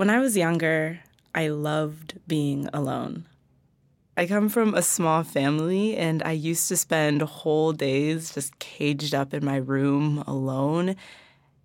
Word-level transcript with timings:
When 0.00 0.08
I 0.08 0.18
was 0.18 0.34
younger, 0.34 1.00
I 1.34 1.48
loved 1.48 2.18
being 2.26 2.70
alone. 2.72 3.26
I 4.16 4.24
come 4.26 4.48
from 4.48 4.74
a 4.74 4.80
small 4.80 5.22
family, 5.24 5.94
and 5.94 6.22
I 6.22 6.30
used 6.30 6.68
to 6.68 6.78
spend 6.78 7.20
whole 7.20 7.74
days 7.74 8.32
just 8.32 8.58
caged 8.58 9.14
up 9.14 9.34
in 9.34 9.44
my 9.44 9.56
room 9.56 10.24
alone. 10.26 10.96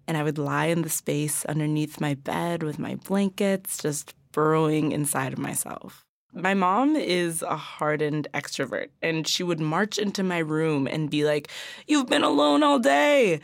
And 0.06 0.18
I 0.18 0.24
would 0.24 0.38
lie 0.38 0.66
in 0.66 0.82
the 0.82 0.90
space 0.90 1.46
underneath 1.46 2.02
my 2.02 2.14
bed 2.14 2.62
with 2.62 2.78
my 2.78 2.96
blankets, 2.96 3.82
just 3.82 4.14
burrowing 4.34 4.92
inside 4.92 5.32
of 5.32 5.40
myself. 5.40 6.04
My 6.34 6.54
mom 6.54 6.98
is 6.98 7.42
a 7.42 7.56
hardened 7.56 8.28
extrovert, 8.34 8.90
and 9.02 9.26
she 9.26 9.44
would 9.44 9.62
march 9.62 9.98
into 9.98 10.24
my 10.24 10.40
room 10.40 10.88
and 10.88 11.10
be 11.10 11.24
like, 11.24 11.48
You've 11.88 12.08
been 12.08 12.26
alone 12.26 12.64
all 12.64 12.80
day. 12.80 13.40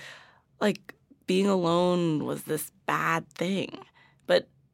Like, 0.60 0.96
being 1.28 1.48
alone 1.48 2.26
was 2.26 2.44
this 2.44 2.73
bad 2.86 3.30
thing. 3.30 3.86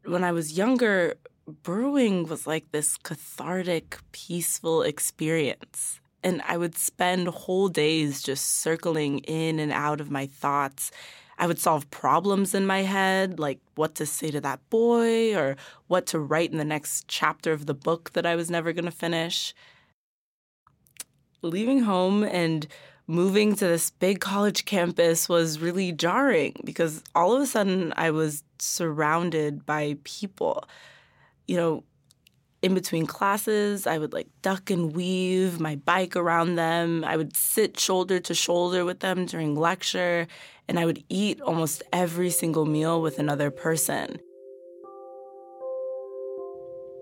When 0.07 0.23
I 0.23 0.31
was 0.31 0.57
younger, 0.57 1.15
brewing 1.63 2.29
was 2.29 2.47
like 2.47 2.71
this 2.71 2.95
cathartic, 2.95 3.97
peaceful 4.13 4.81
experience. 4.81 5.99
And 6.23 6.41
I 6.47 6.55
would 6.55 6.77
spend 6.77 7.27
whole 7.27 7.67
days 7.67 8.23
just 8.23 8.61
circling 8.61 9.19
in 9.19 9.59
and 9.59 9.73
out 9.73 9.99
of 9.99 10.09
my 10.09 10.25
thoughts. 10.25 10.91
I 11.37 11.45
would 11.45 11.59
solve 11.59 11.91
problems 11.91 12.55
in 12.55 12.65
my 12.65 12.83
head, 12.83 13.37
like 13.37 13.59
what 13.75 13.95
to 13.95 14.05
say 14.05 14.31
to 14.31 14.39
that 14.39 14.61
boy 14.69 15.35
or 15.35 15.57
what 15.87 16.05
to 16.07 16.19
write 16.19 16.53
in 16.53 16.57
the 16.57 16.63
next 16.63 17.09
chapter 17.09 17.51
of 17.51 17.65
the 17.65 17.73
book 17.73 18.13
that 18.13 18.25
I 18.25 18.37
was 18.37 18.49
never 18.49 18.71
going 18.71 18.85
to 18.85 18.91
finish. 18.91 19.53
Leaving 21.41 21.81
home 21.81 22.23
and 22.23 22.65
moving 23.07 23.55
to 23.55 23.65
this 23.65 23.89
big 23.89 24.19
college 24.19 24.65
campus 24.65 25.29
was 25.29 25.59
really 25.59 25.93
jarring 25.93 26.53
because 26.65 27.01
all 27.15 27.35
of 27.35 27.41
a 27.41 27.45
sudden 27.45 27.93
I 27.95 28.11
was 28.11 28.43
surrounded 28.59 29.65
by 29.65 29.97
people. 30.03 30.67
You 31.47 31.55
know, 31.55 31.83
in 32.61 32.73
between 32.73 33.05
classes, 33.05 33.87
I 33.87 33.97
would 33.97 34.11
like 34.11 34.27
duck 34.41 34.69
and 34.69 34.93
weave 34.93 35.59
my 35.59 35.77
bike 35.77 36.15
around 36.15 36.55
them. 36.55 37.05
I 37.05 37.15
would 37.15 37.37
sit 37.37 37.79
shoulder 37.79 38.19
to 38.19 38.33
shoulder 38.33 38.83
with 38.83 38.99
them 38.99 39.25
during 39.25 39.55
lecture, 39.55 40.27
and 40.67 40.77
I 40.77 40.85
would 40.85 41.03
eat 41.07 41.39
almost 41.39 41.83
every 41.93 42.29
single 42.29 42.65
meal 42.65 43.01
with 43.01 43.19
another 43.19 43.51
person. 43.51 44.19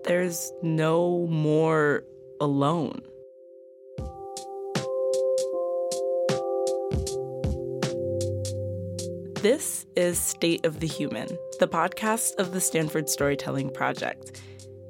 There's 0.04 0.52
no 0.62 1.26
more 1.26 2.04
alone. 2.40 3.00
This 9.46 9.86
is 9.94 10.18
State 10.18 10.66
of 10.66 10.80
the 10.80 10.88
Human, 10.88 11.28
the 11.60 11.68
podcast 11.68 12.34
of 12.34 12.50
the 12.50 12.60
Stanford 12.60 13.08
Storytelling 13.08 13.70
Project. 13.70 14.42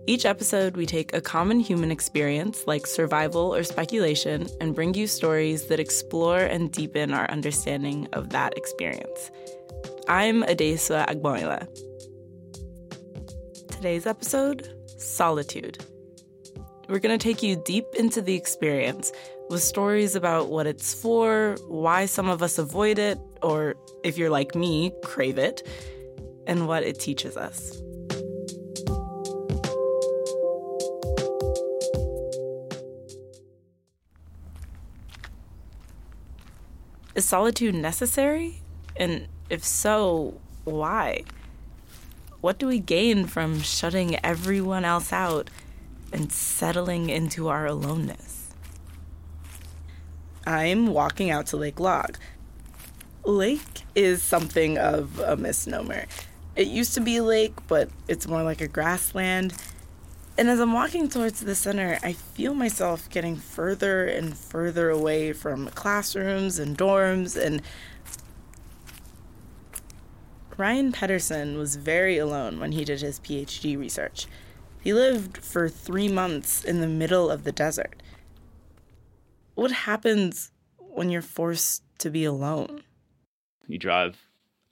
Each 0.06 0.24
episode, 0.24 0.78
we 0.78 0.86
take 0.86 1.12
a 1.12 1.20
common 1.20 1.60
human 1.60 1.90
experience 1.90 2.64
like 2.66 2.86
survival 2.86 3.54
or 3.54 3.64
speculation 3.64 4.46
and 4.58 4.74
bring 4.74 4.94
you 4.94 5.08
stories 5.08 5.66
that 5.66 5.78
explore 5.78 6.38
and 6.38 6.72
deepen 6.72 7.12
our 7.12 7.30
understanding 7.30 8.08
of 8.14 8.30
that 8.30 8.56
experience. 8.56 9.30
I'm 10.08 10.42
Adesua 10.44 11.06
Agboila. 11.06 11.68
Today's 13.70 14.06
episode 14.06 14.72
Solitude. 14.96 15.84
We're 16.88 17.00
going 17.00 17.18
to 17.18 17.22
take 17.22 17.42
you 17.42 17.62
deep 17.66 17.84
into 17.98 18.22
the 18.22 18.36
experience 18.36 19.12
with 19.50 19.62
stories 19.62 20.16
about 20.16 20.48
what 20.48 20.66
it's 20.66 20.94
for, 20.94 21.58
why 21.68 22.06
some 22.06 22.30
of 22.30 22.42
us 22.42 22.56
avoid 22.56 22.98
it, 22.98 23.18
or 23.46 23.76
if 24.02 24.18
you're 24.18 24.28
like 24.28 24.56
me, 24.56 24.92
crave 25.04 25.38
it, 25.38 25.62
and 26.48 26.66
what 26.66 26.82
it 26.82 26.98
teaches 26.98 27.36
us. 27.36 27.80
Is 37.14 37.24
solitude 37.24 37.76
necessary? 37.76 38.62
And 38.96 39.28
if 39.48 39.64
so, 39.64 40.40
why? 40.64 41.22
What 42.40 42.58
do 42.58 42.66
we 42.66 42.80
gain 42.80 43.26
from 43.26 43.60
shutting 43.60 44.18
everyone 44.24 44.84
else 44.84 45.12
out 45.12 45.50
and 46.12 46.32
settling 46.32 47.10
into 47.10 47.46
our 47.46 47.64
aloneness? 47.64 48.50
I'm 50.44 50.88
walking 50.88 51.30
out 51.30 51.46
to 51.48 51.56
Lake 51.56 51.78
Lag. 51.78 52.18
Lake 53.26 53.82
is 53.96 54.22
something 54.22 54.78
of 54.78 55.18
a 55.18 55.36
misnomer. 55.36 56.06
It 56.54 56.68
used 56.68 56.94
to 56.94 57.00
be 57.00 57.16
a 57.16 57.24
lake, 57.24 57.54
but 57.66 57.90
it's 58.06 58.28
more 58.28 58.44
like 58.44 58.60
a 58.60 58.68
grassland. 58.68 59.52
And 60.38 60.48
as 60.48 60.60
I'm 60.60 60.72
walking 60.72 61.08
towards 61.08 61.40
the 61.40 61.56
center, 61.56 61.98
I 62.04 62.12
feel 62.12 62.54
myself 62.54 63.10
getting 63.10 63.36
further 63.36 64.06
and 64.06 64.36
further 64.36 64.90
away 64.90 65.32
from 65.32 65.68
classrooms 65.70 66.60
and 66.60 66.78
dorms. 66.78 67.36
And 67.36 67.62
Ryan 70.56 70.92
Pedersen 70.92 71.58
was 71.58 71.74
very 71.74 72.18
alone 72.18 72.60
when 72.60 72.72
he 72.72 72.84
did 72.84 73.00
his 73.00 73.18
PhD 73.18 73.76
research. 73.76 74.28
He 74.80 74.92
lived 74.92 75.38
for 75.38 75.68
three 75.68 76.08
months 76.08 76.62
in 76.62 76.80
the 76.80 76.86
middle 76.86 77.28
of 77.28 77.42
the 77.42 77.50
desert. 77.50 78.00
What 79.56 79.72
happens 79.72 80.52
when 80.78 81.10
you're 81.10 81.22
forced 81.22 81.82
to 81.98 82.08
be 82.08 82.24
alone? 82.24 82.82
You 83.68 83.78
drive 83.78 84.16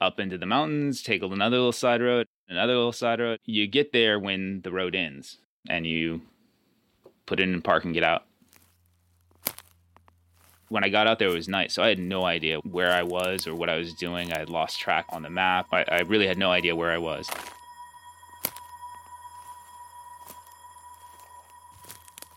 up 0.01 0.21
into 0.21 0.39
the 0.39 0.47
mountains, 0.47 1.03
take 1.03 1.23
another 1.23 1.57
little 1.57 1.73
side 1.73 2.03
road, 2.03 2.29
another 2.49 2.75
little 2.75 2.93
side 2.93 3.21
road. 3.21 3.41
You 3.45 3.67
get 3.67 3.93
there 3.93 4.19
when 4.19 4.61
the 4.63 4.71
road 4.71 4.95
ends 4.95 5.39
and 5.69 5.87
you 5.87 6.23
put 7.27 7.41
it 7.41 7.45
in 7.49 7.63
park 7.63 7.85
and 7.85 7.95
get 7.95 8.05
out. 8.05 8.25
When 10.69 10.85
I 10.85 10.89
got 10.89 11.07
out 11.07 11.19
there, 11.19 11.29
it 11.29 11.35
was 11.35 11.49
night, 11.49 11.71
so 11.71 11.83
I 11.83 11.89
had 11.89 11.99
no 11.99 12.25
idea 12.25 12.59
where 12.59 12.91
I 12.91 13.03
was 13.03 13.47
or 13.47 13.55
what 13.55 13.69
I 13.69 13.77
was 13.77 13.95
doing. 13.95 14.33
I 14.33 14.39
had 14.39 14.49
lost 14.49 14.81
track 14.81 15.07
on 15.11 15.23
the 15.23 15.31
map. 15.31 15.67
I, 15.73 15.85
I 15.89 16.01
really 16.01 16.27
had 16.27 16.39
no 16.39 16.51
idea 16.51 16.75
where 16.75 16.91
I 16.91 16.99
was. 16.99 17.29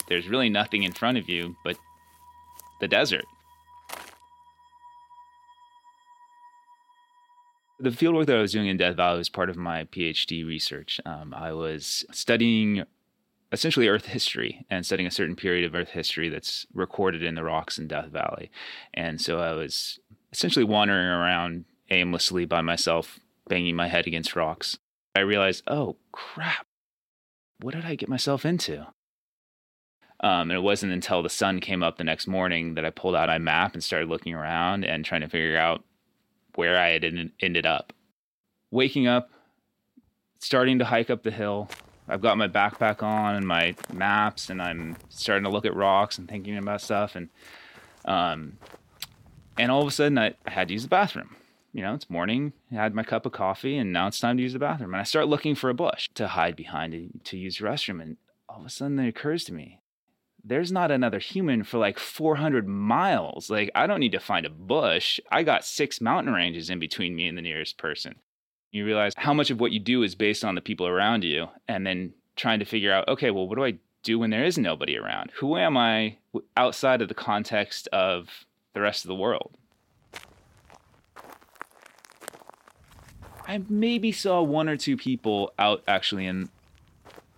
There's 0.07 0.27
really 0.27 0.49
nothing 0.49 0.83
in 0.83 0.93
front 0.93 1.17
of 1.17 1.27
you 1.27 1.55
but 1.63 1.77
the 2.79 2.87
desert. 2.87 3.25
The 7.87 7.93
fieldwork 7.93 8.25
that 8.25 8.35
I 8.35 8.41
was 8.41 8.51
doing 8.51 8.67
in 8.67 8.75
Death 8.75 8.97
Valley 8.97 9.17
was 9.17 9.29
part 9.29 9.49
of 9.49 9.55
my 9.55 9.85
PhD 9.85 10.45
research. 10.45 10.99
Um, 11.05 11.33
I 11.33 11.53
was 11.53 12.03
studying 12.11 12.83
essentially 13.53 13.87
Earth 13.87 14.07
history 14.07 14.65
and 14.69 14.85
studying 14.85 15.07
a 15.07 15.11
certain 15.11 15.37
period 15.37 15.63
of 15.63 15.73
Earth 15.73 15.91
history 15.91 16.27
that's 16.27 16.67
recorded 16.73 17.23
in 17.23 17.35
the 17.35 17.45
rocks 17.45 17.79
in 17.79 17.87
Death 17.87 18.07
Valley. 18.07 18.51
And 18.93 19.21
so 19.21 19.39
I 19.39 19.53
was 19.53 19.99
essentially 20.33 20.65
wandering 20.65 21.07
around 21.07 21.63
aimlessly 21.89 22.43
by 22.43 22.59
myself, 22.59 23.21
banging 23.47 23.77
my 23.77 23.87
head 23.87 24.05
against 24.05 24.35
rocks. 24.35 24.77
I 25.15 25.21
realized, 25.21 25.63
oh 25.67 25.95
crap, 26.11 26.65
what 27.61 27.73
did 27.73 27.85
I 27.85 27.95
get 27.95 28.09
myself 28.09 28.45
into? 28.45 28.81
Um, 30.19 30.51
and 30.51 30.53
it 30.53 30.61
wasn't 30.61 30.91
until 30.91 31.23
the 31.23 31.29
sun 31.29 31.61
came 31.61 31.83
up 31.83 31.97
the 31.97 32.03
next 32.03 32.27
morning 32.27 32.73
that 32.73 32.83
I 32.83 32.89
pulled 32.89 33.15
out 33.15 33.29
my 33.29 33.37
map 33.37 33.75
and 33.75 33.83
started 33.83 34.09
looking 34.09 34.33
around 34.33 34.83
and 34.83 35.05
trying 35.05 35.21
to 35.21 35.29
figure 35.29 35.57
out 35.57 35.85
where 36.57 36.75
I 36.75 36.89
had 36.89 37.05
ended 37.39 37.65
up. 37.67 37.93
Waking 38.71 39.07
up, 39.07 39.29
starting 40.39 40.79
to 40.79 40.85
hike 40.85 41.09
up 41.11 41.21
the 41.21 41.31
hill, 41.31 41.69
I've 42.09 42.21
got 42.21 42.37
my 42.37 42.47
backpack 42.47 43.03
on 43.03 43.35
and 43.35 43.47
my 43.47 43.75
maps, 43.93 44.49
and 44.49 44.61
I'm 44.61 44.97
starting 45.09 45.43
to 45.43 45.51
look 45.51 45.65
at 45.65 45.75
rocks 45.75 46.17
and 46.17 46.27
thinking 46.27 46.57
about 46.57 46.81
stuff, 46.81 47.15
and 47.15 47.29
um, 48.05 48.57
and 49.57 49.71
all 49.71 49.81
of 49.81 49.87
a 49.87 49.91
sudden 49.91 50.17
I, 50.17 50.33
I 50.45 50.51
had 50.51 50.69
to 50.69 50.73
use 50.73 50.83
the 50.83 50.89
bathroom. 50.89 51.35
You 51.73 51.83
know, 51.83 51.93
it's 51.93 52.09
morning. 52.09 52.53
I 52.71 52.75
had 52.75 52.95
my 52.95 53.03
cup 53.03 53.27
of 53.27 53.33
coffee, 53.33 53.77
and 53.77 53.93
now 53.93 54.07
it's 54.07 54.19
time 54.19 54.37
to 54.37 54.43
use 54.43 54.53
the 54.53 54.59
bathroom. 54.59 54.93
And 54.93 55.01
I 55.01 55.03
start 55.03 55.27
looking 55.27 55.53
for 55.53 55.69
a 55.69 55.75
bush 55.75 56.09
to 56.15 56.29
hide 56.29 56.55
behind 56.55 56.93
to, 56.93 57.09
to 57.31 57.37
use 57.37 57.59
the 57.59 57.65
restroom, 57.65 58.01
and 58.01 58.17
all 58.49 58.61
of 58.61 58.65
a 58.65 58.69
sudden 58.69 58.97
it 58.97 59.09
occurs 59.09 59.43
to 59.45 59.53
me, 59.53 59.79
there's 60.43 60.71
not 60.71 60.91
another 60.91 61.19
human 61.19 61.63
for 61.63 61.77
like 61.77 61.99
400 61.99 62.67
miles. 62.67 63.49
Like, 63.49 63.69
I 63.75 63.87
don't 63.87 63.99
need 63.99 64.13
to 64.13 64.19
find 64.19 64.45
a 64.45 64.49
bush. 64.49 65.19
I 65.31 65.43
got 65.43 65.65
six 65.65 65.99
mountain 65.99 66.33
ranges 66.33 66.69
in 66.69 66.79
between 66.79 67.15
me 67.15 67.27
and 67.27 67.37
the 67.37 67.41
nearest 67.41 67.77
person. 67.77 68.15
You 68.71 68.85
realize 68.85 69.13
how 69.17 69.33
much 69.33 69.49
of 69.49 69.59
what 69.59 69.71
you 69.71 69.79
do 69.79 70.03
is 70.03 70.15
based 70.15 70.45
on 70.45 70.55
the 70.55 70.61
people 70.61 70.87
around 70.87 71.23
you, 71.23 71.47
and 71.67 71.85
then 71.85 72.13
trying 72.35 72.59
to 72.59 72.65
figure 72.65 72.93
out, 72.93 73.07
okay, 73.07 73.31
well, 73.31 73.47
what 73.47 73.55
do 73.55 73.65
I 73.65 73.75
do 74.03 74.19
when 74.19 74.29
there 74.29 74.45
is 74.45 74.57
nobody 74.57 74.97
around? 74.97 75.31
Who 75.39 75.57
am 75.57 75.75
I 75.75 76.17
outside 76.55 77.01
of 77.01 77.07
the 77.07 77.13
context 77.13 77.87
of 77.91 78.45
the 78.73 78.81
rest 78.81 79.03
of 79.03 79.09
the 79.09 79.15
world? 79.15 79.57
I 83.47 83.61
maybe 83.69 84.11
saw 84.11 84.41
one 84.41 84.67
or 84.67 84.75
two 84.75 84.97
people 84.97 85.53
out 85.57 85.81
actually 85.87 86.25
in 86.25 86.49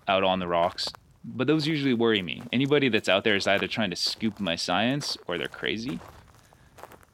out 0.07 0.23
on 0.23 0.39
the 0.39 0.47
rocks, 0.47 0.87
but 1.35 1.47
those 1.47 1.67
usually 1.67 1.93
worry 1.93 2.21
me. 2.21 2.43
Anybody 2.51 2.89
that's 2.89 3.09
out 3.09 3.23
there 3.23 3.35
is 3.35 3.47
either 3.47 3.67
trying 3.67 3.89
to 3.89 3.95
scoop 3.95 4.39
my 4.39 4.55
science 4.55 5.17
or 5.27 5.37
they're 5.37 5.47
crazy, 5.47 5.99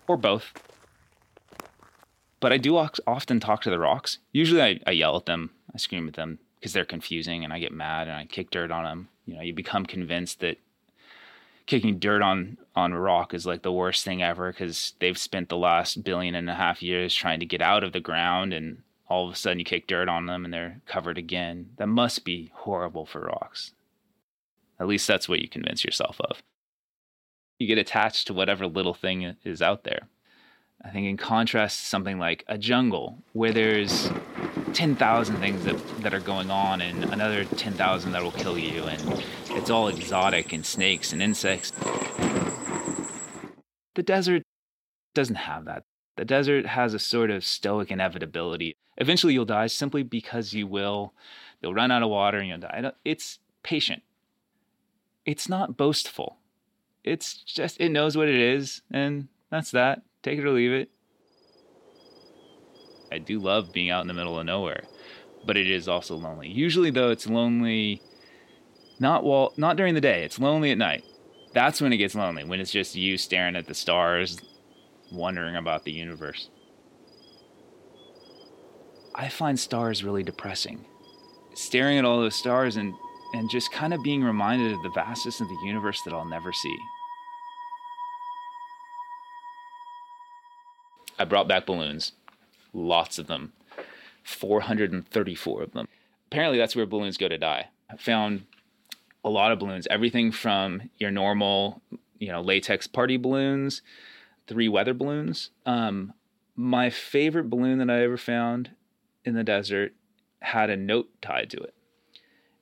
or 0.07 0.17
both 0.17 0.53
but 2.45 2.53
I 2.53 2.57
do 2.57 2.77
often 2.77 3.39
talk 3.39 3.63
to 3.63 3.71
the 3.71 3.79
rocks. 3.79 4.19
Usually 4.31 4.61
I, 4.61 4.79
I, 4.85 4.91
yell 4.91 5.17
at 5.17 5.25
them, 5.25 5.49
I 5.73 5.79
scream 5.79 6.07
at 6.07 6.13
them. 6.13 6.37
because 6.59 6.73
they're 6.73 6.85
confusing 6.85 7.43
and 7.43 7.51
I 7.51 7.57
get 7.57 7.71
mad 7.71 8.07
and 8.07 8.15
I 8.15 8.25
kick 8.25 8.51
dirt 8.51 8.69
on 8.69 8.83
them. 8.83 9.07
You 9.25 9.35
know, 9.35 9.41
you 9.41 9.51
become 9.51 9.83
convinced 9.83 10.41
that 10.41 10.59
kicking 11.65 11.97
dirt 11.97 12.21
on 12.21 12.59
on 12.75 12.93
rock 12.93 13.33
is 13.33 13.47
like 13.47 13.63
the 13.63 13.71
worst 13.71 14.05
thing 14.05 14.21
ever 14.21 14.51
because 14.51 14.93
they've 14.99 15.17
spent 15.17 15.49
the 15.49 15.57
last 15.57 16.03
billion 16.03 16.35
and 16.35 16.47
a 16.47 16.53
half 16.53 16.83
years 16.83 17.15
trying 17.15 17.39
to 17.39 17.47
get 17.47 17.63
out 17.63 17.83
of 17.83 17.93
the 17.93 17.99
ground 17.99 18.53
and 18.53 18.83
all 19.09 19.27
of 19.27 19.33
a 19.33 19.35
sudden 19.35 19.57
you 19.57 19.65
kick 19.65 19.87
dirt 19.87 20.07
on 20.07 20.27
them 20.27 20.45
and 20.45 20.53
they're 20.53 20.81
covered 20.85 21.17
again. 21.17 21.71
That 21.77 21.87
must 21.87 22.23
be 22.25 22.51
horrible 22.53 23.07
for 23.07 23.21
rocks. 23.21 23.71
At 24.79 24.87
least 24.87 25.07
that's 25.07 25.29
what 25.29 25.39
you 25.39 25.47
convince 25.47 25.83
yourself 25.83 26.19
of. 26.19 26.43
You 27.59 27.67
get 27.67 27.77
attached 27.77 28.27
to 28.27 28.33
whatever 28.33 28.67
little 28.67 28.93
thing 28.93 29.35
is 29.43 29.61
out 29.61 29.83
there. 29.83 30.07
I 30.83 30.89
think 30.89 31.07
in 31.07 31.17
contrast 31.17 31.87
something 31.87 32.19
like 32.19 32.43
a 32.47 32.57
jungle 32.57 33.23
where 33.33 33.53
there's 33.53 34.09
10,000 34.73 35.37
things 35.37 35.63
that, 35.63 35.77
that 36.01 36.13
are 36.13 36.19
going 36.19 36.51
on 36.51 36.81
and 36.81 37.05
another 37.05 37.45
10,000 37.45 38.11
that 38.11 38.21
will 38.21 38.31
kill 38.31 38.57
you 38.57 38.83
and 38.83 39.23
it's 39.51 39.69
all 39.69 39.87
exotic 39.87 40.51
and 40.51 40.65
snakes 40.65 41.13
and 41.13 41.21
insects. 41.21 41.71
The 43.95 44.03
desert 44.03 44.43
doesn't 45.13 45.35
have 45.35 45.65
that. 45.65 45.83
The 46.17 46.25
desert 46.25 46.65
has 46.65 46.93
a 46.93 46.99
sort 46.99 47.31
of 47.31 47.45
stoic 47.45 47.89
inevitability. 47.89 48.75
Eventually 48.97 49.33
you'll 49.33 49.45
die 49.45 49.67
simply 49.67 50.03
because 50.03 50.53
you 50.53 50.67
will. 50.67 51.13
You'll 51.61 51.73
run 51.73 51.91
out 51.91 52.03
of 52.03 52.09
water 52.09 52.37
and 52.37 52.49
you'll 52.49 52.57
die. 52.59 52.91
It's 53.05 53.39
patient. 53.63 54.03
It's 55.25 55.49
not 55.49 55.75
boastful. 55.75 56.37
It's 57.03 57.35
just, 57.43 57.79
it 57.79 57.89
knows 57.89 58.15
what 58.15 58.27
it 58.27 58.35
is, 58.35 58.81
and 58.91 59.27
that's 59.49 59.71
that. 59.71 60.03
Take 60.23 60.39
it 60.39 60.45
or 60.45 60.51
leave 60.51 60.71
it. 60.71 60.89
I 63.11 63.17
do 63.19 63.39
love 63.39 63.71
being 63.71 63.89
out 63.89 64.01
in 64.01 64.07
the 64.07 64.13
middle 64.13 64.39
of 64.39 64.45
nowhere, 64.45 64.83
but 65.45 65.57
it 65.57 65.69
is 65.69 65.87
also 65.87 66.15
lonely. 66.15 66.49
Usually, 66.49 66.89
though, 66.89 67.11
it's 67.11 67.27
lonely 67.27 68.01
not 68.99 69.23
while, 69.23 69.53
not 69.57 69.77
during 69.77 69.93
the 69.93 70.01
day. 70.01 70.23
It's 70.23 70.39
lonely 70.39 70.71
at 70.71 70.77
night. 70.77 71.03
That's 71.53 71.81
when 71.81 71.93
it 71.93 71.97
gets 71.97 72.15
lonely. 72.15 72.43
When 72.43 72.59
it's 72.59 72.71
just 72.71 72.95
you 72.95 73.17
staring 73.17 73.55
at 73.55 73.67
the 73.67 73.73
stars, 73.73 74.39
wondering 75.11 75.55
about 75.55 75.85
the 75.85 75.91
universe. 75.91 76.49
I 79.13 79.29
find 79.29 79.59
stars 79.59 80.03
really 80.03 80.23
depressing. 80.23 80.85
Staring 81.53 81.97
at 81.97 82.05
all 82.05 82.19
those 82.19 82.35
stars 82.35 82.75
and 82.75 82.93
and 83.35 83.49
just 83.49 83.69
kind 83.69 83.93
of 83.93 84.01
being 84.01 84.23
reminded 84.23 84.71
of 84.71 84.81
the 84.81 84.89
vastness 84.89 85.41
of 85.41 85.49
the 85.49 85.57
universe 85.65 86.01
that 86.03 86.13
I'll 86.13 86.25
never 86.25 86.53
see. 86.53 86.77
I 91.19 91.25
brought 91.25 91.47
back 91.47 91.65
balloons, 91.65 92.13
lots 92.73 93.19
of 93.19 93.27
them, 93.27 93.51
434 94.23 95.63
of 95.63 95.73
them. 95.73 95.89
Apparently, 96.27 96.57
that's 96.57 96.77
where 96.77 96.85
balloons 96.85 97.17
go 97.17 97.27
to 97.27 97.37
die. 97.37 97.69
I 97.89 97.97
found 97.97 98.45
a 99.23 99.29
lot 99.29 99.51
of 99.51 99.59
balloons, 99.59 99.85
everything 99.89 100.31
from 100.31 100.89
your 100.97 101.11
normal, 101.11 101.81
you 102.17 102.29
know, 102.31 102.39
latex 102.39 102.87
party 102.87 103.17
balloons, 103.17 103.81
three 104.47 104.69
weather 104.69 104.93
balloons. 104.93 105.51
Um, 105.65 106.13
my 106.55 106.89
favorite 106.89 107.49
balloon 107.49 107.79
that 107.79 107.89
I 107.89 108.01
ever 108.01 108.17
found 108.17 108.71
in 109.25 109.33
the 109.33 109.43
desert 109.43 109.93
had 110.41 110.69
a 110.69 110.77
note 110.77 111.09
tied 111.21 111.49
to 111.49 111.57
it 111.57 111.73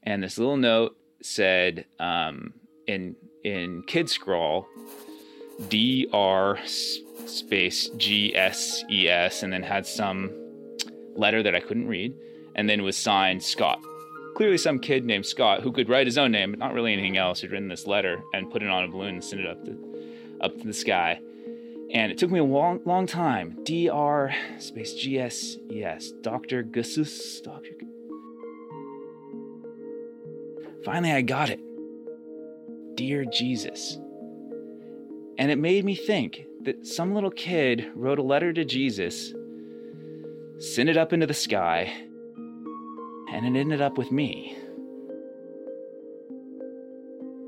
and 0.03 0.23
this 0.23 0.37
little 0.37 0.57
note 0.57 0.95
said 1.21 1.85
um, 1.99 2.53
in 2.87 3.15
in 3.43 3.83
kid 3.83 4.09
scrawl 4.09 4.67
D 5.69 6.07
R 6.11 6.57
space 6.65 7.89
G 7.97 8.35
S 8.35 8.83
E 8.89 9.07
S, 9.07 9.43
and 9.43 9.51
then 9.53 9.63
had 9.63 9.85
some 9.85 10.31
letter 11.15 11.43
that 11.43 11.55
I 11.55 11.59
couldn't 11.59 11.87
read, 11.87 12.13
and 12.55 12.69
then 12.69 12.83
was 12.83 12.97
signed 12.97 13.43
Scott. 13.43 13.79
Clearly, 14.35 14.57
some 14.57 14.79
kid 14.79 15.05
named 15.05 15.25
Scott 15.25 15.61
who 15.61 15.71
could 15.71 15.89
write 15.89 16.07
his 16.07 16.17
own 16.17 16.31
name, 16.31 16.51
but 16.51 16.59
not 16.59 16.73
really 16.73 16.91
anything 16.91 17.17
else, 17.17 17.41
had 17.41 17.51
written 17.51 17.67
this 17.67 17.85
letter 17.85 18.23
and 18.33 18.49
put 18.49 18.63
it 18.63 18.69
on 18.69 18.83
a 18.83 18.87
balloon 18.87 19.15
and 19.15 19.23
sent 19.23 19.41
it 19.41 19.47
up 19.47 19.63
to 19.65 20.37
up 20.41 20.57
to 20.57 20.65
the 20.65 20.73
sky. 20.73 21.19
And 21.93 22.11
it 22.11 22.17
took 22.17 22.31
me 22.31 22.39
a 22.39 22.43
long, 22.43 22.81
long 22.85 23.05
time. 23.05 23.59
D 23.63 23.89
R 23.89 24.33
space 24.57 24.95
G 24.95 25.19
S 25.19 25.57
E 25.71 25.83
S. 25.83 26.11
Doctor 26.21 26.63
Gussus. 26.63 27.43
Doctor. 27.43 27.69
Finally, 30.83 31.13
I 31.13 31.21
got 31.21 31.49
it. 31.49 31.59
Dear 32.95 33.25
Jesus. 33.25 33.97
And 35.37 35.49
it 35.49 35.57
made 35.57 35.85
me 35.85 35.95
think 35.95 36.45
that 36.63 36.85
some 36.85 37.13
little 37.13 37.31
kid 37.31 37.91
wrote 37.95 38.19
a 38.19 38.23
letter 38.23 38.53
to 38.53 38.65
Jesus, 38.65 39.33
sent 40.59 40.89
it 40.89 40.97
up 40.97 41.13
into 41.13 41.25
the 41.25 41.33
sky, 41.33 41.93
and 42.35 43.45
it 43.45 43.59
ended 43.59 43.81
up 43.81 43.97
with 43.97 44.11
me. 44.11 44.57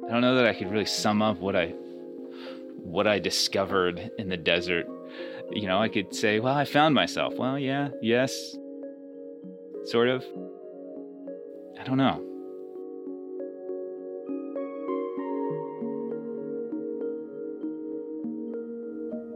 I 0.08 0.12
don't 0.12 0.22
know 0.22 0.36
that 0.36 0.48
I 0.48 0.54
could 0.54 0.72
really 0.72 0.86
sum 0.86 1.22
up 1.22 1.38
what 1.40 1.56
I 1.56 1.74
what 2.78 3.08
I 3.08 3.20
discovered 3.20 4.12
in 4.18 4.30
the 4.30 4.38
desert. 4.38 4.88
You 5.52 5.68
know, 5.68 5.82
I 5.82 5.90
could 5.90 6.16
say, 6.16 6.40
well, 6.40 6.54
I 6.54 6.66
found 6.66 6.94
myself. 6.94 7.34
Well, 7.36 7.58
yeah, 7.58 7.90
yes. 8.02 8.56
Sort 9.86 10.08
of. 10.08 10.24
I 11.80 11.84
don't 11.84 11.98
know. 11.98 12.35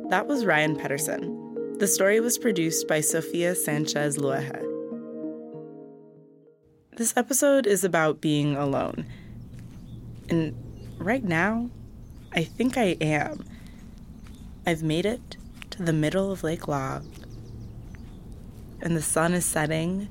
That 0.09 0.25
was 0.25 0.43
Ryan 0.43 0.75
Pedersen. 0.75 1.77
The 1.77 1.85
story 1.85 2.19
was 2.19 2.39
produced 2.39 2.87
by 2.87 2.99
Sofia 2.99 3.53
Sanchez 3.53 4.17
Luege. 4.17 4.65
This 6.97 7.15
episode 7.15 7.67
is 7.67 7.83
about 7.83 8.19
being 8.19 8.55
alone. 8.55 9.05
And 10.27 10.55
right 10.97 11.23
now, 11.23 11.69
I 12.33 12.43
think 12.43 12.75
I 12.75 12.97
am. 12.99 13.45
I've 14.65 14.81
made 14.81 15.05
it 15.05 15.37
to 15.69 15.83
the 15.83 15.93
middle 15.93 16.31
of 16.31 16.43
Lake 16.43 16.67
Lag, 16.67 17.03
and 18.81 18.97
the 18.97 19.03
sun 19.03 19.35
is 19.35 19.45
setting. 19.45 20.09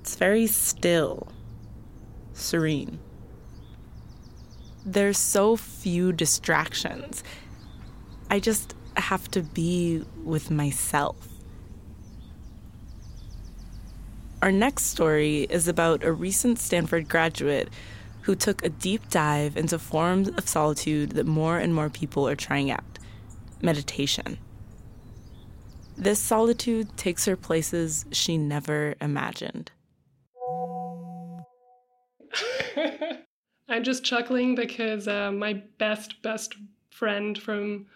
It's 0.00 0.16
very 0.16 0.46
still, 0.46 1.28
serene. 2.34 2.98
There's 4.84 5.16
so 5.16 5.56
few 5.56 6.12
distractions 6.12 7.24
I 8.30 8.40
just 8.40 8.74
have 8.96 9.30
to 9.32 9.42
be 9.42 10.04
with 10.22 10.50
myself. 10.50 11.16
Our 14.42 14.52
next 14.52 14.84
story 14.84 15.46
is 15.48 15.68
about 15.68 16.04
a 16.04 16.12
recent 16.12 16.58
Stanford 16.58 17.08
graduate 17.08 17.70
who 18.22 18.34
took 18.34 18.64
a 18.64 18.68
deep 18.68 19.08
dive 19.10 19.56
into 19.56 19.78
forms 19.78 20.28
of 20.28 20.48
solitude 20.48 21.12
that 21.12 21.26
more 21.26 21.58
and 21.58 21.74
more 21.74 21.90
people 21.90 22.28
are 22.28 22.34
trying 22.34 22.70
out 22.70 22.98
meditation. 23.62 24.38
This 25.96 26.18
solitude 26.18 26.96
takes 26.96 27.24
her 27.24 27.36
places 27.36 28.04
she 28.12 28.36
never 28.36 28.94
imagined. 29.00 29.70
I'm 33.68 33.84
just 33.84 34.04
chuckling 34.04 34.54
because 34.54 35.06
uh, 35.08 35.30
my 35.32 35.62
best, 35.78 36.20
best 36.22 36.54
friend 36.90 37.38
from 37.38 37.86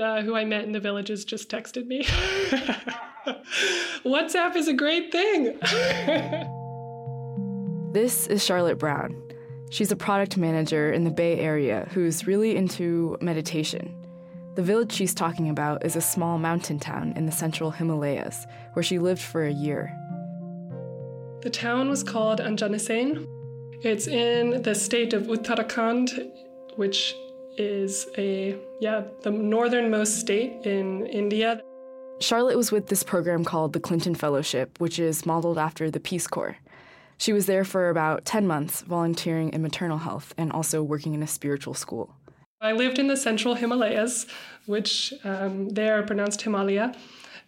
uh, 0.00 0.22
who 0.22 0.34
I 0.34 0.44
met 0.44 0.64
in 0.64 0.72
the 0.72 0.80
villages 0.80 1.24
just 1.24 1.50
texted 1.50 1.86
me. 1.86 2.04
WhatsApp 4.04 4.56
is 4.56 4.68
a 4.68 4.72
great 4.72 5.12
thing. 5.12 5.58
this 7.92 8.26
is 8.26 8.44
Charlotte 8.44 8.78
Brown. 8.78 9.20
She's 9.70 9.92
a 9.92 9.96
product 9.96 10.36
manager 10.36 10.92
in 10.92 11.04
the 11.04 11.10
Bay 11.10 11.38
Area 11.38 11.88
who's 11.92 12.26
really 12.26 12.56
into 12.56 13.16
meditation. 13.20 13.96
The 14.54 14.62
village 14.62 14.92
she's 14.92 15.14
talking 15.14 15.48
about 15.48 15.84
is 15.84 15.96
a 15.96 16.02
small 16.02 16.36
mountain 16.36 16.78
town 16.78 17.14
in 17.16 17.24
the 17.24 17.32
central 17.32 17.70
Himalayas, 17.70 18.46
where 18.74 18.82
she 18.82 18.98
lived 18.98 19.22
for 19.22 19.44
a 19.44 19.52
year. 19.52 19.96
The 21.40 21.50
town 21.50 21.88
was 21.88 22.02
called 22.02 22.40
Anjaneysar. 22.40 23.26
It's 23.82 24.06
in 24.06 24.62
the 24.62 24.74
state 24.74 25.14
of 25.14 25.24
Uttarakhand, 25.24 26.30
which 26.76 27.14
is 27.56 28.06
a, 28.16 28.56
yeah, 28.80 29.04
the 29.22 29.30
northernmost 29.30 30.18
state 30.18 30.64
in 30.64 31.06
India. 31.06 31.60
Charlotte 32.20 32.56
was 32.56 32.70
with 32.70 32.86
this 32.86 33.02
program 33.02 33.44
called 33.44 33.72
the 33.72 33.80
Clinton 33.80 34.14
Fellowship, 34.14 34.80
which 34.80 34.98
is 34.98 35.26
modeled 35.26 35.58
after 35.58 35.90
the 35.90 36.00
Peace 36.00 36.26
Corps. 36.26 36.56
She 37.18 37.32
was 37.32 37.46
there 37.46 37.64
for 37.64 37.88
about 37.88 38.24
10 38.24 38.46
months, 38.46 38.82
volunteering 38.82 39.50
in 39.52 39.62
maternal 39.62 39.98
health 39.98 40.34
and 40.36 40.50
also 40.52 40.82
working 40.82 41.14
in 41.14 41.22
a 41.22 41.26
spiritual 41.26 41.74
school. 41.74 42.14
I 42.60 42.72
lived 42.72 42.98
in 42.98 43.08
the 43.08 43.16
central 43.16 43.54
Himalayas, 43.54 44.26
which 44.66 45.12
um, 45.24 45.68
they 45.68 45.88
are 45.88 46.02
pronounced 46.04 46.42
Himalaya, 46.42 46.94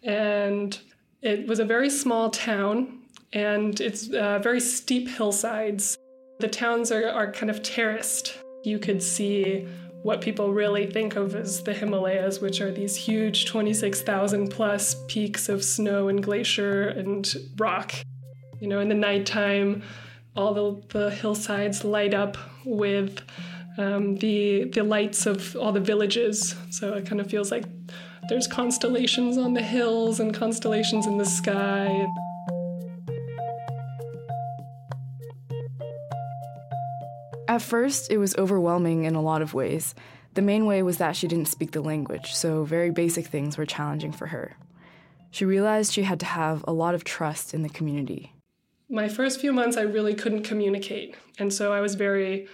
and 0.02 0.78
it 1.22 1.46
was 1.46 1.60
a 1.60 1.64
very 1.64 1.88
small 1.88 2.30
town, 2.30 3.00
and 3.32 3.80
it's 3.80 4.12
uh, 4.12 4.40
very 4.40 4.60
steep 4.60 5.08
hillsides. 5.08 5.96
The 6.40 6.48
towns 6.48 6.90
are, 6.90 7.08
are 7.08 7.30
kind 7.30 7.48
of 7.48 7.62
terraced. 7.62 8.38
You 8.64 8.78
could 8.80 9.02
see 9.02 9.68
what 10.04 10.20
people 10.20 10.52
really 10.52 10.86
think 10.86 11.16
of 11.16 11.34
as 11.34 11.62
the 11.62 11.72
Himalayas, 11.72 12.38
which 12.38 12.60
are 12.60 12.70
these 12.70 12.94
huge 12.94 13.46
26,000 13.46 14.50
plus 14.50 14.96
peaks 15.08 15.48
of 15.48 15.64
snow 15.64 16.08
and 16.08 16.22
glacier 16.22 16.88
and 16.88 17.34
rock. 17.56 17.94
You 18.60 18.68
know, 18.68 18.80
in 18.80 18.90
the 18.90 18.94
nighttime, 18.94 19.82
all 20.36 20.52
the, 20.52 20.98
the 20.98 21.10
hillsides 21.10 21.84
light 21.84 22.12
up 22.12 22.36
with 22.66 23.22
um, 23.78 24.16
the 24.16 24.64
the 24.64 24.84
lights 24.84 25.24
of 25.24 25.56
all 25.56 25.72
the 25.72 25.80
villages. 25.80 26.54
So 26.68 26.92
it 26.92 27.06
kind 27.06 27.20
of 27.22 27.30
feels 27.30 27.50
like 27.50 27.64
there's 28.28 28.46
constellations 28.46 29.38
on 29.38 29.54
the 29.54 29.62
hills 29.62 30.20
and 30.20 30.34
constellations 30.34 31.06
in 31.06 31.16
the 31.16 31.24
sky. 31.24 32.06
At 37.54 37.62
first, 37.62 38.10
it 38.10 38.18
was 38.18 38.34
overwhelming 38.34 39.04
in 39.04 39.14
a 39.14 39.22
lot 39.22 39.40
of 39.40 39.54
ways. 39.54 39.94
The 40.34 40.42
main 40.42 40.66
way 40.66 40.82
was 40.82 40.98
that 40.98 41.14
she 41.14 41.28
didn't 41.28 41.46
speak 41.46 41.70
the 41.70 41.80
language, 41.80 42.34
so 42.34 42.64
very 42.64 42.90
basic 42.90 43.28
things 43.28 43.56
were 43.56 43.64
challenging 43.64 44.10
for 44.10 44.26
her. 44.26 44.56
She 45.30 45.44
realized 45.44 45.92
she 45.92 46.02
had 46.02 46.18
to 46.18 46.26
have 46.26 46.64
a 46.66 46.72
lot 46.72 46.96
of 46.96 47.04
trust 47.04 47.54
in 47.54 47.62
the 47.62 47.68
community. 47.68 48.32
My 48.88 49.08
first 49.08 49.40
few 49.40 49.52
months, 49.52 49.76
I 49.76 49.82
really 49.82 50.14
couldn't 50.14 50.42
communicate. 50.42 51.14
And 51.38 51.52
so 51.52 51.72
I 51.72 51.80
was 51.80 51.94
very 51.94 52.48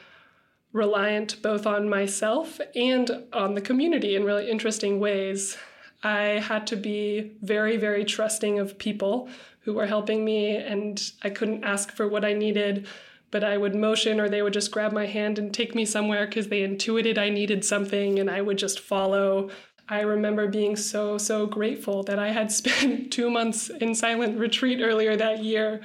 reliant 0.70 1.40
both 1.40 1.66
on 1.66 1.88
myself 1.88 2.60
and 2.76 3.10
on 3.32 3.54
the 3.54 3.62
community 3.62 4.16
in 4.16 4.24
really 4.24 4.50
interesting 4.50 5.00
ways. 5.00 5.56
I 6.02 6.44
had 6.46 6.66
to 6.66 6.76
be 6.76 7.38
very, 7.40 7.78
very 7.78 8.04
trusting 8.04 8.58
of 8.58 8.76
people 8.76 9.30
who 9.60 9.72
were 9.72 9.86
helping 9.86 10.26
me, 10.26 10.56
and 10.56 11.00
I 11.22 11.30
couldn't 11.30 11.64
ask 11.64 11.90
for 11.90 12.06
what 12.06 12.22
I 12.22 12.34
needed, 12.34 12.86
but 13.30 13.44
I 13.44 13.56
would 13.56 13.74
motion 13.74 14.20
or 14.20 14.28
they 14.28 14.42
would 14.42 14.52
just 14.52 14.70
grab 14.70 14.92
my 14.92 15.06
hand 15.06 15.38
and 15.38 15.52
take 15.52 15.74
me 15.74 15.84
somewhere 15.84 16.26
because 16.26 16.48
they 16.48 16.62
intuited 16.62 17.18
I 17.18 17.28
needed 17.28 17.64
something 17.64 18.18
and 18.18 18.30
I 18.30 18.40
would 18.40 18.58
just 18.58 18.80
follow. 18.80 19.50
I 19.88 20.00
remember 20.00 20.48
being 20.48 20.76
so, 20.76 21.18
so 21.18 21.46
grateful 21.46 22.02
that 22.04 22.18
I 22.18 22.30
had 22.30 22.52
spent 22.60 23.12
two 23.12 23.30
months 23.30 23.70
in 23.70 23.94
silent 23.94 24.38
retreat 24.38 24.80
earlier 24.80 25.16
that 25.16 25.42
year 25.42 25.80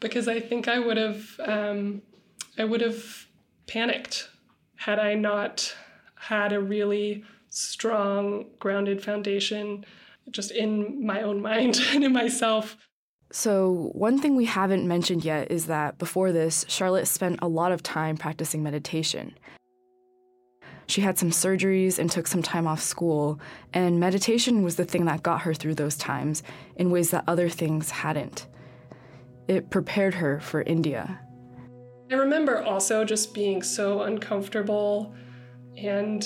because 0.00 0.28
I 0.28 0.40
think 0.40 0.68
I 0.68 0.78
would 0.78 0.96
have, 0.96 1.40
um, 1.44 2.02
I 2.58 2.64
would 2.64 2.80
have 2.80 3.26
panicked 3.66 4.28
had 4.76 4.98
I 4.98 5.14
not 5.14 5.74
had 6.16 6.52
a 6.52 6.60
really 6.60 7.24
strong, 7.50 8.46
grounded 8.58 9.02
foundation 9.02 9.84
just 10.30 10.50
in 10.50 11.04
my 11.04 11.22
own 11.22 11.40
mind 11.50 11.80
and 11.90 12.04
in 12.04 12.12
myself. 12.12 12.76
So, 13.34 13.90
one 13.94 14.18
thing 14.18 14.36
we 14.36 14.44
haven't 14.44 14.86
mentioned 14.86 15.24
yet 15.24 15.50
is 15.50 15.64
that 15.66 15.96
before 15.96 16.32
this, 16.32 16.66
Charlotte 16.68 17.06
spent 17.06 17.38
a 17.40 17.48
lot 17.48 17.72
of 17.72 17.82
time 17.82 18.18
practicing 18.18 18.62
meditation. 18.62 19.34
She 20.86 21.00
had 21.00 21.16
some 21.16 21.30
surgeries 21.30 21.98
and 21.98 22.10
took 22.10 22.26
some 22.26 22.42
time 22.42 22.66
off 22.66 22.82
school, 22.82 23.40
and 23.72 23.98
meditation 23.98 24.62
was 24.62 24.76
the 24.76 24.84
thing 24.84 25.06
that 25.06 25.22
got 25.22 25.40
her 25.42 25.54
through 25.54 25.76
those 25.76 25.96
times 25.96 26.42
in 26.76 26.90
ways 26.90 27.10
that 27.12 27.24
other 27.26 27.48
things 27.48 27.90
hadn't. 27.90 28.46
It 29.48 29.70
prepared 29.70 30.12
her 30.16 30.38
for 30.38 30.60
India. 30.60 31.18
I 32.10 32.16
remember 32.16 32.62
also 32.62 33.02
just 33.02 33.32
being 33.32 33.62
so 33.62 34.02
uncomfortable 34.02 35.14
and, 35.78 36.22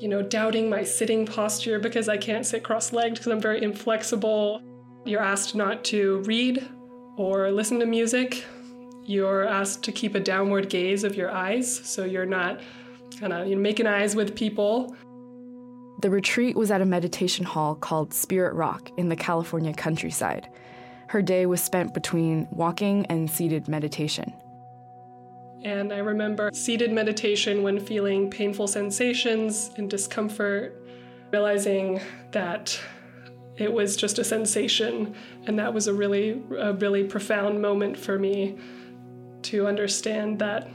you 0.00 0.08
know, 0.08 0.20
doubting 0.20 0.68
my 0.68 0.82
sitting 0.82 1.26
posture 1.26 1.78
because 1.78 2.08
I 2.08 2.16
can't 2.16 2.44
sit 2.44 2.64
cross 2.64 2.92
legged 2.92 3.14
because 3.14 3.28
I'm 3.28 3.40
very 3.40 3.62
inflexible. 3.62 4.60
You're 5.04 5.22
asked 5.22 5.54
not 5.54 5.84
to 5.84 6.22
read 6.26 6.68
or 7.16 7.50
listen 7.50 7.80
to 7.80 7.86
music. 7.86 8.44
You're 9.02 9.46
asked 9.46 9.82
to 9.84 9.92
keep 9.92 10.14
a 10.14 10.20
downward 10.20 10.68
gaze 10.68 11.04
of 11.04 11.14
your 11.14 11.30
eyes, 11.30 11.74
so 11.74 12.04
you're 12.04 12.26
not 12.26 12.60
kind 13.18 13.32
of 13.32 13.48
you 13.48 13.56
know, 13.56 13.60
making 13.60 13.86
eyes 13.86 14.14
with 14.14 14.36
people. 14.36 14.94
The 16.00 16.10
retreat 16.10 16.56
was 16.56 16.70
at 16.70 16.80
a 16.80 16.86
meditation 16.86 17.44
hall 17.44 17.74
called 17.74 18.14
Spirit 18.14 18.54
Rock 18.54 18.90
in 18.96 19.08
the 19.08 19.16
California 19.16 19.72
countryside. 19.72 20.48
Her 21.08 21.22
day 21.22 21.44
was 21.46 21.62
spent 21.62 21.92
between 21.92 22.46
walking 22.50 23.04
and 23.06 23.28
seated 23.28 23.68
meditation. 23.68 24.32
And 25.62 25.92
I 25.92 25.98
remember 25.98 26.50
seated 26.54 26.92
meditation 26.92 27.62
when 27.62 27.80
feeling 27.80 28.30
painful 28.30 28.66
sensations 28.66 29.72
and 29.76 29.90
discomfort, 29.90 30.80
realizing 31.32 32.00
that 32.30 32.80
it 33.60 33.72
was 33.72 33.96
just 33.96 34.18
a 34.18 34.24
sensation. 34.24 35.14
And 35.46 35.58
that 35.58 35.72
was 35.72 35.86
a 35.86 35.94
really, 35.94 36.42
a 36.58 36.72
really 36.74 37.04
profound 37.04 37.60
moment 37.60 37.98
for 37.98 38.18
me 38.18 38.58
to 39.42 39.66
understand 39.66 40.38
that 40.38 40.68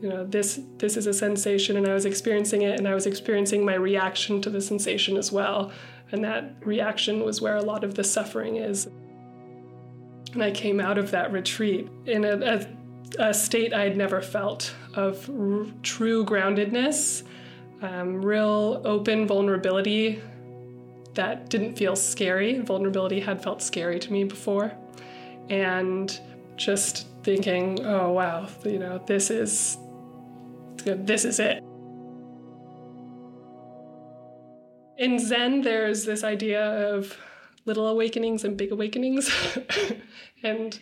you 0.00 0.08
know 0.08 0.24
this 0.24 0.60
this 0.76 0.96
is 0.96 1.08
a 1.08 1.12
sensation 1.12 1.76
and 1.76 1.84
i 1.84 1.92
was 1.92 2.04
experiencing 2.04 2.62
it 2.62 2.78
and 2.78 2.86
i 2.86 2.94
was 2.94 3.04
experiencing 3.04 3.64
my 3.64 3.74
reaction 3.74 4.40
to 4.40 4.48
the 4.48 4.60
sensation 4.60 5.16
as 5.16 5.32
well 5.32 5.72
and 6.12 6.22
that 6.22 6.54
reaction 6.60 7.24
was 7.24 7.40
where 7.40 7.56
a 7.56 7.62
lot 7.62 7.82
of 7.82 7.96
the 7.96 8.04
suffering 8.04 8.54
is 8.54 8.86
and 10.34 10.40
i 10.40 10.52
came 10.52 10.78
out 10.78 10.98
of 10.98 11.10
that 11.10 11.32
retreat 11.32 11.88
in 12.06 12.24
a, 12.24 12.36
a 12.38 12.64
a 13.18 13.32
state 13.32 13.72
I 13.72 13.84
had 13.84 13.96
never 13.96 14.20
felt 14.20 14.74
of 14.94 15.28
r- 15.30 15.66
true 15.82 16.24
groundedness, 16.24 17.22
um, 17.82 18.22
real 18.22 18.82
open 18.84 19.26
vulnerability 19.26 20.20
that 21.18 21.48
didn't 21.48 21.74
feel 21.74 21.96
scary. 21.96 22.60
Vulnerability 22.60 23.18
had 23.18 23.42
felt 23.42 23.60
scary 23.60 23.98
to 23.98 24.12
me 24.12 24.22
before. 24.22 24.72
And 25.50 26.16
just 26.54 27.08
thinking, 27.24 27.84
oh 27.84 28.12
wow, 28.12 28.46
you 28.64 28.78
know, 28.78 29.02
this 29.04 29.28
is 29.28 29.78
this 30.84 31.24
is 31.24 31.40
it. 31.40 31.64
In 34.96 35.18
Zen, 35.18 35.62
there's 35.62 36.04
this 36.04 36.22
idea 36.22 36.94
of 36.94 37.16
little 37.64 37.88
awakenings 37.88 38.44
and 38.44 38.56
big 38.56 38.70
awakenings. 38.70 39.28
and 40.44 40.78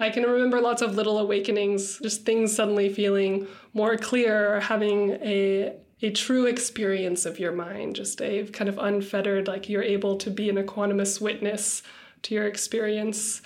I 0.00 0.10
can 0.10 0.24
remember 0.24 0.60
lots 0.60 0.82
of 0.82 0.96
little 0.96 1.18
awakenings, 1.18 2.00
just 2.00 2.24
things 2.24 2.52
suddenly 2.54 2.88
feeling 2.88 3.46
more 3.74 3.96
clear, 3.96 4.58
having 4.58 5.12
a 5.22 5.76
a 6.00 6.10
true 6.10 6.46
experience 6.46 7.26
of 7.26 7.38
your 7.38 7.52
mind, 7.52 7.96
just 7.96 8.20
a 8.22 8.44
kind 8.46 8.68
of 8.68 8.78
unfettered, 8.78 9.48
like 9.48 9.68
you're 9.68 9.82
able 9.82 10.16
to 10.16 10.30
be 10.30 10.48
an 10.48 10.56
equanimous 10.56 11.20
witness 11.20 11.82
to 12.22 12.34
your 12.34 12.46
experience. 12.46 13.42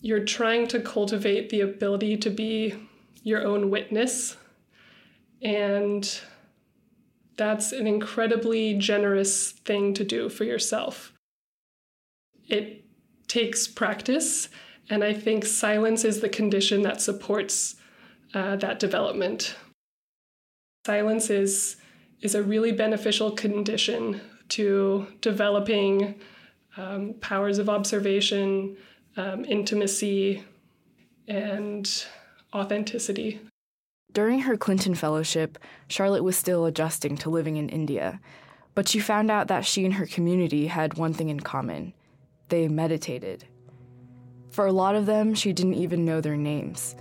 You're 0.00 0.24
trying 0.24 0.68
to 0.68 0.80
cultivate 0.80 1.50
the 1.50 1.60
ability 1.60 2.16
to 2.18 2.30
be 2.30 2.74
your 3.22 3.44
own 3.44 3.70
witness. 3.70 4.36
And 5.42 6.20
that's 7.36 7.72
an 7.72 7.86
incredibly 7.86 8.74
generous 8.74 9.52
thing 9.52 9.94
to 9.94 10.04
do 10.04 10.28
for 10.28 10.44
yourself. 10.44 11.12
It 12.48 12.84
takes 13.28 13.66
practice 13.66 14.48
and 14.90 15.02
I 15.02 15.14
think 15.14 15.44
silence 15.44 16.04
is 16.04 16.20
the 16.20 16.28
condition 16.28 16.82
that 16.82 17.00
supports 17.00 17.76
uh, 18.34 18.56
that 18.56 18.78
development. 18.78 19.56
Silence 20.84 21.30
is, 21.30 21.76
is 22.20 22.34
a 22.34 22.42
really 22.42 22.72
beneficial 22.72 23.30
condition 23.30 24.20
to 24.48 25.06
developing 25.20 26.16
um, 26.76 27.14
powers 27.20 27.58
of 27.58 27.68
observation, 27.68 28.76
um, 29.16 29.44
intimacy, 29.44 30.42
and 31.28 32.04
authenticity. 32.52 33.40
During 34.12 34.40
her 34.40 34.56
Clinton 34.56 34.94
Fellowship, 34.94 35.58
Charlotte 35.88 36.24
was 36.24 36.36
still 36.36 36.66
adjusting 36.66 37.16
to 37.18 37.30
living 37.30 37.56
in 37.56 37.68
India, 37.68 38.20
but 38.74 38.88
she 38.88 38.98
found 38.98 39.30
out 39.30 39.48
that 39.48 39.64
she 39.64 39.84
and 39.84 39.94
her 39.94 40.06
community 40.06 40.66
had 40.66 40.94
one 40.94 41.14
thing 41.14 41.28
in 41.28 41.40
common 41.40 41.94
they 42.48 42.68
meditated. 42.68 43.46
For 44.50 44.66
a 44.66 44.72
lot 44.72 44.94
of 44.94 45.06
them, 45.06 45.34
she 45.34 45.54
didn't 45.54 45.74
even 45.74 46.04
know 46.04 46.20
their 46.20 46.36
names, 46.36 46.94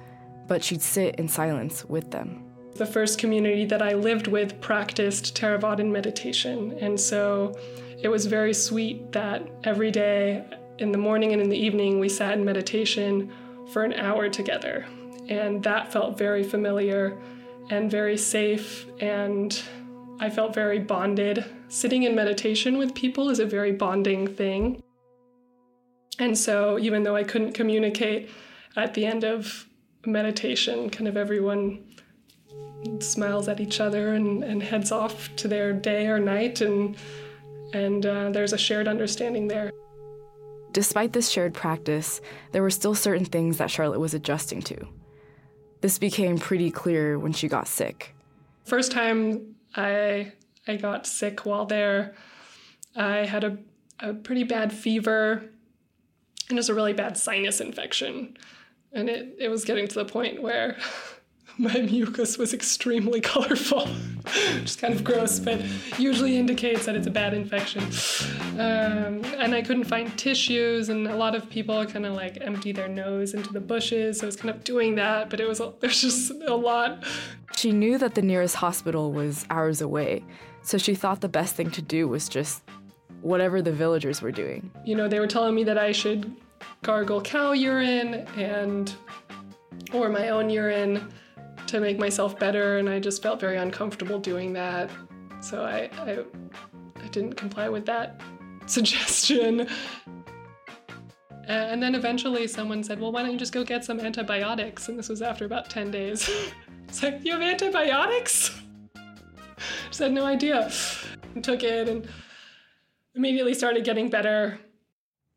but 0.47 0.63
she'd 0.63 0.81
sit 0.81 1.15
in 1.15 1.27
silence 1.27 1.83
with 1.83 2.11
them. 2.11 2.50
The 2.75 2.85
first 2.85 3.19
community 3.19 3.65
that 3.65 3.81
I 3.81 3.93
lived 3.93 4.27
with 4.27 4.59
practiced 4.61 5.35
Theravadan 5.35 5.91
meditation, 5.91 6.77
and 6.79 6.99
so 6.99 7.55
it 8.01 8.07
was 8.07 8.25
very 8.25 8.53
sweet 8.53 9.11
that 9.11 9.47
every 9.63 9.91
day, 9.91 10.43
in 10.79 10.91
the 10.91 10.97
morning 10.97 11.33
and 11.33 11.41
in 11.41 11.49
the 11.49 11.57
evening, 11.57 11.99
we 11.99 12.09
sat 12.09 12.37
in 12.37 12.43
meditation 12.43 13.31
for 13.71 13.83
an 13.83 13.93
hour 13.93 14.29
together. 14.29 14.85
And 15.29 15.61
that 15.63 15.91
felt 15.91 16.17
very 16.17 16.43
familiar 16.43 17.17
and 17.69 17.91
very 17.91 18.17
safe, 18.17 18.85
and 18.99 19.61
I 20.19 20.29
felt 20.29 20.53
very 20.53 20.79
bonded. 20.79 21.45
Sitting 21.67 22.03
in 22.03 22.15
meditation 22.15 22.77
with 22.77 22.95
people 22.95 23.29
is 23.29 23.39
a 23.39 23.45
very 23.45 23.71
bonding 23.71 24.27
thing. 24.27 24.81
And 26.19 26.37
so, 26.37 26.79
even 26.79 27.03
though 27.03 27.15
I 27.15 27.23
couldn't 27.23 27.53
communicate 27.53 28.29
at 28.75 28.93
the 28.93 29.05
end 29.05 29.23
of 29.23 29.67
meditation, 30.05 30.89
kind 30.89 31.07
of 31.07 31.15
everyone 31.15 31.90
smiles 33.00 33.47
at 33.47 33.59
each 33.59 33.79
other 33.79 34.13
and, 34.13 34.43
and 34.43 34.61
heads 34.61 34.91
off 34.91 35.33
to 35.38 35.47
their 35.47 35.73
day 35.73 36.07
or 36.07 36.19
night, 36.19 36.61
and, 36.61 36.95
and 37.73 38.05
uh, 38.05 38.29
there's 38.29 38.53
a 38.53 38.57
shared 38.57 38.88
understanding 38.88 39.47
there. 39.47 39.71
Despite 40.71 41.13
this 41.13 41.29
shared 41.29 41.53
practice, 41.53 42.21
there 42.51 42.61
were 42.61 42.69
still 42.69 42.95
certain 42.95 43.25
things 43.25 43.57
that 43.57 43.69
Charlotte 43.69 44.00
was 44.00 44.13
adjusting 44.13 44.61
to. 44.63 44.88
This 45.81 45.97
became 45.97 46.38
pretty 46.38 46.71
clear 46.71 47.19
when 47.19 47.33
she 47.33 47.47
got 47.47 47.67
sick. 47.67 48.15
First 48.63 48.91
time 48.91 49.55
I 49.75 50.31
I 50.67 50.75
got 50.77 51.07
sick 51.07 51.45
while 51.45 51.65
there, 51.65 52.13
I 52.95 53.25
had 53.25 53.43
a, 53.43 53.57
a 54.00 54.13
pretty 54.13 54.43
bad 54.43 54.71
fever 54.71 55.43
and 56.50 56.57
just 56.57 56.69
a 56.69 56.73
really 56.73 56.93
bad 56.93 57.17
sinus 57.17 57.61
infection. 57.61 58.38
And 58.93 59.09
it, 59.09 59.35
it 59.39 59.50
was 59.50 59.65
getting 59.65 59.88
to 59.88 59.95
the 59.95 60.05
point 60.05 60.41
where 60.41 60.77
my 61.58 61.79
mucus 61.81 62.38
was 62.38 62.53
extremely 62.53 63.22
colorful, 63.34 63.88
which 63.88 64.63
is 64.63 64.75
kind 64.75 64.93
of 64.93 65.03
gross, 65.03 65.39
but 65.39 65.62
usually 65.98 66.38
indicates 66.38 66.86
that 66.86 66.96
it's 66.96 67.08
a 67.08 67.12
bad 67.12 67.34
infection. 67.34 67.84
Um, 68.53 69.24
and 69.39 69.53
I 69.53 69.62
couldn't 69.62 69.86
find 69.86 70.15
tissues, 70.17 70.89
and 70.89 71.08
a 71.08 71.15
lot 71.15 71.36
of 71.36 71.50
people 71.50 71.86
kind 71.86 72.05
of 72.05 72.13
like 72.13 72.38
empty 72.41 72.72
their 72.72 72.88
nose 72.88 73.34
into 73.34 73.51
the 73.51 73.62
bushes. 73.62 74.20
So 74.20 74.25
I 74.25 74.27
was 74.27 74.36
kind 74.36 74.53
of 74.53 74.63
doing 74.63 74.96
that, 74.96 75.29
but 75.29 75.39
it 75.39 75.48
was, 75.48 75.60
was 75.81 76.01
just 76.01 76.31
a 76.48 76.55
lot. 76.55 77.03
She 77.55 77.72
knew 77.72 77.98
that 77.98 78.15
the 78.15 78.22
nearest 78.22 78.55
hospital 78.55 79.12
was 79.12 79.46
hours 79.50 79.81
away, 79.81 80.24
so 80.63 80.77
she 80.77 80.96
thought 80.96 81.22
the 81.22 81.29
best 81.29 81.55
thing 81.55 81.72
to 81.72 81.81
do 81.81 82.08
was 82.08 82.29
just 82.29 82.63
whatever 83.22 83.62
the 83.62 83.72
villagers 83.72 84.22
were 84.22 84.31
doing. 84.31 84.72
You 84.86 84.96
know, 84.96 85.08
they 85.08 85.20
were 85.20 85.27
telling 85.27 85.53
me 85.53 85.63
that 85.65 85.77
I 85.77 85.91
should 85.91 86.36
gargle 86.81 87.22
cow 87.22 87.51
urine 87.51 88.25
and 88.36 88.93
or 89.93 90.10
my 90.10 90.29
own 90.29 90.50
urine 90.50 91.12
to 91.71 91.79
make 91.79 91.97
myself 91.97 92.37
better 92.37 92.77
and 92.77 92.89
I 92.89 92.99
just 92.99 93.23
felt 93.23 93.39
very 93.39 93.57
uncomfortable 93.57 94.19
doing 94.19 94.53
that. 94.53 94.89
So 95.39 95.63
I 95.63 95.89
I, 95.97 96.23
I 97.03 97.07
didn't 97.07 97.33
comply 97.33 97.69
with 97.69 97.85
that 97.85 98.21
suggestion. 98.65 99.67
And 101.47 101.81
then 101.81 101.95
eventually 101.95 102.47
someone 102.47 102.83
said, 102.83 102.99
Well, 102.99 103.11
why 103.11 103.23
don't 103.23 103.31
you 103.31 103.37
just 103.37 103.53
go 103.53 103.63
get 103.63 103.83
some 103.83 103.99
antibiotics? 103.99 104.89
And 104.89 104.97
this 104.97 105.09
was 105.09 105.21
after 105.21 105.45
about 105.45 105.69
10 105.69 105.91
days. 105.91 106.29
it's 106.87 107.01
like, 107.01 107.25
You 107.25 107.33
have 107.33 107.41
antibiotics? 107.41 108.61
Just 109.87 109.99
had 109.99 110.11
no 110.11 110.25
idea. 110.25 110.71
And 111.35 111.43
took 111.43 111.63
it 111.63 111.87
and 111.87 112.07
immediately 113.15 113.53
started 113.53 113.83
getting 113.83 114.09
better. 114.09 114.59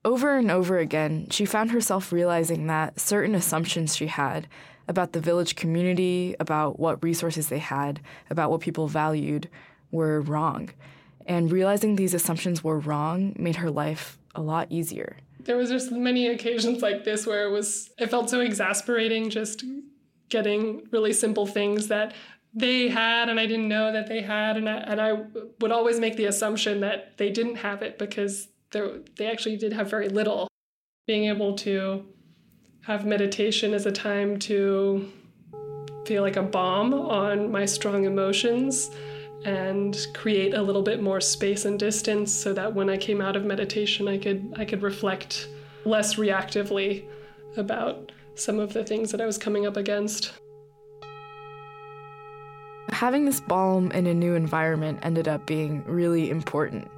Over 0.04 0.36
and 0.36 0.50
over 0.50 0.78
again, 0.78 1.28
she 1.30 1.46
found 1.46 1.70
herself 1.70 2.12
realizing 2.12 2.66
that 2.66 3.00
certain 3.00 3.34
assumptions 3.34 3.96
she 3.96 4.06
had 4.08 4.46
about 4.86 5.12
the 5.12 5.20
village 5.20 5.56
community, 5.56 6.36
about 6.38 6.78
what 6.78 7.02
resources 7.02 7.48
they 7.48 7.58
had, 7.58 8.00
about 8.28 8.50
what 8.50 8.60
people 8.60 8.86
valued, 8.86 9.48
were 9.90 10.20
wrong. 10.20 10.70
And 11.26 11.50
realizing 11.50 11.96
these 11.96 12.12
assumptions 12.12 12.62
were 12.62 12.78
wrong 12.78 13.34
made 13.38 13.56
her 13.56 13.70
life 13.70 14.18
a 14.34 14.42
lot 14.42 14.66
easier. 14.70 15.16
There 15.40 15.56
was 15.56 15.70
just 15.70 15.90
many 15.90 16.28
occasions 16.28 16.82
like 16.82 17.04
this 17.04 17.26
where 17.26 17.46
it 17.46 17.50
was 17.50 17.90
it 17.98 18.10
felt 18.10 18.28
so 18.28 18.40
exasperating 18.40 19.30
just 19.30 19.64
getting 20.28 20.86
really 20.90 21.12
simple 21.12 21.46
things 21.46 21.88
that 21.88 22.14
they 22.54 22.88
had 22.88 23.28
and 23.28 23.38
I 23.38 23.46
didn't 23.46 23.68
know 23.68 23.92
that 23.92 24.06
they 24.06 24.22
had 24.22 24.56
and 24.56 24.68
I, 24.68 24.76
and 24.76 25.00
I 25.00 25.24
would 25.60 25.72
always 25.72 25.98
make 25.98 26.16
the 26.16 26.26
assumption 26.26 26.80
that 26.80 27.18
they 27.18 27.30
didn't 27.30 27.56
have 27.56 27.82
it 27.82 27.98
because 27.98 28.48
they 29.16 29.26
actually 29.26 29.56
did 29.56 29.72
have 29.72 29.90
very 29.90 30.08
little. 30.08 30.48
Being 31.06 31.24
able 31.24 31.54
to 31.56 32.06
have 32.82 33.06
meditation 33.06 33.74
as 33.74 33.86
a 33.86 33.92
time 33.92 34.38
to 34.38 35.10
feel 36.06 36.22
like 36.22 36.36
a 36.36 36.42
balm 36.42 36.92
on 36.92 37.50
my 37.50 37.64
strong 37.64 38.04
emotions 38.04 38.90
and 39.44 40.06
create 40.14 40.54
a 40.54 40.62
little 40.62 40.82
bit 40.82 41.02
more 41.02 41.20
space 41.20 41.64
and 41.64 41.78
distance 41.78 42.32
so 42.32 42.52
that 42.52 42.74
when 42.74 42.88
I 42.88 42.96
came 42.96 43.20
out 43.20 43.36
of 43.36 43.44
meditation 43.44 44.08
I 44.08 44.18
could 44.18 44.54
I 44.56 44.64
could 44.64 44.82
reflect 44.82 45.48
less 45.84 46.16
reactively 46.16 47.04
about 47.56 48.12
some 48.34 48.58
of 48.58 48.72
the 48.72 48.84
things 48.84 49.10
that 49.12 49.20
I 49.20 49.26
was 49.26 49.38
coming 49.38 49.66
up 49.66 49.76
against. 49.76 50.32
Having 52.88 53.24
this 53.26 53.40
balm 53.40 53.90
in 53.92 54.06
a 54.06 54.14
new 54.14 54.34
environment 54.34 54.98
ended 55.02 55.28
up 55.28 55.46
being 55.46 55.84
really 55.84 56.30
important. 56.30 56.90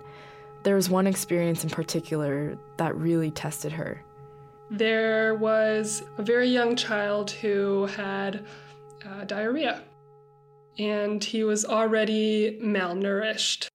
There 0.67 0.75
was 0.75 0.91
one 0.91 1.07
experience 1.07 1.63
in 1.63 1.71
particular 1.71 2.59
that 2.77 2.97
really 2.97 3.31
tested 3.31 3.71
her. 3.71 4.03
There 4.69 5.37
was 5.37 6.03
a 6.19 6.25
very 6.25 6.49
young 6.49 6.75
child 6.75 7.31
who 7.31 7.87
had 7.87 8.45
uh, 9.09 9.23
diarrhea, 9.27 9.85
and 10.77 11.23
he 11.23 11.45
was 11.45 11.65
already 11.65 12.59
malnourished. 12.61 13.69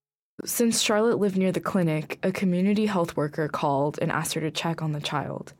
Since 0.44 0.82
Charlotte 0.82 1.18
lived 1.18 1.38
near 1.38 1.50
the 1.50 1.60
clinic, 1.60 2.18
a 2.22 2.30
community 2.30 2.84
health 2.84 3.16
worker 3.16 3.48
called 3.48 3.98
and 4.02 4.12
asked 4.12 4.34
her 4.34 4.42
to 4.42 4.50
check 4.50 4.82
on 4.82 4.92
the 4.92 5.00
child. 5.00 5.54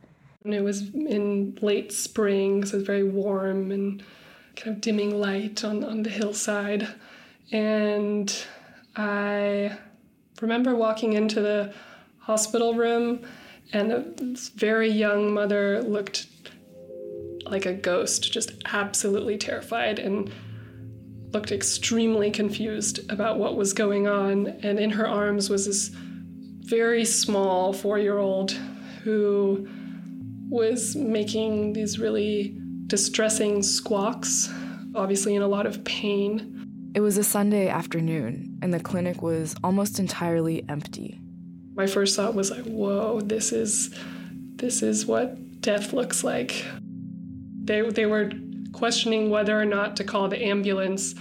And 0.44 0.52
it 0.52 0.60
was 0.60 0.90
in 0.90 1.56
late 1.62 1.92
spring, 1.92 2.62
so 2.66 2.74
it 2.74 2.80
was 2.80 2.86
very 2.86 3.04
warm 3.04 3.72
and 3.72 4.02
kind 4.54 4.76
of 4.76 4.82
dimming 4.82 5.18
light 5.18 5.64
on, 5.64 5.82
on 5.82 6.02
the 6.02 6.10
hillside. 6.10 6.86
And 7.50 8.30
I 8.94 9.78
remember 10.42 10.74
walking 10.74 11.14
into 11.14 11.40
the 11.40 11.72
hospital 12.18 12.74
room, 12.74 13.20
and 13.72 13.92
a 13.92 14.04
very 14.54 14.90
young 14.90 15.32
mother 15.32 15.82
looked 15.82 16.26
like 17.46 17.64
a 17.64 17.72
ghost, 17.72 18.30
just 18.30 18.52
absolutely 18.66 19.38
terrified 19.38 19.98
and 19.98 20.30
looked 21.32 21.50
extremely 21.50 22.30
confused 22.30 23.10
about 23.10 23.38
what 23.38 23.56
was 23.56 23.72
going 23.72 24.06
on. 24.06 24.48
And 24.62 24.78
in 24.78 24.90
her 24.90 25.08
arms 25.08 25.48
was 25.48 25.66
this 25.66 25.90
very 26.60 27.04
small 27.04 27.72
four 27.72 27.98
year 27.98 28.18
old 28.18 28.52
who 29.02 29.66
was 30.48 30.94
making 30.94 31.72
these 31.72 31.98
really 31.98 32.58
distressing 32.86 33.62
squawks, 33.62 34.52
obviously 34.94 35.34
in 35.34 35.42
a 35.42 35.48
lot 35.48 35.66
of 35.66 35.82
pain. 35.84 36.51
It 36.94 37.00
was 37.00 37.16
a 37.16 37.24
Sunday 37.24 37.68
afternoon, 37.68 38.58
and 38.60 38.74
the 38.74 38.78
clinic 38.78 39.22
was 39.22 39.54
almost 39.64 39.98
entirely 39.98 40.62
empty. 40.68 41.18
My 41.74 41.86
first 41.86 42.16
thought 42.16 42.34
was 42.34 42.50
like, 42.50 42.64
"Whoa, 42.64 43.22
this 43.22 43.50
is 43.50 43.98
this 44.56 44.82
is 44.82 45.06
what 45.06 45.62
death 45.62 45.94
looks 45.94 46.22
like." 46.22 46.66
They 47.64 47.80
they 47.80 48.04
were 48.04 48.30
questioning 48.72 49.30
whether 49.30 49.58
or 49.58 49.64
not 49.64 49.96
to 49.96 50.04
call 50.04 50.28
the 50.28 50.44
ambulance, 50.44 51.14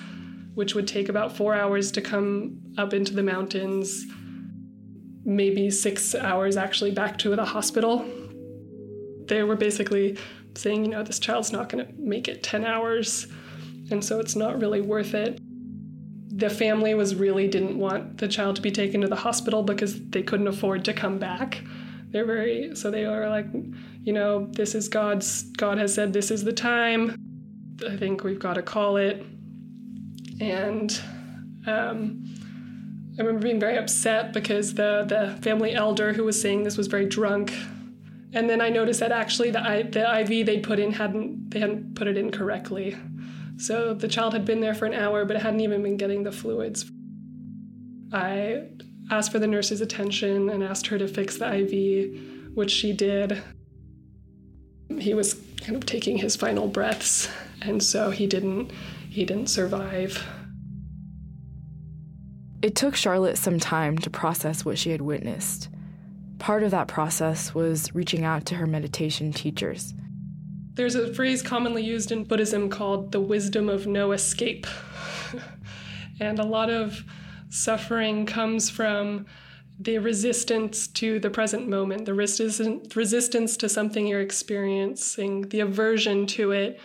which 0.55 0.75
would 0.75 0.89
take 0.89 1.07
about 1.07 1.38
4 1.38 1.55
hours 1.55 1.89
to 1.93 2.01
come 2.01 2.57
up 2.77 2.93
into 2.93 3.13
the 3.13 3.23
mountains, 3.23 4.05
maybe 5.23 5.71
6 5.71 6.15
hours 6.15 6.57
actually 6.57 6.91
back 6.91 7.17
to 7.19 7.34
the 7.34 7.45
hospital. 7.45 8.05
They 9.27 9.43
were 9.43 9.55
basically 9.55 10.17
saying, 10.55 10.84
you 10.84 10.91
know, 10.91 11.03
this 11.03 11.19
child's 11.19 11.53
not 11.53 11.69
going 11.69 11.86
to 11.86 11.93
make 11.97 12.27
it 12.27 12.43
10 12.43 12.65
hours, 12.65 13.27
and 13.89 14.03
so 14.03 14.19
it's 14.19 14.36
not 14.36 14.60
really 14.60 14.81
worth 14.81 15.13
it 15.13 15.39
the 16.32 16.50
family 16.50 16.94
was 16.94 17.15
really 17.15 17.48
didn't 17.48 17.78
want 17.78 18.17
the 18.17 18.28
child 18.28 18.56
to 18.56 18.62
be 18.62 18.72
taken 18.72 19.02
to 19.02 19.08
the 19.08 19.15
hospital 19.15 19.63
because 19.63 20.02
they 20.10 20.24
couldn't 20.24 20.48
afford 20.48 20.86
to 20.86 20.94
come 20.94 21.20
back. 21.20 21.62
They're 22.10 22.26
very 22.26 22.76
so 22.76 22.89
they 22.89 23.06
were 23.06 23.30
like, 23.30 23.48
you 24.04 24.13
know, 24.13 24.48
this 24.52 24.74
is 24.76 24.88
God's 24.88 25.44
God 25.52 25.78
has 25.78 25.94
said 25.94 26.13
this 26.13 26.32
is 26.32 26.44
the 26.44 26.54
time. 26.54 27.15
I 27.88 27.98
think 27.98 28.24
we've 28.24 28.39
got 28.39 28.54
to 28.54 28.62
call 28.62 28.98
it. 28.98 29.26
And 30.39 31.00
um, 31.67 32.24
I 33.17 33.22
remember 33.22 33.41
being 33.41 33.60
very 33.60 33.78
upset 33.78 34.34
because 34.34 34.74
the 34.74 35.06
the 35.08 35.41
family 35.41 35.74
elder 35.74 36.13
who 36.13 36.24
was 36.24 36.41
saying 36.41 36.63
this 36.63 36.78
was 36.78 36.88
very 36.88 37.06
drunk. 37.06 37.54
And 38.34 38.50
then 38.50 38.62
I 38.62 38.70
noticed 38.70 39.02
that 39.02 39.12
actually 39.12 39.52
the 39.52 39.62
I, 39.62 39.84
the 39.84 40.20
IV 40.22 40.46
they 40.46 40.60
put 40.60 40.80
in 40.80 40.94
hadn't 40.94 41.52
they 41.52 41.60
hadn't 41.60 41.96
put 41.96 42.08
it 42.08 42.17
in 42.17 42.32
correctly. 42.32 42.96
So 43.62 43.93
the 43.93 44.08
child 44.08 44.34
had 44.34 44.43
been 44.43 44.60
there 44.60 44.74
for 44.74 44.88
an 44.88 44.95
hour, 44.95 45.24
but 45.24 45.38
hadn't 45.38 45.60
even 45.60 45.84
been 45.84 45.95
getting 45.95 46.24
the 46.24 46.32
fluids. 46.32 46.89
I 48.12 48.63
asked 49.12 49.32
for 49.32 49.38
the 49.38 49.45
nurse's 49.45 49.82
attention 49.82 50.50
and 50.50 50.63
asked 50.63 50.88
her 50.88 50.97
to 50.97 51.08
fix 51.08 51.38
the 51.38 51.54
IV, 51.54 52.56
which 52.56 52.71
she 52.71 52.91
did. 52.91 53.43
He 54.97 55.13
was 55.13 55.39
kind 55.62 55.76
of 55.76 55.86
taking 55.86 56.17
his 56.17 56.36
final 56.36 56.67
breaths, 56.67 57.30
and 57.62 57.84
so 57.84 58.10
he 58.10 58.26
didn't 58.26 58.71
he 59.10 59.26
didn't 59.26 59.47
survive. 59.47 60.26
It 62.63 62.76
took 62.76 62.95
Charlotte 62.95 63.38
some 63.38 63.60
time 63.60 63.95
to 64.00 64.10
process 64.10 64.65
what 64.65 64.80
she 64.80 64.89
had 64.89 65.02
witnessed. 65.02 65.69
Part 66.39 66.63
of 66.63 66.71
that 66.71 66.88
process 66.88 67.54
was 67.54 67.93
reaching 67.93 68.26
out 68.26 68.47
to 68.47 68.56
her 68.56 68.65
meditation 68.65 69.32
teachers. 69.32 69.93
There's 70.73 70.95
a 70.95 71.13
phrase 71.13 71.41
commonly 71.41 71.84
used 71.84 72.12
in 72.12 72.23
Buddhism 72.23 72.69
called 72.69 73.12
the 73.12 73.19
wisdom 73.19 73.67
of 73.67 73.88
no 73.88 74.13
escape. 74.13 74.65
and 76.19 76.39
a 76.39 76.45
lot 76.45 76.69
of 76.69 77.03
suffering 77.49 78.25
comes 78.25 78.69
from 78.69 79.25
the 79.79 79.97
resistance 79.97 80.88
to 80.88 81.19
the 81.19 81.29
present 81.29 81.67
moment, 81.67 82.05
the 82.05 82.13
resistance 82.13 82.95
resistance 82.95 83.57
to 83.57 83.67
something 83.67 84.07
you're 84.07 84.21
experiencing, 84.21 85.49
the 85.49 85.60
aversion 85.60 86.25
to 86.27 86.51
it, 86.51 86.79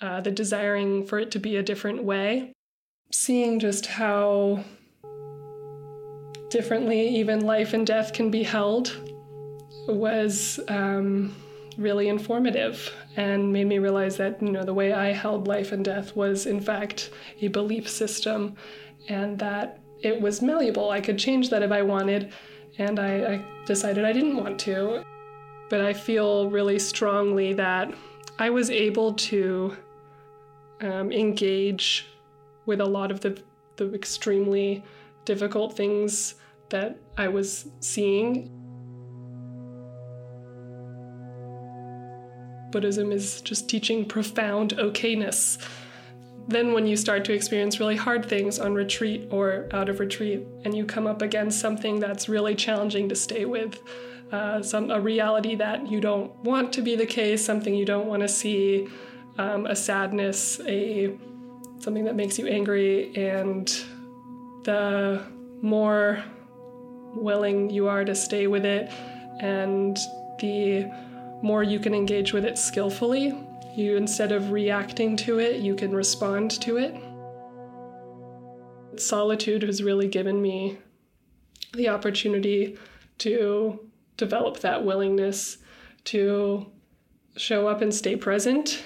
uh, 0.00 0.20
the 0.20 0.30
desiring 0.30 1.06
for 1.06 1.18
it 1.18 1.30
to 1.30 1.38
be 1.38 1.56
a 1.56 1.62
different 1.62 2.02
way. 2.02 2.52
Seeing 3.12 3.60
just 3.60 3.86
how 3.86 4.64
differently 6.50 7.08
even 7.16 7.40
life 7.40 7.74
and 7.74 7.86
death 7.86 8.12
can 8.12 8.30
be 8.30 8.42
held 8.42 8.96
was 9.86 10.58
um, 10.68 11.34
really 11.78 12.08
informative 12.08 12.92
and 13.16 13.52
made 13.52 13.66
me 13.66 13.78
realize 13.78 14.16
that 14.16 14.42
you 14.42 14.50
know 14.50 14.64
the 14.64 14.74
way 14.74 14.92
I 14.92 15.12
held 15.12 15.46
life 15.46 15.72
and 15.72 15.84
death 15.84 16.14
was 16.16 16.44
in 16.44 16.60
fact 16.60 17.10
a 17.40 17.48
belief 17.48 17.88
system 17.88 18.56
and 19.08 19.38
that 19.38 19.78
it 20.02 20.20
was 20.20 20.42
malleable. 20.42 20.90
I 20.90 21.00
could 21.00 21.18
change 21.18 21.50
that 21.50 21.62
if 21.62 21.72
I 21.72 21.82
wanted, 21.82 22.32
and 22.78 23.00
I, 23.00 23.34
I 23.34 23.44
decided 23.66 24.04
I 24.04 24.12
didn't 24.12 24.36
want 24.36 24.58
to. 24.60 25.04
but 25.68 25.80
I 25.80 25.92
feel 25.92 26.50
really 26.50 26.78
strongly 26.78 27.52
that 27.54 27.92
I 28.38 28.50
was 28.50 28.70
able 28.70 29.14
to 29.14 29.76
um, 30.80 31.12
engage 31.12 32.06
with 32.66 32.80
a 32.80 32.84
lot 32.84 33.10
of 33.10 33.20
the, 33.20 33.40
the 33.76 33.92
extremely 33.94 34.84
difficult 35.24 35.76
things 35.76 36.36
that 36.70 36.98
I 37.16 37.28
was 37.28 37.68
seeing. 37.80 38.50
Buddhism 42.70 43.12
is 43.12 43.40
just 43.40 43.68
teaching 43.68 44.04
profound 44.04 44.76
okayness. 44.76 45.58
Then, 46.48 46.72
when 46.72 46.86
you 46.86 46.96
start 46.96 47.24
to 47.26 47.34
experience 47.34 47.78
really 47.78 47.96
hard 47.96 48.24
things 48.26 48.58
on 48.58 48.74
retreat 48.74 49.28
or 49.30 49.68
out 49.72 49.88
of 49.88 50.00
retreat, 50.00 50.46
and 50.64 50.74
you 50.74 50.86
come 50.86 51.06
up 51.06 51.20
against 51.20 51.60
something 51.60 52.00
that's 52.00 52.28
really 52.28 52.54
challenging 52.54 53.08
to 53.10 53.14
stay 53.14 53.44
with, 53.44 53.78
uh, 54.32 54.62
some 54.62 54.90
a 54.90 55.00
reality 55.00 55.54
that 55.56 55.90
you 55.90 56.00
don't 56.00 56.34
want 56.44 56.72
to 56.72 56.82
be 56.82 56.96
the 56.96 57.06
case, 57.06 57.44
something 57.44 57.74
you 57.74 57.84
don't 57.84 58.06
want 58.06 58.22
to 58.22 58.28
see, 58.28 58.88
um, 59.36 59.66
a 59.66 59.76
sadness, 59.76 60.60
a 60.66 61.16
something 61.80 62.04
that 62.04 62.16
makes 62.16 62.38
you 62.38 62.46
angry, 62.46 63.14
and 63.14 63.84
the 64.64 65.22
more 65.62 66.22
willing 67.14 67.70
you 67.70 67.88
are 67.88 68.04
to 68.04 68.14
stay 68.14 68.46
with 68.46 68.64
it, 68.64 68.90
and 69.40 69.98
the 70.40 70.90
more 71.42 71.62
you 71.62 71.78
can 71.78 71.94
engage 71.94 72.32
with 72.32 72.44
it 72.44 72.58
skillfully. 72.58 73.34
You 73.76 73.96
instead 73.96 74.32
of 74.32 74.50
reacting 74.50 75.16
to 75.18 75.38
it, 75.38 75.60
you 75.60 75.74
can 75.74 75.94
respond 75.94 76.50
to 76.62 76.78
it. 76.78 76.94
Solitude 79.00 79.62
has 79.62 79.82
really 79.82 80.08
given 80.08 80.42
me 80.42 80.78
the 81.74 81.88
opportunity 81.88 82.76
to 83.18 83.88
develop 84.16 84.60
that 84.60 84.84
willingness 84.84 85.58
to 86.04 86.66
show 87.36 87.68
up 87.68 87.82
and 87.82 87.94
stay 87.94 88.16
present. 88.16 88.82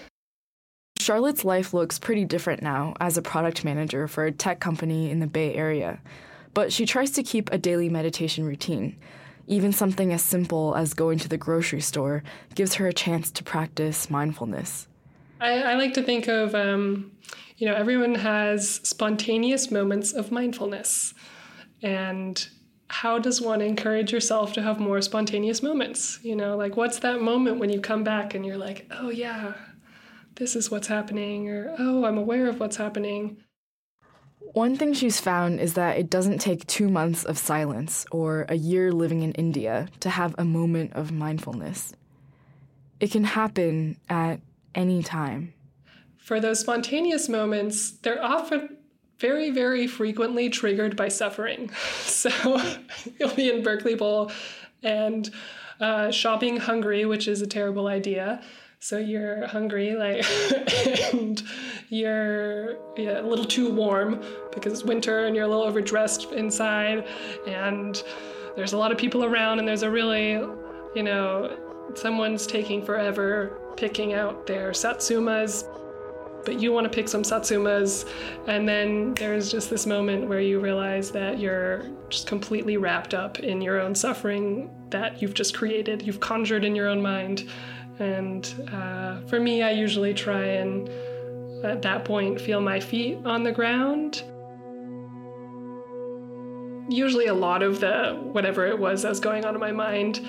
Charlotte's 0.98 1.44
life 1.44 1.72
looks 1.72 1.98
pretty 1.98 2.24
different 2.24 2.62
now 2.62 2.94
as 3.00 3.16
a 3.16 3.22
product 3.22 3.64
manager 3.64 4.06
for 4.06 4.24
a 4.24 4.32
tech 4.32 4.60
company 4.60 5.10
in 5.10 5.20
the 5.20 5.26
Bay 5.26 5.54
Area, 5.54 6.00
but 6.54 6.72
she 6.72 6.86
tries 6.86 7.10
to 7.12 7.22
keep 7.22 7.50
a 7.50 7.58
daily 7.58 7.88
meditation 7.88 8.44
routine. 8.44 8.96
Even 9.52 9.70
something 9.70 10.14
as 10.14 10.22
simple 10.22 10.74
as 10.74 10.94
going 10.94 11.18
to 11.18 11.28
the 11.28 11.36
grocery 11.36 11.82
store 11.82 12.22
gives 12.54 12.76
her 12.76 12.86
a 12.86 12.92
chance 12.94 13.30
to 13.32 13.44
practice 13.44 14.08
mindfulness. 14.08 14.88
I, 15.42 15.62
I 15.62 15.74
like 15.74 15.92
to 15.92 16.02
think 16.02 16.26
of, 16.26 16.54
um, 16.54 17.12
you 17.58 17.66
know, 17.66 17.74
everyone 17.74 18.14
has 18.14 18.80
spontaneous 18.82 19.70
moments 19.70 20.14
of 20.14 20.32
mindfulness. 20.32 21.12
And 21.82 22.48
how 22.88 23.18
does 23.18 23.42
one 23.42 23.60
encourage 23.60 24.10
yourself 24.10 24.54
to 24.54 24.62
have 24.62 24.80
more 24.80 25.02
spontaneous 25.02 25.62
moments? 25.62 26.18
You 26.22 26.34
know, 26.34 26.56
like 26.56 26.78
what's 26.78 27.00
that 27.00 27.20
moment 27.20 27.58
when 27.58 27.68
you 27.68 27.82
come 27.82 28.04
back 28.04 28.34
and 28.34 28.46
you're 28.46 28.56
like, 28.56 28.90
oh, 28.90 29.10
yeah, 29.10 29.52
this 30.36 30.56
is 30.56 30.70
what's 30.70 30.86
happening, 30.86 31.50
or 31.50 31.74
oh, 31.78 32.06
I'm 32.06 32.16
aware 32.16 32.48
of 32.48 32.58
what's 32.58 32.76
happening. 32.76 33.36
One 34.52 34.76
thing 34.76 34.92
she's 34.92 35.18
found 35.18 35.60
is 35.60 35.74
that 35.74 35.96
it 35.96 36.10
doesn't 36.10 36.38
take 36.38 36.66
two 36.66 36.90
months 36.90 37.24
of 37.24 37.38
silence 37.38 38.04
or 38.10 38.44
a 38.50 38.54
year 38.54 38.92
living 38.92 39.22
in 39.22 39.32
India 39.32 39.88
to 40.00 40.10
have 40.10 40.34
a 40.36 40.44
moment 40.44 40.92
of 40.92 41.10
mindfulness. 41.10 41.94
It 43.00 43.10
can 43.10 43.24
happen 43.24 43.98
at 44.10 44.40
any 44.74 45.02
time. 45.02 45.54
For 46.18 46.38
those 46.38 46.60
spontaneous 46.60 47.30
moments, 47.30 47.92
they're 47.92 48.22
often 48.22 48.76
very, 49.18 49.50
very 49.50 49.86
frequently 49.86 50.50
triggered 50.50 50.96
by 50.96 51.08
suffering. 51.08 51.70
So 52.02 52.30
you'll 53.18 53.34
be 53.34 53.50
in 53.50 53.62
Berkeley 53.62 53.94
Bowl 53.94 54.30
and 54.82 55.28
uh, 55.80 56.10
shopping 56.10 56.58
hungry, 56.58 57.04
which 57.04 57.26
is 57.26 57.42
a 57.42 57.46
terrible 57.46 57.86
idea. 57.88 58.42
So 58.82 58.98
you're 58.98 59.46
hungry, 59.46 59.94
like, 59.94 60.24
and 61.14 61.40
you're 61.88 62.78
yeah, 62.96 63.20
a 63.20 63.22
little 63.22 63.44
too 63.44 63.72
warm 63.72 64.20
because 64.52 64.72
it's 64.72 64.82
winter 64.82 65.26
and 65.26 65.36
you're 65.36 65.44
a 65.44 65.48
little 65.48 65.62
overdressed 65.62 66.32
inside, 66.32 67.06
and 67.46 68.02
there's 68.56 68.72
a 68.72 68.76
lot 68.76 68.90
of 68.90 68.98
people 68.98 69.24
around, 69.24 69.60
and 69.60 69.68
there's 69.68 69.84
a 69.84 69.90
really, 69.90 70.32
you 70.96 71.02
know, 71.04 71.56
someone's 71.94 72.44
taking 72.44 72.84
forever 72.84 73.56
picking 73.76 74.14
out 74.14 74.48
their 74.48 74.72
satsumas 74.72 75.64
but 76.44 76.60
you 76.60 76.72
want 76.72 76.84
to 76.84 76.90
pick 76.90 77.08
some 77.08 77.22
satsumas. 77.22 78.08
And 78.48 78.68
then 78.68 79.14
there's 79.14 79.50
just 79.50 79.70
this 79.70 79.86
moment 79.86 80.28
where 80.28 80.40
you 80.40 80.58
realize 80.58 81.12
that 81.12 81.38
you're 81.38 81.86
just 82.08 82.26
completely 82.26 82.76
wrapped 82.76 83.14
up 83.14 83.38
in 83.38 83.60
your 83.60 83.80
own 83.80 83.94
suffering 83.94 84.68
that 84.90 85.22
you've 85.22 85.34
just 85.34 85.56
created. 85.56 86.02
You've 86.02 86.18
conjured 86.20 86.64
in 86.64 86.74
your 86.74 86.88
own 86.88 87.00
mind 87.00 87.48
and 87.98 88.68
uh, 88.72 89.20
for 89.26 89.40
me 89.40 89.62
i 89.62 89.70
usually 89.70 90.14
try 90.14 90.44
and 90.44 90.88
at 91.64 91.83
that 91.83 92.05
point 92.05 92.40
feel 92.40 92.61
my 92.61 92.81
feet 92.81 93.18
on 93.24 93.42
the 93.42 93.52
ground 93.52 94.24
usually 96.88 97.26
a 97.26 97.35
lot 97.35 97.62
of 97.62 97.81
the 97.81 98.18
whatever 98.33 98.66
it 98.66 98.78
was 98.78 99.02
that 99.02 99.09
was 99.09 99.20
going 99.20 99.44
on 99.44 99.55
in 99.55 99.61
my 99.61 99.72
mind 99.72 100.20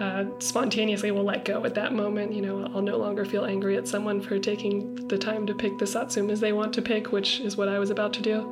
uh, 0.00 0.24
spontaneously 0.40 1.10
will 1.10 1.24
let 1.24 1.44
go 1.44 1.64
at 1.64 1.74
that 1.74 1.94
moment. 1.94 2.32
You 2.32 2.42
know, 2.42 2.70
I'll 2.74 2.82
no 2.82 2.98
longer 2.98 3.24
feel 3.24 3.44
angry 3.44 3.76
at 3.76 3.88
someone 3.88 4.20
for 4.20 4.38
taking 4.38 4.94
the 5.08 5.16
time 5.16 5.46
to 5.46 5.54
pick 5.54 5.78
the 5.78 5.86
satsumas 5.86 6.40
they 6.40 6.52
want 6.52 6.74
to 6.74 6.82
pick, 6.82 7.12
which 7.12 7.40
is 7.40 7.56
what 7.56 7.68
I 7.68 7.78
was 7.78 7.90
about 7.90 8.12
to 8.14 8.22
do. 8.22 8.42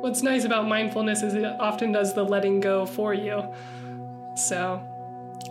What's 0.00 0.22
nice 0.22 0.44
about 0.44 0.66
mindfulness 0.66 1.22
is 1.22 1.34
it 1.34 1.44
often 1.60 1.92
does 1.92 2.14
the 2.14 2.24
letting 2.24 2.60
go 2.60 2.86
for 2.86 3.14
you. 3.14 3.44
So, 4.34 4.82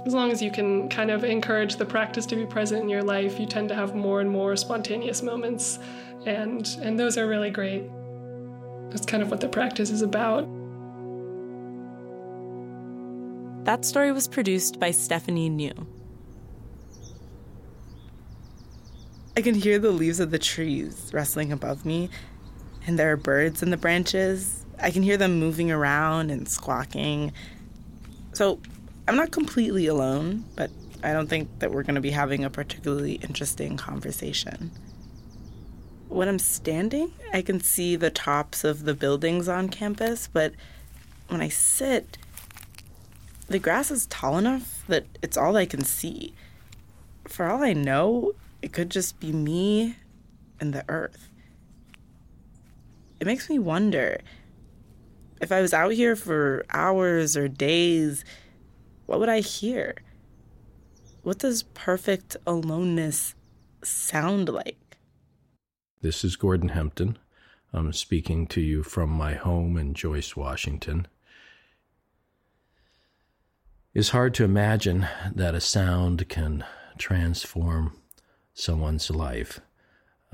as 0.06 0.14
long 0.14 0.32
as 0.32 0.42
you 0.42 0.52
can 0.52 0.90
kind 0.90 1.12
of 1.12 1.24
encourage 1.24 1.76
the 1.76 1.86
practice 1.86 2.26
to 2.28 2.36
be 2.36 2.46
present 2.46 2.82
in 2.84 2.90
your 2.90 3.04
life, 3.04 3.40
you 3.40 3.46
tend 3.46 3.70
to 3.70 3.76
have 3.76 3.96
more 3.96 4.22
and 4.22 4.30
more 4.30 4.56
spontaneous 4.56 5.22
moments, 5.22 5.80
and 6.26 6.68
and 6.82 7.00
those 7.00 7.18
are 7.18 7.28
really 7.28 7.50
great. 7.50 7.84
That's 8.90 9.06
kind 9.06 9.22
of 9.22 9.30
what 9.30 9.42
the 9.42 9.50
practice 9.50 9.92
is 9.92 10.02
about. 10.02 10.48
That 13.66 13.86
story 13.86 14.12
was 14.12 14.28
produced 14.28 14.80
by 14.80 14.92
Stephanie 14.92 15.50
New. 15.50 15.74
I 19.38 19.42
can 19.42 19.54
hear 19.54 19.80
the 19.80 19.92
leaves 19.92 20.20
of 20.20 20.32
the 20.32 20.40
trees 20.40 21.12
rustling 21.14 21.52
above 21.52 21.86
me, 21.86 22.10
and 22.88 22.98
there 22.98 23.12
are 23.12 23.18
birds 23.18 23.62
in 23.62 23.70
the 23.70 23.78
branches. 23.78 24.66
I 24.82 24.92
can 24.92 25.04
hear 25.04 25.18
them 25.18 25.40
moving 25.40 25.72
around 25.72 26.32
and 26.32 26.48
squawking. 26.48 27.32
So 28.34 28.60
I'm 29.10 29.16
not 29.16 29.32
completely 29.32 29.88
alone, 29.88 30.46
but 30.56 30.70
I 31.04 31.14
don't 31.14 31.28
think 31.28 31.58
that 31.58 31.72
we're 31.72 31.82
going 31.82 31.96
to 31.96 32.02
be 32.02 32.12
having 32.12 32.44
a 32.44 32.50
particularly 32.52 33.14
interesting 33.14 33.76
conversation. 33.76 34.70
When 36.10 36.28
I'm 36.28 36.38
standing, 36.38 37.12
I 37.34 37.42
can 37.42 37.60
see 37.60 37.96
the 37.96 38.12
tops 38.12 38.64
of 38.64 38.86
the 38.86 38.94
buildings 38.94 39.50
on 39.50 39.70
campus, 39.70 40.30
but 40.32 40.54
when 41.28 41.42
I 41.42 41.50
sit, 41.50 42.20
the 43.48 43.58
grass 43.58 43.90
is 43.90 44.06
tall 44.06 44.38
enough 44.38 44.84
that 44.88 45.06
it's 45.24 45.38
all 45.38 45.58
I 45.58 45.66
can 45.66 45.84
see. 45.84 46.36
For 47.28 47.48
all 47.48 47.64
I 47.64 47.74
know, 47.74 48.34
it 48.62 48.74
could 48.74 48.92
just 48.92 49.20
be 49.20 49.32
me 49.32 49.96
and 50.60 50.72
the 50.72 50.86
earth. 50.88 51.30
It 53.20 53.26
makes 53.26 53.50
me 53.50 53.58
wonder 53.58 54.22
if 55.42 55.52
I 55.52 55.62
was 55.62 55.74
out 55.74 55.94
here 55.94 56.16
for 56.16 56.64
hours 56.70 57.36
or 57.36 57.48
days, 57.48 58.24
what 59.10 59.20
would 59.20 59.30
I 59.30 59.40
hear? 59.40 59.96
What 61.24 61.40
does 61.40 61.64
perfect 61.64 62.38
aloneness 62.46 63.34
sound 63.84 64.50
like? 64.50 64.98
This 66.02 66.24
is 66.24 66.36
Gordon 66.36 66.70
Hempton. 66.70 67.18
I'm 67.74 67.92
speaking 67.92 68.46
to 68.48 68.62
you 68.62 68.84
from 68.84 69.10
my 69.10 69.34
home 69.34 69.78
in 69.78 69.96
Joyce, 69.96 70.36
Washington. 70.36 71.08
It's 73.96 74.10
hard 74.10 74.36
to 74.36 74.44
imagine 74.44 75.08
that 75.34 75.56
a 75.56 75.60
sound 75.60 76.30
can 76.30 76.64
transform 77.00 77.98
someone's 78.54 79.10
life, 79.10 79.60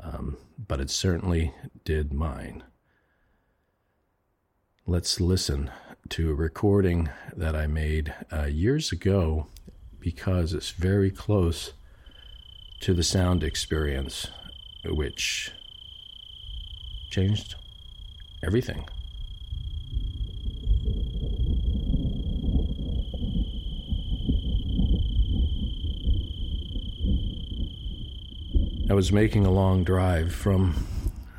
um, 0.03 0.35
but 0.57 0.81
it 0.81 0.89
certainly 0.89 1.53
did 1.85 2.11
mine. 2.11 2.61
Let's 4.85 5.21
listen 5.21 5.71
to 6.09 6.29
a 6.29 6.33
recording 6.35 7.09
that 7.35 7.55
I 7.55 7.67
made 7.67 8.13
uh, 8.31 8.45
years 8.45 8.91
ago 8.91 9.47
because 9.99 10.53
it's 10.53 10.71
very 10.71 11.09
close 11.09 11.73
to 12.81 12.93
the 12.93 13.03
sound 13.03 13.43
experience, 13.43 14.27
which 14.85 15.51
changed 17.09 17.55
everything. 18.43 18.85
I 28.87 28.93
was 28.93 29.11
making 29.11 29.45
a 29.45 29.51
long 29.51 29.83
drive 29.83 30.33
from 30.33 30.87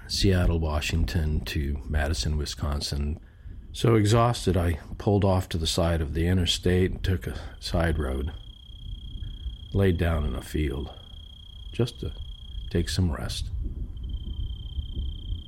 Seattle, 0.09 0.59
Washington 0.59 1.45
to 1.45 1.81
Madison, 1.89 2.37
Wisconsin. 2.37 3.21
So 3.77 3.95
exhausted, 3.95 4.57
I 4.57 4.79
pulled 4.97 5.23
off 5.23 5.51
to 5.51 5.59
the 5.59 5.67
side 5.67 6.01
of 6.01 6.15
the 6.15 6.27
interstate 6.29 6.93
and 6.93 7.05
took 7.05 7.27
a 7.27 7.39
side 7.61 7.99
road. 7.99 8.33
laid 9.75 9.99
down 9.99 10.25
in 10.25 10.35
a 10.35 10.41
field 10.41 10.91
just 11.73 12.01
to 12.01 12.13
take 12.71 12.89
some 12.89 13.13
rest. 13.13 13.51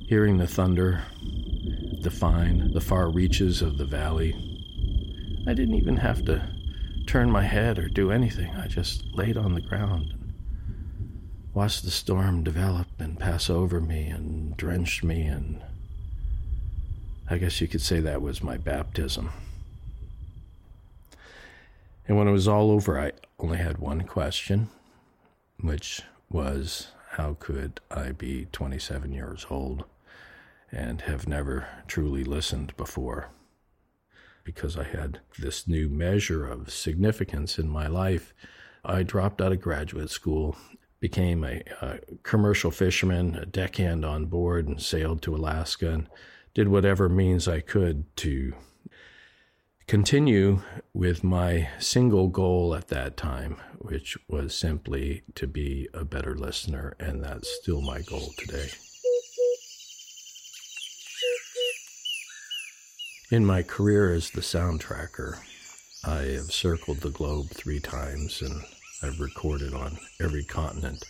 Hearing 0.07 0.37
the 0.37 0.45
thunder 0.45 1.05
define 2.01 2.71
the 2.71 2.81
far 2.81 3.09
reaches 3.09 3.63
of 3.63 3.79
the 3.79 3.85
valley, 3.85 4.35
I 5.47 5.55
didn't 5.55 5.73
even 5.73 5.97
have 5.97 6.23
to 6.25 6.47
turn 7.07 7.31
my 7.31 7.45
head 7.45 7.79
or 7.79 7.89
do 7.89 8.11
anything. 8.11 8.51
I 8.55 8.67
just 8.67 9.05
laid 9.15 9.37
on 9.37 9.55
the 9.55 9.61
ground 9.61 10.11
and 10.11 10.33
watched 11.55 11.83
the 11.83 11.89
storm 11.89 12.43
develop 12.43 12.89
and 12.99 13.19
pass 13.19 13.49
over 13.49 13.81
me 13.81 14.05
and 14.05 14.55
drench 14.55 15.03
me 15.03 15.23
and 15.23 15.63
I 17.31 17.37
guess 17.37 17.61
you 17.61 17.67
could 17.67 17.81
say 17.81 17.99
that 17.99 18.23
was 18.23 18.41
my 18.41 18.57
baptism. 18.57 19.29
And 22.07 22.17
when 22.17 22.27
it 22.27 22.31
was 22.31 22.47
all 22.47 22.71
over, 22.71 22.99
I 22.99 23.11
only 23.37 23.59
had 23.59 23.77
one 23.77 24.01
question, 24.01 24.69
which 25.61 26.01
was 26.31 26.87
how 27.11 27.37
could 27.39 27.81
I 27.91 28.13
be 28.13 28.47
27 28.51 29.11
years 29.13 29.45
old 29.51 29.83
and 30.71 31.01
have 31.01 31.27
never 31.27 31.67
truly 31.85 32.23
listened 32.23 32.75
before? 32.77 33.29
Because 34.43 34.75
I 34.75 34.85
had 34.85 35.19
this 35.37 35.67
new 35.67 35.87
measure 35.87 36.47
of 36.47 36.71
significance 36.73 37.59
in 37.59 37.69
my 37.69 37.85
life, 37.85 38.33
I 38.83 39.03
dropped 39.03 39.39
out 39.39 39.51
of 39.51 39.61
graduate 39.61 40.09
school, 40.09 40.55
became 40.99 41.43
a, 41.43 41.61
a 41.79 41.99
commercial 42.23 42.71
fisherman, 42.71 43.35
a 43.35 43.45
deckhand 43.45 44.03
on 44.03 44.25
board, 44.25 44.67
and 44.67 44.81
sailed 44.81 45.21
to 45.21 45.35
Alaska 45.35 45.91
and 45.91 46.07
did 46.59 46.67
whatever 46.67 47.07
means 47.07 47.47
I 47.47 47.61
could 47.61 48.03
to 48.17 48.53
continue 49.87 50.59
with 50.93 51.23
my 51.23 51.69
single 51.79 52.27
goal 52.27 52.75
at 52.75 52.89
that 52.89 53.15
time, 53.15 53.55
which 53.77 54.17
was 54.27 54.53
simply 54.53 55.23
to 55.35 55.47
be 55.47 55.87
a 55.93 56.03
better 56.03 56.35
listener, 56.35 56.97
and 56.99 57.23
that's 57.23 57.49
still 57.61 57.79
my 57.79 58.01
goal 58.01 58.33
today. 58.37 58.67
In 63.31 63.45
my 63.45 63.63
career 63.63 64.13
as 64.13 64.29
the 64.31 64.41
sound 64.41 64.81
tracker, 64.81 65.37
I 66.03 66.23
have 66.23 66.51
circled 66.51 66.97
the 66.97 67.09
globe 67.09 67.51
three 67.51 67.79
times 67.79 68.41
and 68.41 68.65
I've 69.01 69.21
recorded 69.21 69.73
on 69.73 69.97
every 70.21 70.43
continent 70.43 71.05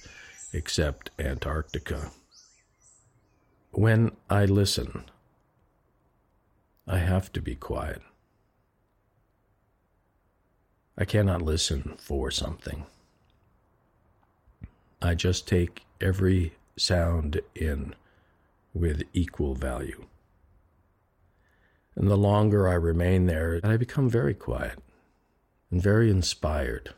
except 0.53 1.09
Antarctica. 1.17 2.11
When 3.71 4.11
I 4.29 4.45
listen, 4.45 5.05
I 6.91 6.97
have 6.97 7.31
to 7.33 7.41
be 7.41 7.53
quiet. 7.53 8.01
I 10.97 11.05
cannot 11.05 11.43
listen 11.43 11.93
for 11.99 12.31
something. 12.31 12.87
I 14.99 15.13
just 15.13 15.47
take 15.47 15.85
every 16.01 16.55
sound 16.77 17.41
in 17.53 17.93
with 18.73 19.03
equal 19.13 19.53
value. 19.53 20.07
And 21.95 22.09
the 22.09 22.17
longer 22.17 22.67
I 22.67 22.73
remain 22.73 23.27
there, 23.27 23.59
I 23.63 23.77
become 23.77 24.09
very 24.09 24.33
quiet 24.33 24.79
and 25.69 25.79
very 25.79 26.09
inspired 26.09 26.95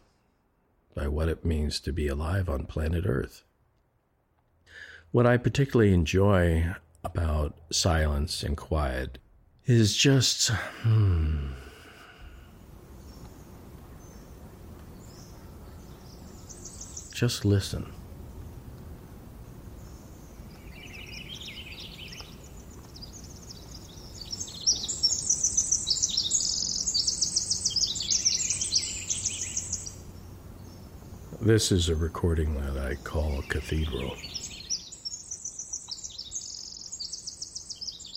by 0.96 1.10
what 1.10 1.28
it 1.28 1.44
means 1.44 1.82
to 1.82 1.92
be 1.92 2.08
alive 2.08 2.48
on 2.48 2.66
planet 2.66 3.04
Earth. 3.06 3.44
What 5.12 5.28
I 5.28 5.36
particularly 5.36 5.94
enjoy 5.94 6.76
about 7.04 7.58
silence 7.72 8.42
and 8.42 8.56
quiet 8.56 9.18
is 9.66 9.96
just. 9.96 10.50
Hmm, 10.50 11.52
just 17.14 17.46
listen. 17.46 17.92
This 31.40 31.72
is 31.72 31.90
a 31.90 31.96
recording 31.96 32.54
that 32.62 32.78
I 32.78 32.96
call 32.96 33.42
cathedral. 33.50 34.16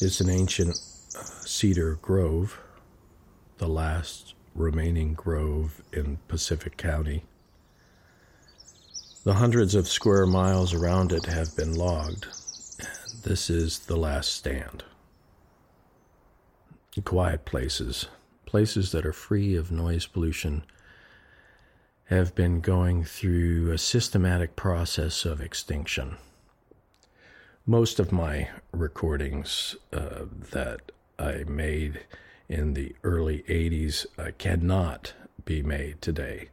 It's 0.01 0.21
an 0.21 0.29
ancient 0.29 0.79
Cedar 1.55 2.01
Grove, 2.03 2.59
the 3.59 3.69
last 3.69 4.35
remaining 4.57 5.15
grove 5.15 5.83
in 5.93 6.19
Pacific 6.27 6.77
County. 6.77 7.23
The 9.23 9.35
hundreds 9.35 9.77
of 9.77 9.87
square 9.87 10.27
miles 10.27 10.75
around 10.75 11.13
it 11.13 11.27
have 11.27 11.57
been 11.57 11.73
logged, 11.73 12.27
and 12.81 13.23
this 13.23 13.49
is 13.49 13.79
the 13.79 13.95
last 13.97 14.33
stand. 14.33 14.83
Quiet 17.05 17.45
places, 17.45 18.09
places 18.47 18.91
that 18.91 19.07
are 19.07 19.13
free 19.13 19.55
of 19.55 19.71
noise 19.71 20.07
pollution, 20.07 20.65
have 22.07 22.35
been 22.35 22.61
going 22.61 23.05
through 23.05 23.71
a 23.71 23.79
systematic 23.79 24.57
process 24.57 25.25
of 25.25 25.41
extinction. 25.41 26.17
Most 27.65 28.01
of 28.01 28.11
my 28.11 28.49
recordings 28.73 29.77
uh, 29.93 30.25
that 30.51 30.91
I 31.19 31.45
made 31.47 32.01
in 32.49 32.75
the 32.75 32.95
early 33.03 33.43
80s 33.49 34.07
uh, 34.19 34.31
cannot 34.39 35.15
be 35.45 35.63
made 35.63 36.01
today. 36.03 36.49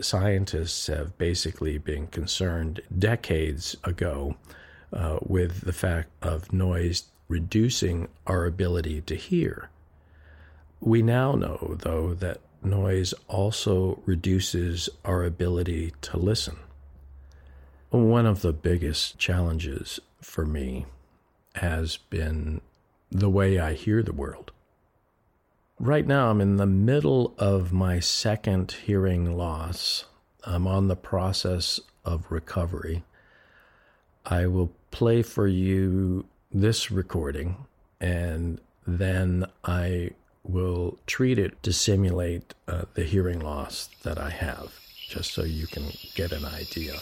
Scientists 0.00 0.86
have 0.86 1.18
basically 1.18 1.78
been 1.78 2.06
concerned 2.06 2.80
decades 2.96 3.76
ago 3.84 4.36
uh, 4.92 5.18
with 5.22 5.62
the 5.62 5.72
fact 5.72 6.10
of 6.22 6.52
noise 6.52 7.04
reducing 7.28 8.08
our 8.26 8.44
ability 8.44 9.00
to 9.02 9.14
hear. 9.14 9.70
We 10.80 11.02
now 11.02 11.32
know, 11.32 11.76
though, 11.78 12.14
that 12.14 12.40
noise 12.62 13.14
also 13.28 14.02
reduces 14.06 14.88
our 15.04 15.24
ability 15.24 15.92
to 16.02 16.16
listen. 16.16 16.56
One 17.90 18.26
of 18.26 18.42
the 18.42 18.52
biggest 18.52 19.18
challenges 19.18 20.00
for 20.20 20.46
me 20.46 20.86
has 21.56 21.96
been 21.96 22.60
the 23.10 23.30
way 23.30 23.58
I 23.58 23.74
hear 23.74 24.02
the 24.02 24.12
world. 24.12 24.52
Right 25.78 26.06
now, 26.06 26.30
I'm 26.30 26.40
in 26.40 26.56
the 26.56 26.66
middle 26.66 27.34
of 27.38 27.72
my 27.72 28.00
second 28.00 28.72
hearing 28.84 29.36
loss. 29.36 30.04
I'm 30.44 30.66
on 30.66 30.88
the 30.88 30.96
process 30.96 31.80
of 32.04 32.30
recovery. 32.30 33.02
I 34.26 34.46
will 34.46 34.72
play 34.90 35.22
for 35.22 35.46
you 35.46 36.26
this 36.52 36.90
recording 36.90 37.56
and 38.00 38.60
then 38.86 39.46
I 39.64 40.10
will 40.42 40.98
treat 41.06 41.38
it 41.38 41.62
to 41.62 41.72
simulate 41.72 42.54
uh, 42.66 42.84
the 42.94 43.04
hearing 43.04 43.40
loss 43.40 43.88
that 44.02 44.18
I 44.18 44.30
have, 44.30 44.78
just 45.08 45.32
so 45.32 45.44
you 45.44 45.66
can 45.66 45.84
get 46.14 46.32
an 46.32 46.44
idea. 46.44 46.94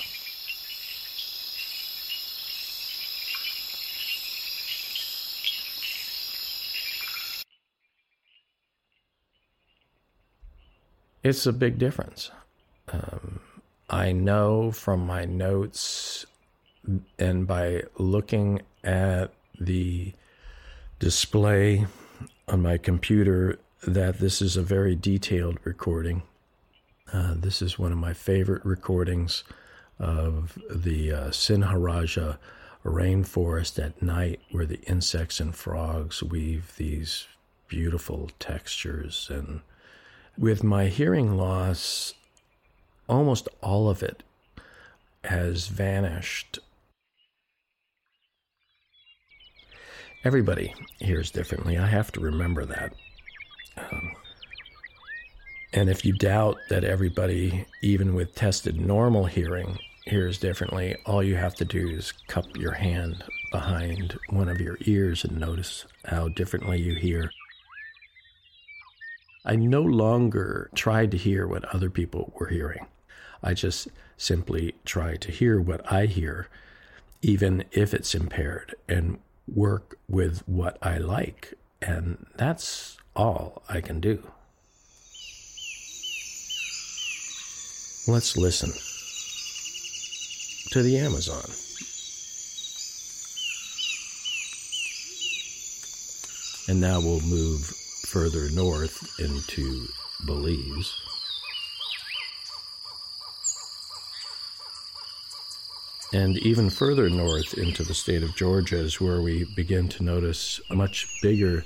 It's 11.22 11.46
a 11.46 11.52
big 11.52 11.78
difference. 11.78 12.31
Um, 12.92 13.40
I 13.90 14.12
know 14.12 14.70
from 14.70 15.07
my 15.07 15.24
notes 15.24 16.26
and 17.18 17.46
by 17.46 17.83
looking 17.98 18.62
at 18.85 19.33
the 19.61 20.12
display 20.98 21.87
on 22.46 22.62
my 22.62 22.78
computer 22.78 23.59
that 23.87 24.18
this 24.18 24.40
is 24.40 24.57
a 24.57 24.62
very 24.62 24.94
detailed 24.94 25.59
recording. 25.64 26.22
Uh, 27.12 27.35
this 27.37 27.62
is 27.62 27.78
one 27.78 27.92
of 27.92 27.98
my 27.98 28.12
favorite 28.12 28.64
recordings 28.64 29.44
of 29.98 30.59
the 30.70 31.12
uh, 31.12 31.28
Sinharaja 31.31 32.38
rainforest 32.85 33.83
at 33.83 34.00
night, 34.00 34.40
where 34.50 34.66
the 34.66 34.81
insects 34.83 35.40
and 35.40 35.54
frogs 35.54 36.22
weave 36.22 36.74
these 36.76 37.26
beautiful 37.66 38.31
textures 38.38 39.28
and 39.31 39.61
with 40.38 40.62
my 40.62 40.87
hearing 40.87 41.37
loss, 41.37 42.14
almost 43.09 43.48
all 43.61 43.90
of 43.90 44.03
it 44.03 44.22
has 45.24 45.66
vanished. 45.66 46.61
Everybody 50.24 50.74
hears 51.01 51.31
differently. 51.31 51.77
I 51.77 51.87
have 51.87 52.12
to 52.12 52.20
remember 52.20 52.64
that. 52.66 52.92
Um, 53.77 54.12
and 55.72 55.90
if 55.90 56.05
you 56.05 56.12
doubt 56.12 56.57
that 56.70 56.85
everybody, 56.85 57.66
even 57.83 58.14
with 58.14 58.35
tested 58.35 58.81
normal 58.81 59.27
hearing, 59.27 59.79
hears 60.07 60.38
differently, 60.38 60.96
all 61.05 61.22
you 61.22 61.37
have 61.37 61.55
to 61.57 61.64
do 61.64 61.88
is 61.88 62.12
cup 62.29 62.46
your 62.57 62.72
hand 62.72 63.24
behind 63.53 64.18
one 64.31 64.48
of 64.48 64.61
your 64.61 64.79
ears 64.83 65.24
and 65.24 65.38
notice 65.38 65.85
how 66.05 66.29
differently 66.29 66.81
you 66.81 66.94
hear. 66.94 67.31
I 69.44 69.57
no 69.57 69.83
longer 69.83 70.70
tried 70.74 71.11
to 71.12 71.16
hear 71.16 71.46
what 71.46 71.64
other 71.74 71.90
people 71.90 72.33
were 72.38 72.48
hearing. 72.48 72.87
I 73.42 73.55
just 73.55 73.88
simply 74.16 74.74
try 74.85 75.16
to 75.16 75.31
hear 75.31 75.61
what 75.61 75.90
I 75.90 76.07
hear, 76.07 76.48
even 77.22 77.64
if 77.70 77.94
it's 77.94 78.14
impaired, 78.14 78.74
and 78.88 79.18
work 79.46 79.96
with 80.09 80.42
what 80.46 80.77
I 80.83 80.98
like. 80.98 81.55
And 81.81 82.27
that's 82.37 82.98
all 83.14 83.62
I 83.68 83.81
can 83.81 84.01
do. 84.01 84.22
Let's 88.09 88.37
listen 88.37 88.72
to 90.72 90.83
the 90.83 90.98
Amazon. 90.98 91.44
And 96.68 96.81
now 96.81 97.01
we'll 97.01 97.20
move 97.20 97.72
further 98.09 98.49
north 98.51 99.21
into 99.21 99.87
Belize. 100.25 100.97
And 106.14 106.38
even 106.38 106.71
further 106.71 107.11
north 107.11 107.53
into 107.59 107.83
the 107.83 107.92
state 107.92 108.23
of 108.23 108.35
Georgia 108.35 108.79
is 108.79 108.99
where 108.99 109.21
we 109.21 109.44
begin 109.55 109.88
to 109.90 110.03
notice 110.03 110.59
a 110.71 110.75
much 110.75 111.07
bigger 111.21 111.64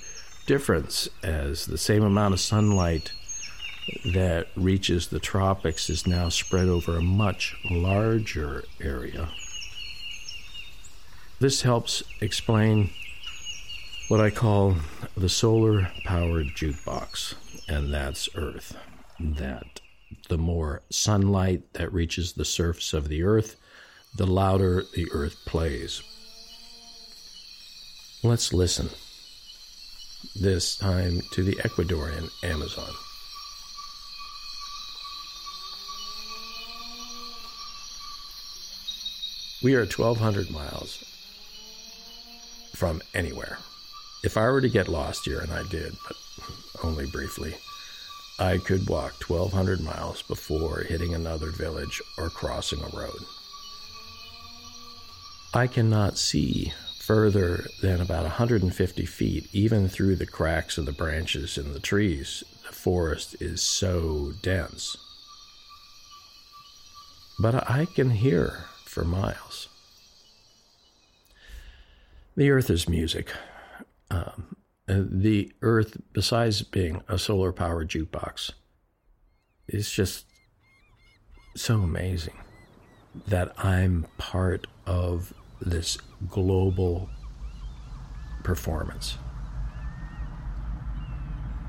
difference 0.49 1.09
as 1.23 1.67
the 1.67 1.79
same 1.79 2.03
amount 2.03 2.35
of 2.35 2.41
sunlight 2.41 3.13
that 4.05 4.49
reaches 4.57 5.07
the 5.07 5.21
tropics 5.21 5.89
is 5.89 6.09
now 6.09 6.29
spread 6.29 6.67
over 6.67 6.97
a 6.97 7.03
much 7.03 7.55
larger 7.71 8.65
area. 8.81 9.29
This 11.39 11.63
helps 11.63 12.03
explain 12.21 12.91
what 14.13 14.21
I 14.21 14.29
call 14.29 14.77
the 15.17 15.31
solar 15.31 15.91
powered 16.05 16.49
jukebox, 16.49 17.33
and 17.67 17.95
that's 17.95 18.29
Earth. 18.35 18.77
That 19.19 19.81
the 20.29 20.37
more 20.37 20.83
sunlight 20.91 21.73
that 21.73 21.95
reaches 21.95 22.35
the 22.35 22.45
surface 22.45 22.93
of 22.93 23.09
the 23.09 23.23
Earth, 23.23 23.57
the 24.15 24.27
louder 24.27 24.85
the 24.95 25.11
Earth 25.13 25.37
plays. 25.47 26.03
Let's 28.23 28.53
listen, 28.53 28.91
this 30.39 30.77
time 30.77 31.23
to 31.33 31.43
the 31.43 31.57
Ecuadorian 31.65 32.29
Amazon. 32.45 32.93
We 39.63 39.75
are 39.75 39.87
1,200 39.87 40.51
miles 40.51 41.03
from 42.75 43.01
anywhere. 43.15 43.57
If 44.25 44.37
I 44.37 44.49
were 44.51 44.61
to 44.61 44.69
get 44.69 44.89
lost 44.89 45.25
here, 45.25 45.41
and 45.41 45.53
I 45.53 45.65
did, 45.69 45.97
but 46.07 46.17
only 46.85 47.07
briefly, 47.07 47.57
I 48.39 48.59
could 48.59 48.89
walk 48.89 49.15
1,200 49.29 49.81
miles 49.81 50.23
before 50.23 50.81
hitting 50.83 51.15
another 51.15 51.51
village 51.51 52.01
or 52.17 52.31
crossing 52.31 52.81
a 52.81 52.97
road. 52.97 53.19
I 55.53 55.67
cannot 55.67 56.19
see 56.19 56.73
further 57.01 57.67
than 57.83 58.01
about 58.01 58.23
150 58.23 59.05
feet, 59.07 59.49
even 59.53 59.89
through 59.89 60.17
the 60.17 60.27
cracks 60.27 60.79
of 60.79 60.87
the 60.87 60.93
branches 60.93 61.59
in 61.59 61.73
the 61.73 61.81
trees. 61.81 62.45
The 62.67 62.73
forest 62.73 63.37
is 63.43 63.61
so 63.61 64.33
dense. 64.41 64.97
But 67.41 67.69
I 67.69 67.87
can 67.87 68.11
hear 68.11 68.67
for 68.85 69.05
miles. 69.05 69.69
The 72.37 72.51
earth 72.51 72.71
is 72.71 72.89
music. 72.89 73.33
Um, 74.13 74.57
the 74.87 75.51
Earth, 75.63 75.97
besides 76.13 76.61
being 76.61 77.03
a 77.09 77.19
solar 77.19 77.51
powered 77.51 77.89
jukebox, 77.89 78.53
is 79.67 79.91
just 79.91 80.27
so 81.57 81.81
amazing 81.81 82.39
that 83.27 83.53
I'm 83.59 84.07
part 84.19 84.67
of 84.87 85.33
this 85.63 85.97
global 86.29 87.09
performance. 88.43 89.17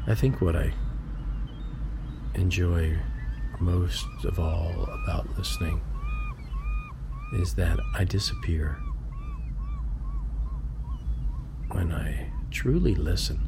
I 0.05 0.15
think 0.15 0.41
what 0.41 0.57
I 0.57 0.73
enjoy 2.35 2.97
most 3.61 4.05
of 4.25 4.37
all 4.37 4.89
about 5.03 5.37
listening 5.37 5.79
is 7.35 7.53
that 7.55 7.79
I 7.93 8.03
disappear 8.03 8.77
when 11.71 11.91
I 11.93 12.32
truly 12.53 12.93
listen, 12.93 13.39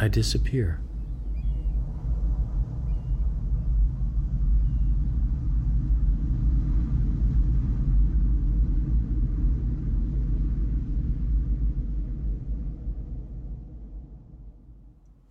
I 0.00 0.08
disappear. 0.08 0.80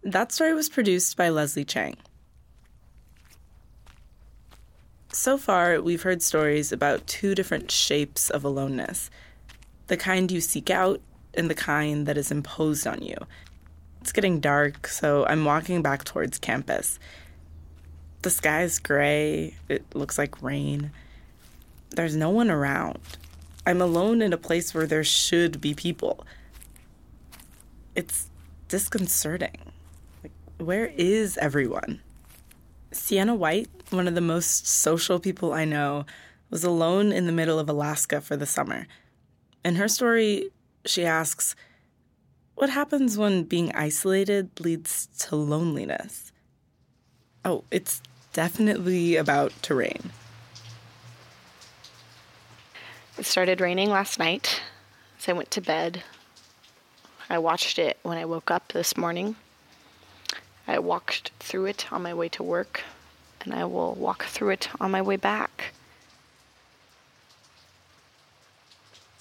That 0.03 0.31
story 0.31 0.53
was 0.53 0.69
produced 0.69 1.17
by 1.17 1.27
Leslie 1.27 1.65
Chang. 1.65 1.97
So 5.11 5.37
far, 5.37 5.81
we've 5.81 6.03
heard 6.03 6.21
stories 6.21 6.71
about 6.71 7.05
two 7.07 7.35
different 7.35 7.71
shapes 7.71 8.29
of 8.29 8.45
aloneness 8.45 9.09
the 9.87 9.97
kind 9.97 10.31
you 10.31 10.41
seek 10.41 10.69
out 10.69 11.01
and 11.33 11.49
the 11.49 11.55
kind 11.55 12.05
that 12.05 12.17
is 12.17 12.31
imposed 12.31 12.85
on 12.85 13.01
you. 13.01 13.15
It's 14.01 14.11
getting 14.11 14.39
dark, 14.39 14.87
so 14.87 15.25
I'm 15.25 15.45
walking 15.45 15.81
back 15.81 16.03
towards 16.03 16.37
campus. 16.37 16.99
The 18.21 18.29
sky 18.29 18.63
is 18.63 18.79
gray, 18.79 19.55
it 19.69 19.83
looks 19.93 20.17
like 20.17 20.41
rain. 20.41 20.91
There's 21.91 22.15
no 22.15 22.29
one 22.29 22.49
around. 22.49 22.99
I'm 23.65 23.81
alone 23.81 24.21
in 24.21 24.33
a 24.33 24.37
place 24.37 24.73
where 24.73 24.87
there 24.87 25.03
should 25.03 25.59
be 25.59 25.73
people. 25.73 26.25
It's 27.95 28.29
disconcerting. 28.67 29.57
Like, 30.23 30.31
where 30.57 30.87
is 30.95 31.37
everyone? 31.37 32.01
Sienna 32.91 33.35
White, 33.35 33.69
one 33.89 34.07
of 34.07 34.15
the 34.15 34.21
most 34.21 34.67
social 34.67 35.19
people 35.19 35.53
I 35.53 35.65
know, 35.65 36.05
was 36.49 36.63
alone 36.63 37.11
in 37.11 37.25
the 37.25 37.31
middle 37.31 37.59
of 37.59 37.69
Alaska 37.69 38.21
for 38.21 38.37
the 38.37 38.45
summer. 38.45 38.87
In 39.67 39.75
her 39.75 39.89
story, 39.89 40.49
she 40.85 41.05
asks, 41.05 41.53
What 42.55 42.69
happens 42.69 43.17
when 43.17 43.43
being 43.43 43.75
isolated 43.75 44.61
leads 44.61 45.07
to 45.27 45.35
loneliness? 45.35 46.31
Oh, 47.43 47.65
it's 47.69 48.01
definitely 48.31 49.17
about 49.17 49.51
to 49.63 49.75
rain. 49.75 50.13
It 53.17 53.25
started 53.25 53.59
raining 53.59 53.89
last 53.89 54.17
night, 54.17 54.61
so 55.17 55.33
I 55.33 55.35
went 55.35 55.51
to 55.51 55.59
bed. 55.59 56.01
I 57.29 57.37
watched 57.37 57.77
it 57.77 57.97
when 58.03 58.17
I 58.17 58.23
woke 58.23 58.49
up 58.49 58.71
this 58.71 58.95
morning. 58.95 59.35
I 60.65 60.79
walked 60.79 61.31
through 61.41 61.65
it 61.65 61.91
on 61.91 62.03
my 62.03 62.13
way 62.13 62.29
to 62.29 62.41
work, 62.41 62.83
and 63.41 63.53
I 63.53 63.65
will 63.65 63.95
walk 63.95 64.23
through 64.23 64.51
it 64.51 64.69
on 64.79 64.91
my 64.91 65.01
way 65.01 65.17
back. 65.17 65.73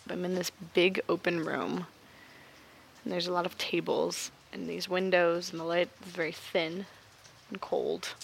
I'm 0.08 0.24
in 0.24 0.34
this 0.34 0.50
big 0.74 1.00
open 1.08 1.44
room, 1.44 1.86
and 3.02 3.12
there's 3.12 3.26
a 3.26 3.32
lot 3.32 3.46
of 3.46 3.58
tables 3.58 4.30
and 4.52 4.68
these 4.68 4.88
windows, 4.88 5.50
and 5.50 5.60
the 5.60 5.64
light 5.64 5.88
is 6.04 6.12
very 6.12 6.32
thin 6.32 6.86
and 7.50 7.60
cold. 7.60 8.14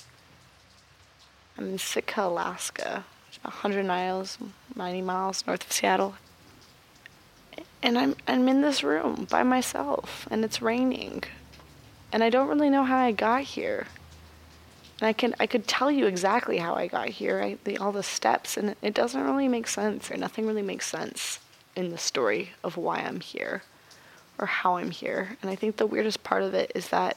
I'm 1.59 1.69
in 1.69 1.79
Sitka, 1.79 2.23
Alaska, 2.23 3.05
it's 3.29 3.37
about 3.39 3.53
100 3.55 3.85
miles, 3.85 4.39
90 4.75 5.03
miles 5.03 5.47
north 5.47 5.65
of 5.65 5.73
Seattle. 5.73 6.15
And 7.83 7.99
I'm 7.99 8.15
I'm 8.29 8.49
in 8.49 8.63
this 8.63 8.85
room 8.85 9.27
by 9.29 9.43
myself, 9.43 10.29
and 10.31 10.45
it's 10.45 10.63
raining, 10.63 11.25
and 12.13 12.23
I 12.23 12.31
don't 12.31 12.49
really 12.49 12.71
know 12.71 12.85
how 12.85 12.99
I 12.99 13.11
got 13.11 13.43
here. 13.43 13.89
And 15.01 15.09
I 15.09 15.13
can 15.13 15.35
I 15.41 15.47
could 15.49 15.67
tell 15.67 15.91
you 15.91 16.07
exactly 16.07 16.59
how 16.59 16.75
I 16.75 16.87
got 16.87 17.09
here, 17.09 17.43
I, 17.43 17.59
the, 17.65 17.79
all 17.79 17.91
the 17.91 18.05
steps, 18.05 18.57
and 18.57 18.77
it 18.83 18.95
doesn't 18.95 19.25
really 19.25 19.49
make 19.49 19.67
sense, 19.67 20.13
or 20.13 20.17
nothing 20.17 20.47
really 20.47 20.63
makes 20.63 20.89
sense 20.89 21.41
in 21.75 21.91
the 21.91 21.99
story 21.99 22.53
of 22.63 22.77
why 22.77 22.99
I'm 22.99 23.21
here 23.21 23.63
or 24.39 24.47
how 24.47 24.77
I'm 24.77 24.91
here. 24.91 25.37
And 25.41 25.51
I 25.51 25.55
think 25.55 25.77
the 25.77 25.87
weirdest 25.87 26.23
part 26.25 26.43
of 26.43 26.55
it 26.55 26.73
is 26.75 26.89
that 26.89 27.17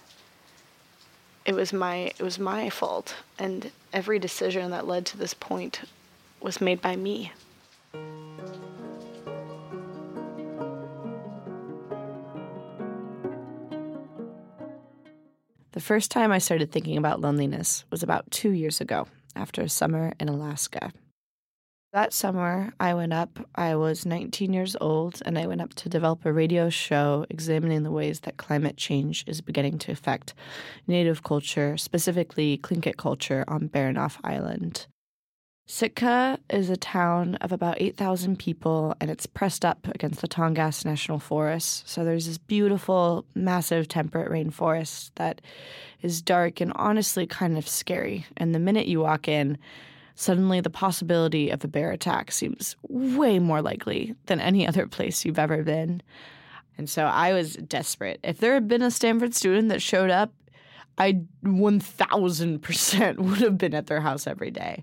it 1.45 1.53
was 1.53 1.71
my 1.71 2.11
it 2.17 2.21
was 2.21 2.39
my 2.39 2.69
fault 2.69 3.15
and 3.37 3.71
every 3.93 4.19
decision 4.19 4.71
that 4.71 4.87
led 4.87 5.05
to 5.07 5.17
this 5.17 5.33
point 5.33 5.81
was 6.41 6.59
made 6.59 6.81
by 6.81 6.95
me. 6.95 7.31
The 15.71 15.81
first 15.81 16.09
time 16.09 16.31
I 16.31 16.37
started 16.37 16.71
thinking 16.71 16.97
about 16.97 17.19
loneliness 17.19 17.83
was 17.91 18.01
about 18.01 18.31
two 18.31 18.51
years 18.51 18.79
ago 18.79 19.07
after 19.35 19.61
a 19.61 19.69
summer 19.69 20.13
in 20.19 20.29
Alaska. 20.29 20.93
That 21.95 22.11
summer, 22.11 22.73
I 22.77 22.93
went 22.93 23.13
up. 23.13 23.39
I 23.55 23.77
was 23.77 24.05
19 24.05 24.51
years 24.51 24.75
old, 24.81 25.21
and 25.25 25.39
I 25.39 25.47
went 25.47 25.61
up 25.61 25.73
to 25.75 25.87
develop 25.87 26.25
a 26.25 26.33
radio 26.33 26.69
show 26.69 27.25
examining 27.29 27.83
the 27.83 27.89
ways 27.89 28.19
that 28.19 28.35
climate 28.35 28.75
change 28.75 29.23
is 29.27 29.39
beginning 29.39 29.77
to 29.77 29.93
affect 29.93 30.33
Native 30.87 31.23
culture, 31.23 31.77
specifically 31.77 32.57
Tlingit 32.57 32.97
culture 32.97 33.45
on 33.47 33.69
Baranof 33.69 34.17
Island. 34.25 34.87
Sitka 35.67 36.37
is 36.49 36.69
a 36.69 36.75
town 36.75 37.35
of 37.35 37.53
about 37.53 37.79
8,000 37.79 38.37
people, 38.37 38.93
and 38.99 39.09
it's 39.09 39.25
pressed 39.25 39.63
up 39.63 39.87
against 39.87 40.19
the 40.19 40.27
Tongass 40.27 40.83
National 40.83 41.19
Forest. 41.19 41.87
So 41.87 42.03
there's 42.03 42.27
this 42.27 42.37
beautiful, 42.37 43.23
massive 43.35 43.87
temperate 43.87 44.29
rainforest 44.29 45.11
that 45.15 45.39
is 46.01 46.21
dark 46.21 46.59
and 46.59 46.73
honestly 46.75 47.25
kind 47.25 47.57
of 47.57 47.69
scary. 47.69 48.25
And 48.35 48.53
the 48.53 48.59
minute 48.59 48.87
you 48.87 48.99
walk 48.99 49.29
in, 49.29 49.57
suddenly 50.15 50.61
the 50.61 50.69
possibility 50.69 51.49
of 51.49 51.63
a 51.63 51.67
bear 51.67 51.91
attack 51.91 52.31
seems 52.31 52.75
way 52.87 53.37
more 53.37 53.61
likely 53.61 54.15
than 54.25 54.39
any 54.39 54.67
other 54.67 54.87
place 54.95 55.25
you've 55.25 55.39
ever 55.39 55.63
been. 55.63 56.01
And 56.77 56.89
so 56.89 57.05
I 57.05 57.33
was 57.33 57.55
desperate. 57.55 58.19
If 58.23 58.39
there 58.39 58.53
had 58.53 58.67
been 58.67 58.81
a 58.81 58.91
Stanford 58.91 59.33
student 59.33 59.69
that 59.69 59.81
showed 59.81 60.09
up, 60.09 60.33
I 60.97 61.21
1000% 61.43 63.17
would 63.17 63.37
have 63.39 63.57
been 63.57 63.73
at 63.73 63.87
their 63.87 64.01
house 64.01 64.27
every 64.27 64.51
day. 64.51 64.81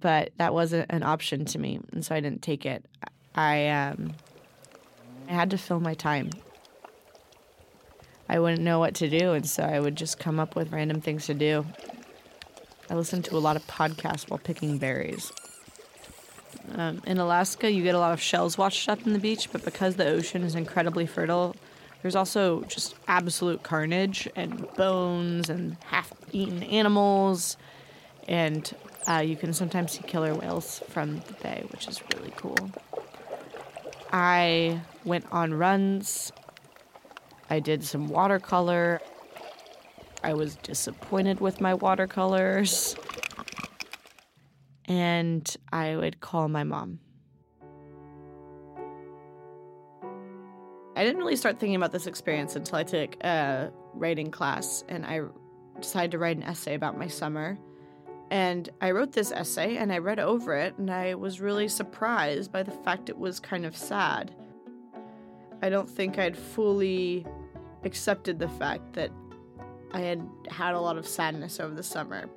But 0.00 0.32
that 0.38 0.52
wasn't 0.52 0.90
an 0.90 1.02
option 1.02 1.44
to 1.46 1.58
me, 1.58 1.80
and 1.92 2.04
so 2.04 2.14
I 2.14 2.20
didn't 2.20 2.42
take 2.42 2.66
it. 2.66 2.84
I 3.34 3.68
um 3.68 4.12
I 5.28 5.32
had 5.32 5.50
to 5.50 5.58
fill 5.58 5.80
my 5.80 5.94
time. 5.94 6.30
I 8.28 8.38
wouldn't 8.38 8.62
know 8.62 8.78
what 8.78 8.94
to 8.96 9.08
do, 9.08 9.32
and 9.32 9.48
so 9.48 9.62
I 9.62 9.80
would 9.80 9.96
just 9.96 10.18
come 10.18 10.38
up 10.38 10.54
with 10.54 10.72
random 10.72 11.00
things 11.00 11.26
to 11.26 11.34
do. 11.34 11.64
I 12.88 12.94
listened 12.94 13.24
to 13.26 13.36
a 13.36 13.38
lot 13.38 13.56
of 13.56 13.66
podcasts 13.66 14.30
while 14.30 14.38
picking 14.38 14.78
berries. 14.78 15.32
Um, 16.74 17.02
in 17.06 17.18
Alaska, 17.18 17.70
you 17.70 17.82
get 17.82 17.94
a 17.94 17.98
lot 17.98 18.12
of 18.12 18.20
shells 18.20 18.58
washed 18.58 18.88
up 18.88 19.06
in 19.06 19.12
the 19.12 19.18
beach, 19.18 19.50
but 19.52 19.64
because 19.64 19.96
the 19.96 20.06
ocean 20.06 20.42
is 20.42 20.54
incredibly 20.54 21.06
fertile, 21.06 21.56
there's 22.02 22.16
also 22.16 22.62
just 22.62 22.94
absolute 23.08 23.62
carnage 23.62 24.28
and 24.36 24.66
bones 24.74 25.48
and 25.48 25.76
half 25.86 26.12
eaten 26.32 26.62
animals. 26.62 27.56
And 28.28 28.72
uh, 29.08 29.18
you 29.18 29.36
can 29.36 29.52
sometimes 29.52 29.92
see 29.92 30.02
killer 30.02 30.34
whales 30.34 30.82
from 30.88 31.16
the 31.26 31.34
bay, 31.42 31.64
which 31.70 31.88
is 31.88 32.00
really 32.14 32.32
cool. 32.36 32.70
I 34.12 34.80
went 35.04 35.26
on 35.32 35.54
runs. 35.54 36.32
I 37.48 37.60
did 37.60 37.84
some 37.84 38.08
watercolor. 38.08 39.00
I 40.26 40.34
was 40.34 40.56
disappointed 40.56 41.38
with 41.38 41.60
my 41.60 41.74
watercolors. 41.74 42.96
And 44.86 45.56
I 45.72 45.94
would 45.94 46.20
call 46.20 46.48
my 46.48 46.64
mom. 46.64 46.98
I 50.96 51.04
didn't 51.04 51.18
really 51.18 51.36
start 51.36 51.60
thinking 51.60 51.76
about 51.76 51.92
this 51.92 52.08
experience 52.08 52.56
until 52.56 52.76
I 52.76 52.82
took 52.82 53.22
a 53.22 53.70
writing 53.94 54.32
class 54.32 54.82
and 54.88 55.06
I 55.06 55.20
decided 55.80 56.10
to 56.10 56.18
write 56.18 56.38
an 56.38 56.42
essay 56.42 56.74
about 56.74 56.98
my 56.98 57.06
summer. 57.06 57.56
And 58.32 58.68
I 58.80 58.90
wrote 58.90 59.12
this 59.12 59.30
essay 59.30 59.76
and 59.76 59.92
I 59.92 59.98
read 59.98 60.18
over 60.18 60.56
it 60.56 60.76
and 60.76 60.90
I 60.90 61.14
was 61.14 61.40
really 61.40 61.68
surprised 61.68 62.50
by 62.50 62.64
the 62.64 62.72
fact 62.72 63.08
it 63.08 63.16
was 63.16 63.38
kind 63.38 63.64
of 63.64 63.76
sad. 63.76 64.34
I 65.62 65.68
don't 65.68 65.88
think 65.88 66.18
I'd 66.18 66.36
fully 66.36 67.24
accepted 67.84 68.40
the 68.40 68.48
fact 68.48 68.94
that 68.94 69.12
I 69.96 70.00
had 70.00 70.28
had 70.50 70.74
a 70.74 70.80
lot 70.80 70.98
of 70.98 71.08
sadness 71.08 71.58
over 71.58 71.74
the 71.74 71.82
summer. 71.82 72.28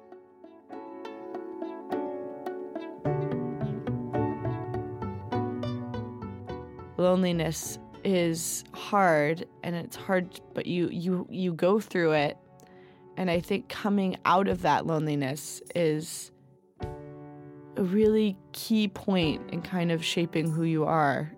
Loneliness 6.95 7.77
is 8.05 8.63
hard 8.71 9.45
and 9.61 9.75
it's 9.75 9.97
hard 9.97 10.39
but 10.53 10.67
you 10.67 10.87
you 10.89 11.27
you 11.29 11.51
go 11.51 11.81
through 11.81 12.13
it 12.13 12.37
and 13.17 13.29
I 13.29 13.41
think 13.41 13.67
coming 13.67 14.15
out 14.23 14.47
of 14.47 14.61
that 14.61 14.87
loneliness 14.87 15.61
is 15.75 16.31
a 17.75 17.83
really 17.83 18.37
key 18.53 18.87
point 18.87 19.41
in 19.51 19.61
kind 19.61 19.91
of 19.91 20.01
shaping 20.01 20.49
who 20.49 20.63
you 20.63 20.85
are. 20.85 21.29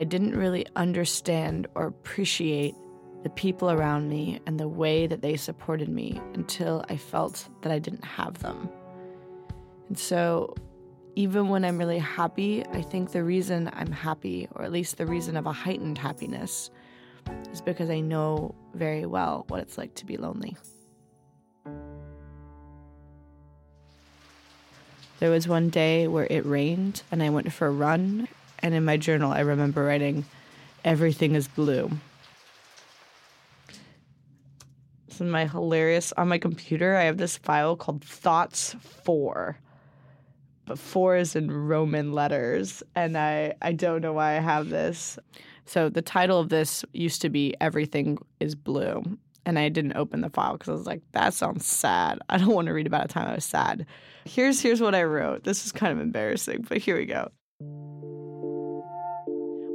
I 0.00 0.04
didn't 0.04 0.36
really 0.36 0.64
understand 0.76 1.66
or 1.74 1.88
appreciate 1.88 2.76
the 3.22 3.30
people 3.30 3.70
around 3.70 4.08
me 4.08 4.40
and 4.46 4.58
the 4.58 4.68
way 4.68 5.06
that 5.06 5.22
they 5.22 5.36
supported 5.36 5.88
me 5.88 6.20
until 6.34 6.84
I 6.88 6.96
felt 6.96 7.48
that 7.62 7.72
I 7.72 7.78
didn't 7.78 8.04
have 8.04 8.38
them. 8.38 8.68
And 9.88 9.98
so, 9.98 10.54
even 11.16 11.48
when 11.48 11.64
I'm 11.64 11.78
really 11.78 11.98
happy, 11.98 12.64
I 12.66 12.82
think 12.82 13.10
the 13.10 13.24
reason 13.24 13.70
I'm 13.72 13.90
happy, 13.90 14.48
or 14.54 14.64
at 14.64 14.70
least 14.70 14.98
the 14.98 15.06
reason 15.06 15.36
of 15.36 15.46
a 15.46 15.52
heightened 15.52 15.98
happiness, 15.98 16.70
is 17.52 17.60
because 17.60 17.90
I 17.90 18.00
know 18.00 18.54
very 18.74 19.04
well 19.04 19.44
what 19.48 19.60
it's 19.60 19.76
like 19.76 19.94
to 19.96 20.06
be 20.06 20.16
lonely. 20.16 20.56
There 25.18 25.30
was 25.30 25.48
one 25.48 25.68
day 25.68 26.06
where 26.06 26.28
it 26.30 26.46
rained 26.46 27.02
and 27.10 27.20
I 27.22 27.30
went 27.30 27.52
for 27.52 27.66
a 27.66 27.72
run, 27.72 28.28
and 28.60 28.74
in 28.74 28.84
my 28.84 28.96
journal, 28.96 29.32
I 29.32 29.40
remember 29.40 29.84
writing, 29.84 30.24
Everything 30.84 31.34
is 31.34 31.48
blue. 31.48 31.90
Is 35.20 35.30
my 35.30 35.46
hilarious. 35.46 36.12
On 36.16 36.28
my 36.28 36.38
computer, 36.38 36.96
I 36.96 37.04
have 37.04 37.18
this 37.18 37.36
file 37.36 37.76
called 37.76 38.04
Thoughts 38.04 38.76
4. 39.04 39.58
But 40.66 40.78
4 40.78 41.16
is 41.16 41.34
in 41.34 41.50
Roman 41.50 42.12
letters, 42.12 42.82
and 42.94 43.16
I, 43.16 43.54
I 43.62 43.72
don't 43.72 44.02
know 44.02 44.12
why 44.12 44.36
I 44.36 44.40
have 44.40 44.68
this. 44.68 45.18
So 45.64 45.88
the 45.88 46.02
title 46.02 46.38
of 46.38 46.50
this 46.50 46.84
used 46.92 47.20
to 47.22 47.30
be 47.30 47.54
Everything 47.60 48.18
is 48.38 48.54
Blue. 48.54 49.02
And 49.44 49.58
I 49.58 49.70
didn't 49.70 49.96
open 49.96 50.20
the 50.20 50.28
file 50.28 50.52
because 50.52 50.68
I 50.68 50.72
was 50.72 50.86
like, 50.86 51.00
that 51.12 51.32
sounds 51.32 51.66
sad. 51.66 52.18
I 52.28 52.36
don't 52.36 52.54
want 52.54 52.66
to 52.66 52.74
read 52.74 52.86
about 52.86 53.06
a 53.06 53.08
time 53.08 53.28
I 53.28 53.34
was 53.34 53.46
sad. 53.46 53.86
Here's 54.26 54.60
here's 54.60 54.80
what 54.80 54.94
I 54.94 55.04
wrote. 55.04 55.44
This 55.44 55.64
is 55.64 55.72
kind 55.72 55.90
of 55.90 56.00
embarrassing, 56.00 56.66
but 56.68 56.78
here 56.78 56.96
we 56.96 57.06
go. 57.06 57.30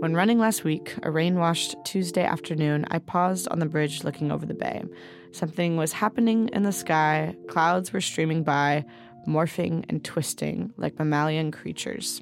When 0.04 0.16
running 0.16 0.38
last 0.38 0.66
week, 0.66 0.96
a 1.04 1.10
rain 1.10 1.40
washed 1.40 1.78
Tuesday 1.86 2.26
afternoon, 2.26 2.86
I 2.92 3.00
paused 3.00 3.48
on 3.48 3.60
the 3.60 3.66
bridge 3.66 4.04
looking 4.04 4.34
over 4.34 4.46
the 4.46 4.54
bay. 4.54 4.84
Something 5.32 5.78
was 5.78 5.94
happening 5.94 6.50
in 6.50 6.64
the 6.64 6.74
sky, 6.74 7.38
clouds 7.48 7.94
were 7.94 8.02
streaming 8.02 8.44
by, 8.44 8.84
morphing 9.26 9.86
and 9.88 10.04
twisting 10.04 10.74
like 10.76 11.00
mammalian 11.00 11.52
creatures, 11.52 12.22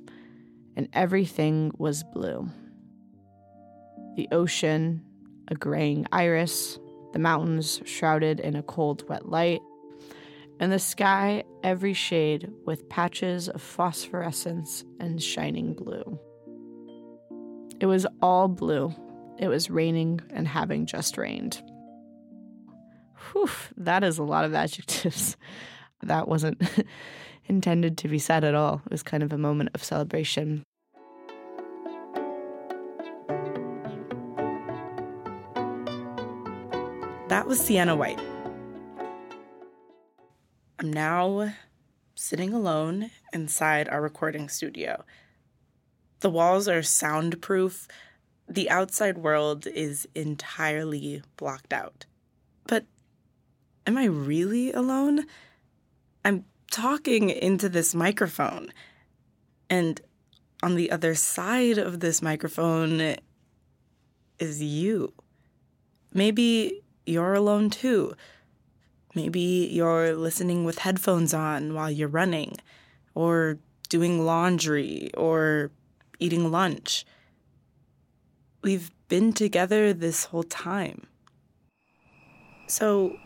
and 0.76 0.90
everything 0.94 1.72
was 1.76 2.04
blue. 2.04 2.48
The 4.16 4.28
ocean, 4.32 5.04
a 5.48 5.56
graying 5.56 6.06
iris, 6.12 6.78
the 7.14 7.20
mountains 7.20 7.82
shrouded 7.86 8.40
in 8.40 8.56
a 8.56 8.62
cold, 8.62 9.10
wet 9.10 9.28
light, 9.28 9.62
and 10.60 10.72
the 10.72 10.78
sky 10.78 11.46
every 11.64 11.94
shade 11.94 12.48
with 12.64 12.90
patches 12.90 13.50
of 13.50 13.60
phosphorescence 13.60 14.84
and 15.00 15.20
shining 15.20 15.74
blue. 15.74 16.20
It 17.82 17.88
was 17.88 18.06
all 18.22 18.48
blue. 18.48 18.94
It 19.40 19.48
was 19.48 19.72
raining 19.72 20.22
and 20.30 20.48
having 20.48 20.86
just 20.86 21.18
rained. 21.18 21.64
Whew, 23.32 23.50
that 23.76 24.04
is 24.04 24.20
a 24.20 24.24
lot 24.24 24.46
of 24.46 24.54
adjectives. 24.54 25.36
That 26.04 26.28
wasn't 26.28 26.60
intended 27.46 27.96
to 28.00 28.08
be 28.08 28.18
said 28.18 28.44
at 28.44 28.56
all. 28.56 28.82
It 28.84 28.92
was 28.92 29.04
kind 29.04 29.22
of 29.22 29.32
a 29.32 29.38
moment 29.38 29.70
of 29.76 29.84
celebration. 29.84 30.64
That 37.28 37.46
was 37.46 37.60
Sienna 37.60 37.96
White. 37.96 38.20
I'm 40.80 40.92
now 40.92 41.54
sitting 42.16 42.52
alone 42.52 43.12
inside 43.32 43.88
our 43.90 44.02
recording 44.02 44.50
studio. 44.50 45.06
The 46.22 46.30
walls 46.30 46.68
are 46.68 46.84
soundproof. 46.84 47.88
The 48.48 48.70
outside 48.70 49.18
world 49.18 49.68
is 49.68 50.08
entirely 50.16 51.24
blocked 51.36 51.74
out. 51.74 52.06
But 52.68 52.86
am 53.86 53.98
I 53.98 54.06
really 54.06 54.72
alone? 54.72 55.26
I'm 56.24 56.46
talking 56.70 57.30
into 57.30 57.70
this 57.70 57.96
microphone. 57.96 58.72
And 59.70 60.00
on 60.62 60.76
the 60.76 60.92
other 60.92 61.16
side 61.16 61.80
of 61.80 62.00
this 62.02 62.22
microphone 62.22 63.16
is 64.38 64.62
you. 64.62 65.14
Maybe 66.14 66.82
you're 67.06 67.34
alone 67.34 67.72
too. 67.72 68.14
Maybe 69.16 69.70
you're 69.72 70.16
listening 70.16 70.66
with 70.66 70.80
headphones 70.80 71.34
on 71.34 71.74
while 71.74 71.90
you're 71.90 72.08
running, 72.08 72.58
or 73.16 73.58
doing 73.90 74.26
laundry, 74.26 75.10
or 75.18 75.72
eating 76.22 76.52
lunch. 76.52 77.04
We've 78.62 78.92
been 79.10 79.34
together 79.34 79.92
this 79.92 80.26
whole 80.26 80.44
time. 80.44 81.08
So, 82.68 83.18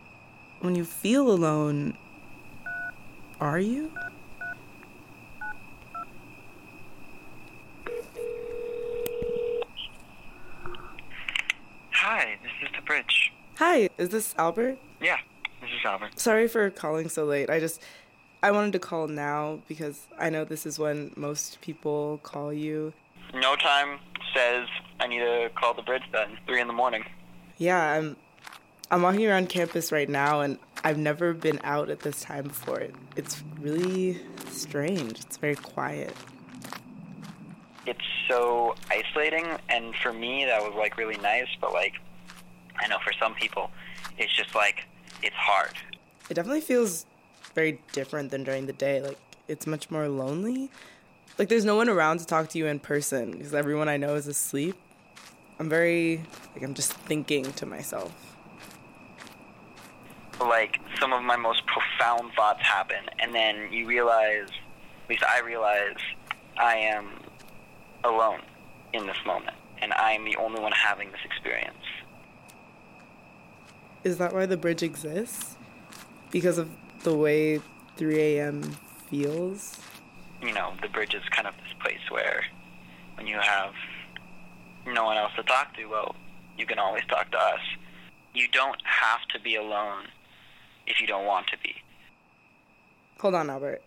when 0.62 0.76
you 0.76 0.86
feel 0.86 1.30
alone, 1.30 1.98
are 3.40 3.60
you? 3.60 3.92
Hi, 11.92 12.38
this 12.42 12.52
is 12.64 12.76
The 12.76 12.82
Bridge. 12.82 13.34
Hi, 13.58 13.90
is 13.98 14.10
this 14.10 14.34
Albert? 14.38 14.78
Yeah, 15.02 15.18
this 15.60 15.70
is 15.70 15.86
Albert. 15.86 16.18
Sorry 16.18 16.48
for 16.48 16.70
calling 16.70 17.10
so 17.10 17.26
late. 17.26 17.50
I 17.50 17.60
just 17.60 17.82
I 18.44 18.52
wanted 18.52 18.74
to 18.74 18.80
call 18.80 19.08
now 19.08 19.60
because 19.68 20.06
I 20.20 20.30
know 20.30 20.46
this 20.46 20.66
is 20.66 20.78
when 20.78 21.12
most 21.16 21.62
people 21.62 22.20
call 22.24 22.54
you. 22.54 22.94
No 23.34 23.56
time 23.56 24.00
says 24.34 24.68
I 25.00 25.08
need 25.08 25.20
to 25.20 25.50
call 25.56 25.74
the 25.74 25.82
bridge 25.82 26.04
then. 26.12 26.38
Three 26.46 26.62
in 26.62 26.68
the 26.68 26.74
morning. 26.74 27.04
Yeah, 27.58 27.82
I'm 27.82 28.16
I'm 28.92 29.02
walking 29.02 29.26
around 29.26 29.50
campus 29.50 29.92
right 29.92 30.08
now 30.08 30.42
and 30.42 30.60
I've 30.84 30.98
never 30.98 31.34
been 31.34 31.60
out 31.64 31.90
at 31.90 32.02
this 32.02 32.22
time 32.22 32.46
before. 32.46 32.84
It's 33.16 33.44
really 33.60 34.22
strange. 34.50 35.20
It's 35.22 35.38
very 35.38 35.56
quiet. 35.56 36.14
It's 37.88 38.06
so 38.28 38.76
isolating 38.92 39.46
and 39.70 39.96
for 39.96 40.14
me 40.14 40.46
that 40.46 40.62
was 40.62 40.76
like 40.76 40.98
really 40.98 41.18
nice, 41.18 41.48
but 41.60 41.74
like 41.74 41.94
I 42.80 42.88
know 42.88 42.98
for 43.04 43.14
some 43.20 43.34
people 43.34 43.72
it's 44.18 44.36
just 44.36 44.54
like 44.54 44.84
it's 45.24 45.36
hard. 45.36 45.74
It 46.30 46.36
definitely 46.36 46.62
feels 46.62 47.06
very 47.56 47.80
different 47.94 48.30
than 48.30 48.44
during 48.44 48.68
the 48.68 48.74
day. 48.74 49.02
Like 49.02 49.18
it's 49.48 49.66
much 49.66 49.90
more 49.90 50.08
lonely. 50.08 50.70
Like 51.40 51.50
there's 51.50 51.66
no 51.66 51.76
one 51.76 51.90
around 51.90 52.20
to 52.20 52.26
talk 52.26 52.50
to 52.50 52.58
you 52.58 52.68
in 52.68 52.80
person 52.80 53.32
because 53.32 53.54
everyone 53.54 53.90
I 53.90 53.98
know 53.98 54.16
is 54.16 54.28
asleep. 54.28 54.76
I'm 55.58 55.70
very 55.70 56.22
like 56.54 56.64
I'm 56.64 56.74
just 56.74 56.94
thinking 56.94 57.52
to 57.54 57.66
myself. 57.66 58.14
Like 60.40 60.80
some 61.00 61.14
of 61.14 61.24
my 61.24 61.38
most 61.38 61.64
profound 61.66 62.34
thoughts 62.34 62.62
happen 62.62 63.04
and 63.20 63.34
then 63.34 63.72
you 63.72 63.88
realize 63.88 64.50
at 65.04 65.10
least 65.10 65.24
I 65.24 65.40
realize 65.40 65.96
I 66.58 66.76
am 66.76 67.08
alone 68.04 68.42
in 68.94 69.08
this 69.08 69.18
moment 69.26 69.56
and 69.82 69.94
I 69.94 70.12
am 70.12 70.26
the 70.26 70.36
only 70.38 70.60
one 70.60 70.74
having 70.74 71.12
this 71.12 71.22
experience. 71.24 71.76
Is 74.04 74.18
that 74.18 74.34
why 74.34 74.46
the 74.46 74.58
bridge 74.58 74.84
exists? 74.84 75.56
Because 76.32 76.58
of 76.58 76.70
the 77.06 77.16
way 77.16 77.62
3 77.98 78.20
a.m. 78.20 78.62
feels? 79.10 79.80
You 80.42 80.52
know, 80.54 80.74
the 80.82 80.90
bridge 80.90 81.14
is 81.14 81.22
kind 81.30 81.48
of 81.48 81.54
this 81.58 81.74
place 81.80 82.00
where 82.10 82.44
when 83.16 83.28
you 83.28 83.38
have 83.40 83.74
no 84.88 85.06
one 85.06 85.16
else 85.16 85.32
to 85.38 85.44
talk 85.44 85.76
to, 85.78 85.86
well, 85.86 86.16
you 86.58 86.66
can 86.66 86.80
always 86.80 87.04
talk 87.08 87.32
to 87.32 87.38
us. 87.38 87.60
You 88.34 88.48
don't 88.52 88.82
have 88.84 89.20
to 89.34 89.40
be 89.40 89.56
alone 89.56 90.06
if 90.88 91.00
you 91.00 91.06
don't 91.06 91.26
want 91.26 91.48
to 91.48 91.58
be. 91.60 91.76
Hold 93.20 93.36
on, 93.36 93.50
Albert. 93.52 93.84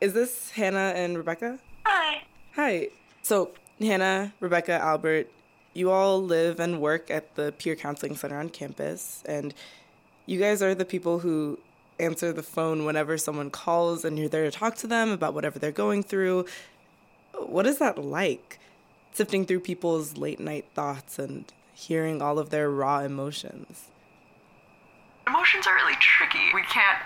Is 0.00 0.14
this 0.14 0.50
Hannah 0.50 0.92
and 0.96 1.16
Rebecca? 1.18 1.58
Hi. 1.84 2.22
Hi. 2.56 2.88
So, 3.20 3.50
Hannah, 3.78 4.32
Rebecca, 4.40 4.72
Albert, 4.72 5.30
you 5.74 5.90
all 5.90 6.22
live 6.22 6.60
and 6.60 6.80
work 6.80 7.10
at 7.10 7.34
the 7.34 7.52
Peer 7.52 7.76
Counseling 7.76 8.16
Center 8.16 8.38
on 8.38 8.48
campus, 8.48 9.22
and 9.26 9.54
you 10.26 10.38
guys 10.38 10.62
are 10.62 10.74
the 10.74 10.84
people 10.84 11.20
who 11.20 11.58
answer 11.98 12.32
the 12.32 12.42
phone 12.42 12.84
whenever 12.84 13.16
someone 13.16 13.50
calls 13.50 14.04
and 14.04 14.18
you're 14.18 14.28
there 14.28 14.44
to 14.44 14.50
talk 14.50 14.74
to 14.76 14.86
them 14.86 15.10
about 15.10 15.34
whatever 15.34 15.58
they're 15.58 15.70
going 15.70 16.02
through. 16.02 16.44
What 17.38 17.66
is 17.66 17.78
that 17.78 17.98
like? 17.98 18.58
Sifting 19.12 19.44
through 19.44 19.60
people's 19.60 20.16
late 20.16 20.40
night 20.40 20.66
thoughts 20.74 21.18
and 21.18 21.44
hearing 21.74 22.22
all 22.22 22.38
of 22.38 22.50
their 22.50 22.70
raw 22.70 23.00
emotions. 23.00 23.88
Emotions 25.26 25.66
are 25.66 25.74
really 25.74 25.96
tricky. 26.00 26.50
We 26.54 26.62
can't 26.62 26.98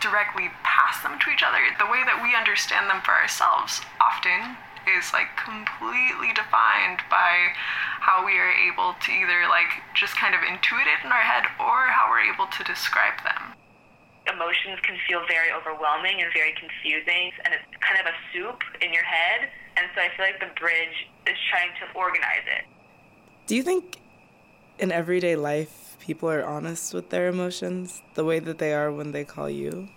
directly 0.00 0.50
pass 0.62 1.02
them 1.02 1.18
to 1.18 1.30
each 1.30 1.42
other. 1.42 1.58
The 1.78 1.86
way 1.86 2.04
that 2.04 2.20
we 2.22 2.36
understand 2.36 2.90
them 2.90 3.00
for 3.02 3.12
ourselves 3.12 3.80
often 4.00 4.56
is 4.96 5.12
like 5.12 5.28
completely 5.36 6.32
defined 6.32 7.04
by 7.10 7.52
how 8.00 8.24
we 8.24 8.38
are 8.38 8.52
able 8.52 8.96
to 9.04 9.10
either 9.12 9.44
like 9.48 9.68
just 9.94 10.16
kind 10.16 10.34
of 10.34 10.40
intuit 10.40 10.88
it 10.88 11.04
in 11.04 11.12
our 11.12 11.24
head 11.24 11.44
or 11.60 11.92
how 11.92 12.08
we're 12.08 12.24
able 12.24 12.46
to 12.46 12.64
describe 12.64 13.20
them. 13.24 13.52
Emotions 14.26 14.78
can 14.82 14.96
feel 15.08 15.20
very 15.28 15.52
overwhelming 15.52 16.20
and 16.20 16.32
very 16.32 16.52
confusing, 16.52 17.32
and 17.44 17.54
it's 17.54 17.64
kind 17.80 17.98
of 18.00 18.06
a 18.06 18.16
soup 18.32 18.60
in 18.82 18.92
your 18.92 19.04
head. 19.04 19.48
And 19.76 19.86
so 19.94 20.02
I 20.02 20.08
feel 20.16 20.26
like 20.26 20.40
the 20.40 20.52
bridge 20.60 21.08
is 21.26 21.36
trying 21.50 21.70
to 21.80 21.98
organize 21.98 22.44
it. 22.44 22.64
Do 23.46 23.56
you 23.56 23.62
think 23.62 23.98
in 24.78 24.92
everyday 24.92 25.36
life 25.36 25.96
people 26.00 26.30
are 26.30 26.44
honest 26.44 26.94
with 26.94 27.10
their 27.10 27.28
emotions 27.28 28.02
the 28.14 28.24
way 28.24 28.38
that 28.38 28.58
they 28.58 28.74
are 28.74 28.92
when 28.92 29.12
they 29.12 29.24
call 29.24 29.48
you? 29.48 29.88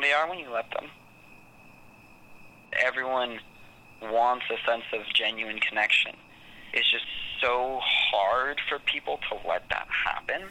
They 0.00 0.12
are 0.12 0.28
when 0.28 0.38
you 0.38 0.50
let 0.50 0.70
them. 0.70 0.90
Everyone 2.84 3.38
wants 4.02 4.44
a 4.50 4.58
sense 4.68 4.84
of 4.92 5.02
genuine 5.14 5.58
connection. 5.58 6.16
It's 6.72 6.90
just 6.90 7.04
so 7.40 7.80
hard 7.82 8.60
for 8.68 8.78
people 8.78 9.18
to 9.28 9.48
let 9.48 9.68
that 9.68 9.88
happen. 10.06 10.48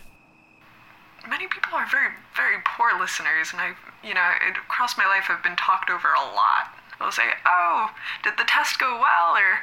Many 1.27 1.47
people 1.47 1.73
are 1.73 1.85
very, 1.85 2.09
very 2.35 2.57
poor 2.65 2.97
listeners, 2.99 3.53
and 3.53 3.61
I, 3.61 3.73
you 4.03 4.13
know, 4.13 4.27
across 4.65 4.97
my 4.97 5.05
life, 5.05 5.25
I've 5.29 5.43
been 5.43 5.55
talked 5.55 5.89
over 5.89 6.09
a 6.13 6.19
lot. 6.19 6.73
They'll 6.99 7.11
say, 7.11 7.33
"Oh, 7.45 7.91
did 8.23 8.37
the 8.37 8.43
test 8.43 8.79
go 8.79 8.99
well?" 8.99 9.37
or 9.37 9.61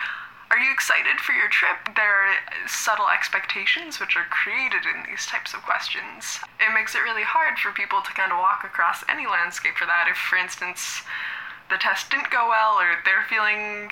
"Are 0.50 0.58
you 0.58 0.72
excited 0.72 1.20
for 1.20 1.32
your 1.32 1.48
trip?" 1.48 1.94
There 1.94 2.14
are 2.14 2.34
subtle 2.66 3.08
expectations 3.08 3.98
which 3.98 4.16
are 4.16 4.26
created 4.30 4.86
in 4.86 5.02
these 5.02 5.26
types 5.26 5.52
of 5.52 5.62
questions. 5.62 6.40
It 6.60 6.72
makes 6.72 6.94
it 6.94 7.02
really 7.02 7.24
hard 7.24 7.58
for 7.58 7.72
people 7.72 8.02
to 8.02 8.12
kind 8.12 8.32
of 8.32 8.38
walk 8.38 8.62
across 8.64 9.04
any 9.08 9.26
landscape 9.26 9.76
for 9.76 9.86
that. 9.86 10.06
If, 10.08 10.16
for 10.16 10.36
instance, 10.36 11.02
the 11.70 11.76
test 11.78 12.10
didn't 12.10 12.30
go 12.30 12.48
well, 12.48 12.74
or 12.74 12.96
they're 13.04 13.24
feeling 13.28 13.88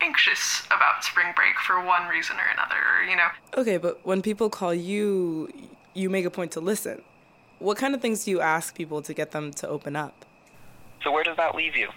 anxious 0.00 0.66
about 0.66 1.02
spring 1.04 1.28
break 1.34 1.58
for 1.58 1.82
one 1.84 2.06
reason 2.08 2.36
or 2.36 2.48
another, 2.52 2.76
or, 2.76 3.04
you 3.04 3.16
know. 3.16 3.28
Okay, 3.56 3.76
but 3.78 4.04
when 4.04 4.22
people 4.22 4.50
call 4.50 4.74
you, 4.74 5.48
you 5.94 6.10
make 6.10 6.24
a 6.24 6.30
point 6.30 6.52
to 6.52 6.60
listen. 6.60 7.02
What 7.58 7.78
kind 7.78 7.94
of 7.94 8.02
things 8.02 8.24
do 8.24 8.30
you 8.30 8.40
ask 8.40 8.74
people 8.74 9.00
to 9.02 9.14
get 9.14 9.30
them 9.30 9.52
to 9.54 9.68
open 9.68 9.96
up? 9.96 10.24
So 11.02 11.10
where 11.10 11.24
does 11.24 11.36
that 11.36 11.54
leave 11.54 11.76
you? 11.76 11.88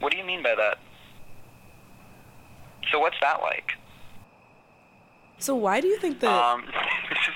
What 0.00 0.12
do 0.12 0.18
you 0.18 0.24
mean 0.24 0.42
by 0.42 0.54
that? 0.54 0.78
So 2.90 2.98
what's 2.98 3.16
that 3.22 3.40
like? 3.40 3.72
So 5.38 5.54
why 5.54 5.80
do 5.80 5.88
you 5.88 5.98
think 5.98 6.20
that 6.20 6.30
Um, 6.30 6.64
this 7.08 7.18
is 7.28 7.34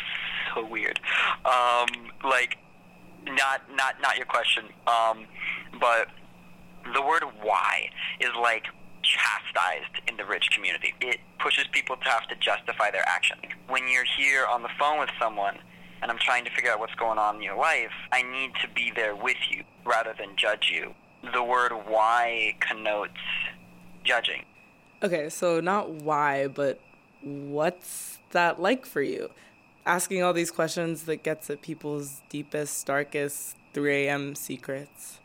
so 0.54 0.66
weird. 0.66 1.00
Um, 1.44 1.86
like, 2.24 2.58
not 3.28 3.62
not 3.74 4.00
not 4.00 4.16
your 4.16 4.26
question. 4.26 4.64
Um, 4.86 5.26
but 5.80 6.08
the 6.94 7.02
word 7.02 7.22
"why" 7.42 7.90
is 8.20 8.30
like 8.40 8.64
chastised 9.02 10.02
in 10.08 10.16
the 10.16 10.24
Bridge 10.24 10.50
community. 10.50 10.94
It 11.00 11.20
pushes 11.38 11.66
people 11.72 11.96
to 11.96 12.04
have 12.04 12.26
to 12.28 12.36
justify 12.36 12.90
their 12.90 13.06
action. 13.08 13.38
When 13.68 13.88
you're 13.88 14.04
here 14.04 14.44
on 14.46 14.62
the 14.62 14.68
phone 14.78 14.98
with 14.98 15.10
someone, 15.20 15.58
and 16.02 16.10
I'm 16.10 16.18
trying 16.18 16.44
to 16.44 16.50
figure 16.50 16.70
out 16.70 16.80
what's 16.80 16.94
going 16.94 17.18
on 17.18 17.36
in 17.36 17.42
your 17.42 17.56
life, 17.56 17.92
I 18.12 18.22
need 18.22 18.52
to 18.62 18.68
be 18.68 18.92
there 18.94 19.14
with 19.14 19.38
you 19.50 19.64
rather 19.84 20.14
than 20.18 20.36
judge 20.36 20.70
you. 20.72 20.94
The 21.32 21.42
word 21.42 21.72
"why" 21.86 22.56
connotes 22.60 23.20
judging. 24.04 24.44
Okay, 25.02 25.28
so 25.28 25.60
not 25.60 25.90
why, 25.90 26.48
but 26.48 26.80
what's 27.22 28.18
that 28.32 28.60
like 28.60 28.84
for 28.84 29.02
you? 29.02 29.30
Asking 29.86 30.22
all 30.22 30.32
these 30.32 30.50
questions 30.50 31.04
that 31.04 31.22
gets 31.22 31.48
at 31.48 31.62
people's 31.62 32.20
deepest, 32.28 32.86
darkest 32.86 33.56
3 33.72 34.06
a.m. 34.06 34.34
secrets. 34.34 35.20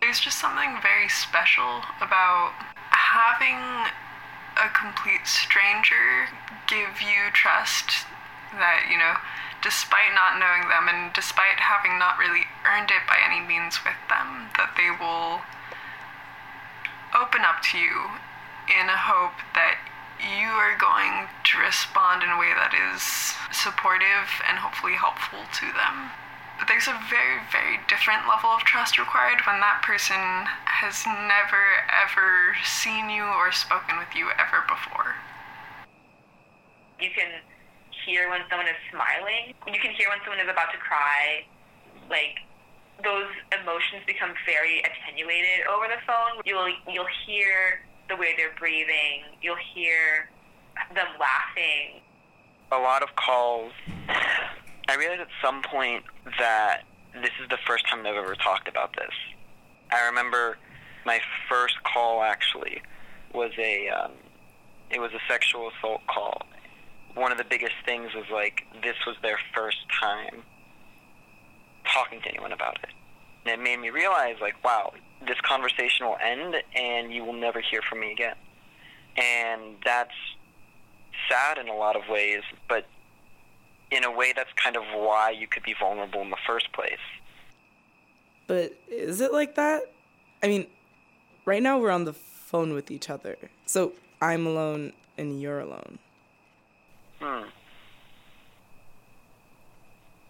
There's 0.00 0.20
just 0.20 0.38
something 0.38 0.78
very 0.82 1.08
special 1.08 1.82
about 2.00 2.52
having 2.90 3.58
a 4.56 4.68
complete 4.70 5.26
stranger 5.26 6.28
give 6.68 7.02
you 7.02 7.30
trust 7.32 8.06
that, 8.52 8.86
you 8.90 8.98
know, 8.98 9.14
despite 9.62 10.14
not 10.14 10.38
knowing 10.38 10.68
them 10.68 10.88
and 10.88 11.12
despite 11.12 11.58
having 11.58 11.98
not 11.98 12.18
really 12.18 12.44
earned 12.68 12.90
it 12.92 13.02
by 13.08 13.18
any 13.24 13.40
means 13.40 13.80
with 13.84 13.98
them, 14.08 14.52
that 14.60 14.76
they 14.76 14.92
will 14.92 15.40
open 17.16 17.42
up 17.42 17.62
to 17.72 17.78
you 17.78 18.12
in 18.68 18.88
a 18.88 18.96
hope 18.96 19.40
that 19.54 19.80
you 20.20 20.48
are 20.48 20.76
going 20.78 21.28
to 21.44 21.54
respond 21.58 22.22
in 22.22 22.30
a 22.30 22.38
way 22.38 22.52
that 22.54 22.72
is 22.72 23.02
supportive 23.54 24.28
and 24.48 24.58
hopefully 24.58 24.94
helpful 24.94 25.42
to 25.60 25.66
them. 25.74 26.10
But 26.58 26.70
there's 26.70 26.86
a 26.86 26.96
very, 27.10 27.42
very 27.50 27.82
different 27.90 28.30
level 28.30 28.50
of 28.50 28.62
trust 28.62 28.98
required 28.98 29.42
when 29.46 29.58
that 29.58 29.82
person 29.82 30.46
has 30.70 31.02
never, 31.06 31.82
ever 31.90 32.54
seen 32.62 33.10
you 33.10 33.26
or 33.26 33.50
spoken 33.50 33.98
with 33.98 34.14
you 34.14 34.30
ever 34.38 34.62
before. 34.70 35.18
You 37.02 37.10
can 37.10 37.42
hear 38.06 38.30
when 38.30 38.46
someone 38.48 38.70
is 38.70 38.78
smiling. 38.90 39.54
You 39.66 39.80
can 39.82 39.90
hear 39.98 40.08
when 40.08 40.22
someone 40.22 40.38
is 40.38 40.48
about 40.48 40.70
to 40.70 40.78
cry. 40.78 41.42
Like 42.08 42.38
those 43.02 43.28
emotions 43.50 44.06
become 44.06 44.30
very 44.46 44.78
attenuated 44.86 45.66
over 45.66 45.90
the 45.90 45.98
phone. 46.06 46.38
You'll 46.46 46.70
you'll 46.86 47.10
hear 47.26 47.82
the 48.08 48.16
way 48.16 48.34
they're 48.36 48.54
breathing. 48.58 49.22
You'll 49.42 49.56
hear 49.74 50.28
them 50.94 51.06
laughing. 51.18 52.00
A 52.72 52.78
lot 52.78 53.02
of 53.02 53.14
calls. 53.16 53.72
I 54.88 54.96
realized 54.96 55.22
at 55.22 55.28
some 55.42 55.62
point 55.62 56.04
that 56.38 56.82
this 57.14 57.30
is 57.42 57.48
the 57.48 57.58
first 57.66 57.88
time 57.88 58.02
they've 58.02 58.14
ever 58.14 58.34
talked 58.34 58.68
about 58.68 58.94
this. 58.96 59.12
I 59.90 60.06
remember 60.06 60.58
my 61.06 61.20
first 61.48 61.82
call 61.84 62.22
actually 62.22 62.82
was 63.32 63.52
a 63.58 63.88
um, 63.88 64.12
it 64.90 65.00
was 65.00 65.12
a 65.12 65.20
sexual 65.28 65.70
assault 65.70 66.02
call. 66.06 66.42
One 67.14 67.30
of 67.30 67.38
the 67.38 67.44
biggest 67.44 67.74
things 67.86 68.12
was 68.14 68.24
like 68.32 68.64
this 68.82 68.96
was 69.06 69.16
their 69.22 69.38
first 69.54 69.78
time 70.02 70.42
talking 71.92 72.20
to 72.22 72.28
anyone 72.28 72.52
about 72.52 72.78
it. 72.82 72.90
And 73.44 73.60
it 73.60 73.62
made 73.62 73.78
me 73.78 73.90
realize 73.90 74.36
like 74.40 74.62
wow, 74.64 74.92
this 75.26 75.40
conversation 75.42 76.06
will 76.06 76.18
end 76.22 76.56
and 76.74 77.12
you 77.12 77.24
will 77.24 77.32
never 77.32 77.60
hear 77.60 77.80
from 77.82 78.00
me 78.00 78.12
again. 78.12 78.36
And 79.16 79.76
that's 79.84 80.14
sad 81.28 81.58
in 81.58 81.68
a 81.68 81.74
lot 81.74 81.96
of 81.96 82.02
ways, 82.08 82.42
but 82.68 82.86
in 83.90 84.04
a 84.04 84.10
way 84.10 84.32
that's 84.34 84.52
kind 84.62 84.76
of 84.76 84.82
why 84.94 85.30
you 85.30 85.46
could 85.46 85.62
be 85.62 85.74
vulnerable 85.78 86.20
in 86.22 86.30
the 86.30 86.36
first 86.46 86.72
place. 86.72 86.98
But 88.46 88.74
is 88.88 89.20
it 89.20 89.32
like 89.32 89.54
that? 89.54 89.82
I 90.42 90.48
mean, 90.48 90.66
right 91.44 91.62
now 91.62 91.78
we're 91.78 91.90
on 91.90 92.04
the 92.04 92.12
phone 92.12 92.74
with 92.74 92.90
each 92.90 93.08
other. 93.08 93.36
So 93.66 93.92
I'm 94.20 94.46
alone 94.46 94.92
and 95.16 95.40
you're 95.40 95.60
alone. 95.60 95.98
Hmm. 97.20 97.48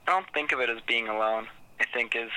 I 0.06 0.10
don't 0.10 0.26
think 0.34 0.52
of 0.52 0.60
it 0.60 0.68
as 0.68 0.78
being 0.86 1.08
alone. 1.08 1.48
I 1.80 1.84
think 1.92 2.14
is 2.14 2.30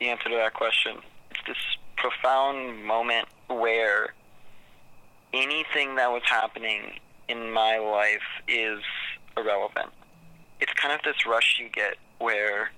the 0.00 0.06
answer 0.08 0.28
to 0.28 0.36
that 0.36 0.54
question. 0.54 0.98
It's 1.34 1.46
this 1.46 1.56
profound 1.96 2.84
moment 2.84 3.26
where 3.48 4.14
anything 5.32 5.96
that 5.96 6.10
was 6.10 6.22
happening 6.24 6.98
in 7.28 7.50
my 7.50 7.78
life 7.78 8.22
is 8.46 8.80
irrelevant. 9.36 9.90
It's 10.60 10.72
kind 10.74 10.94
of 10.94 11.00
this 11.02 11.26
rush 11.26 11.58
you 11.60 11.68
get 11.68 11.96
where 12.18 12.70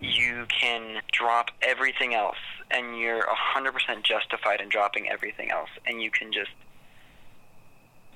you 0.00 0.46
can 0.48 1.00
drop 1.12 1.50
everything 1.62 2.14
else 2.14 2.36
and 2.70 2.98
you're 2.98 3.26
100% 3.56 4.02
justified 4.04 4.60
in 4.60 4.68
dropping 4.68 5.08
everything 5.08 5.50
else 5.50 5.70
and 5.86 6.02
you 6.02 6.10
can 6.10 6.32
just 6.32 6.50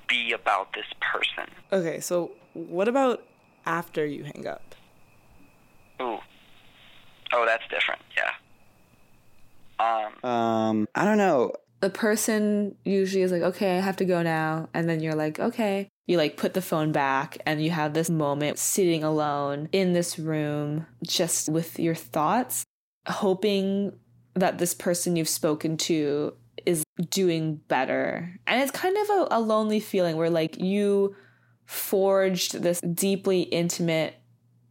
be 0.09 0.33
about 0.33 0.73
this 0.75 0.87
person. 1.01 1.51
Okay, 1.73 2.01
so 2.01 2.33
what 2.55 2.89
about 2.89 3.25
after 3.67 4.07
you 4.07 4.25
hang 4.25 4.47
up? 4.47 4.75
Ooh. 6.01 6.19
Oh, 7.33 7.45
that's 7.45 7.65
different. 7.69 8.01
Yeah. 8.17 8.33
Um, 9.79 10.29
Um, 10.31 10.89
I 10.95 11.05
don't 11.05 11.19
know. 11.19 11.53
the 11.81 11.91
person 11.91 12.75
usually 12.85 13.23
is 13.23 13.31
like, 13.31 13.43
okay, 13.43 13.79
I 13.79 13.81
have 13.81 13.97
to 13.99 14.05
go 14.05 14.21
now. 14.23 14.69
And 14.75 14.89
then 14.89 14.99
you're 15.01 15.15
like, 15.15 15.39
okay. 15.39 15.89
You 16.09 16.17
like 16.17 16.37
put 16.37 16.55
the 16.55 16.63
phone 16.63 16.91
back 16.91 17.39
and 17.47 17.63
you 17.63 17.71
have 17.71 17.95
this 17.95 18.11
moment 18.11 18.59
sitting 18.59 19.05
alone 19.05 19.69
in 19.73 19.93
this 19.93 20.19
room 20.19 20.87
just 21.05 21.49
with 21.49 21.79
your 21.79 21.95
thoughts, 21.95 22.65
hoping 23.07 23.93
that 24.35 24.59
this 24.59 24.75
person 24.75 25.15
you've 25.15 25.29
spoken 25.29 25.77
to 25.77 26.33
is 26.67 26.83
doing 27.11 27.57
better. 27.69 28.41
And 28.49 28.61
it's 28.61 28.73
kind 28.73 28.97
of 28.97 29.09
a, 29.11 29.29
a 29.33 29.41
lonely 29.41 29.79
feeling 29.81 30.17
where 30.17 30.31
like 30.31 30.59
you 30.59 31.15
forged 31.67 32.63
this 32.63 32.81
deeply 32.81 33.43
intimate 33.43 34.15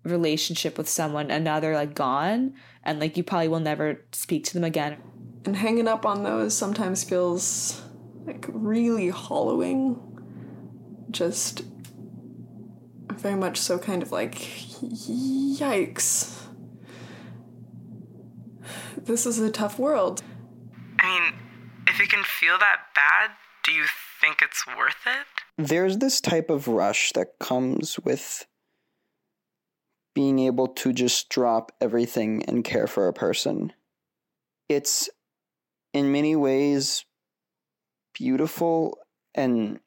relationship 0.03 0.77
with 0.77 0.87
someone 0.89 1.29
and 1.29 1.43
now 1.43 1.59
they're 1.59 1.75
like 1.75 1.93
gone 1.93 2.53
and 2.87 2.99
like 3.01 3.17
you 3.17 3.23
probably 3.23 3.49
will 3.49 3.59
never 3.59 4.05
speak 4.13 4.45
to 4.45 4.53
them 4.53 4.63
again. 4.63 4.97
And 5.45 5.55
hanging 5.55 5.87
up 5.87 6.05
on 6.05 6.23
those 6.23 6.55
sometimes 6.57 7.03
feels 7.03 7.81
like 8.25 8.45
really 8.49 9.09
hollowing. 9.09 10.01
Just 11.11 11.63
very 13.13 13.35
much 13.35 13.57
so 13.57 13.77
kind 13.77 14.01
of 14.01 14.11
like, 14.11 14.35
yikes. 14.35 16.33
This 18.97 19.25
is 19.25 19.39
a 19.39 19.51
tough 19.51 19.77
world. 19.77 20.23
I 20.99 21.07
mean, 21.07 21.39
if 21.87 21.99
you 21.99 22.07
can 22.07 22.23
feel 22.23 22.57
that 22.57 22.77
bad, 22.95 23.31
do 23.63 23.71
you 23.73 23.85
think 24.21 24.41
it's 24.41 24.65
worth 24.65 25.05
it? 25.05 25.67
There's 25.67 25.97
this 25.97 26.21
type 26.21 26.49
of 26.49 26.67
rush 26.67 27.11
that 27.13 27.39
comes 27.39 27.99
with 27.99 28.45
being 30.17 30.39
able 30.39 30.67
to 30.67 30.91
just 30.91 31.29
drop 31.29 31.71
everything 31.79 32.43
and 32.45 32.63
care 32.63 32.87
for 32.87 33.07
a 33.07 33.13
person. 33.13 33.71
It's 34.67 35.11
in 35.93 36.11
many 36.11 36.35
ways 36.35 37.05
beautiful 38.15 38.97
and 39.35 39.79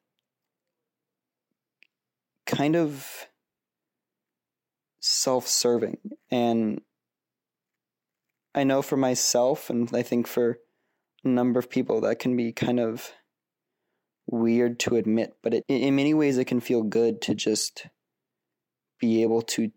kind 2.45 2.77
of 2.77 3.27
self 5.01 5.49
serving. 5.49 5.97
And 6.31 6.79
I 8.55 8.63
know 8.63 8.81
for 8.81 8.95
myself, 8.95 9.69
and 9.69 9.93
I 9.93 10.01
think 10.01 10.27
for 10.27 10.59
a 11.25 11.27
number 11.27 11.59
of 11.59 11.69
people, 11.69 11.99
that 11.99 12.19
can 12.19 12.37
be 12.37 12.53
kind 12.53 12.79
of 12.79 13.11
weird 14.27 14.79
to 14.79 14.95
admit, 14.95 15.33
but 15.43 15.55
it, 15.55 15.65
in 15.67 15.97
many 15.97 16.13
ways, 16.13 16.37
it 16.37 16.45
can 16.45 16.61
feel 16.61 16.83
good 16.83 17.21
to 17.23 17.35
just 17.35 17.87
be 18.97 19.23
able 19.23 19.41
to 19.41 19.73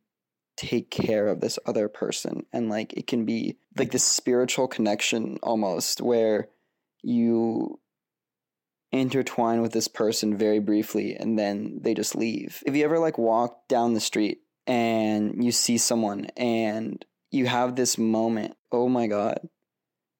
take 0.57 0.91
care 0.91 1.29
of 1.29 1.41
this 1.41 1.59
other 1.67 1.89
person. 1.89 2.47
And 2.53 2.69
like 2.69 2.93
it 2.95 3.07
can 3.07 3.25
be 3.25 3.57
like 3.77 3.91
this 3.91 4.05
spiritual 4.05 4.69
connection 4.69 5.39
almost 5.43 6.01
where 6.01 6.49
you 7.03 7.79
intertwine 8.93 9.61
with 9.61 9.73
this 9.73 9.89
person 9.89 10.37
very 10.37 10.61
briefly 10.61 11.17
and 11.17 11.39
then 11.39 11.81
they 11.83 11.95
just 11.95 12.15
leave. 12.15 12.63
If 12.67 12.77
you 12.77 12.85
ever 12.85 12.99
like 12.99 13.19
walk 13.19 13.67
down 13.69 13.95
the 13.95 14.01
street 14.01 14.39
and 14.67 15.45
you 15.45 15.51
see 15.51 15.79
someone 15.79 16.27
and 16.37 17.05
you 17.31 17.47
have 17.47 17.75
this 17.75 17.99
moment, 17.99 18.57
oh 18.71 18.89
my 18.89 19.09
god, 19.09 19.49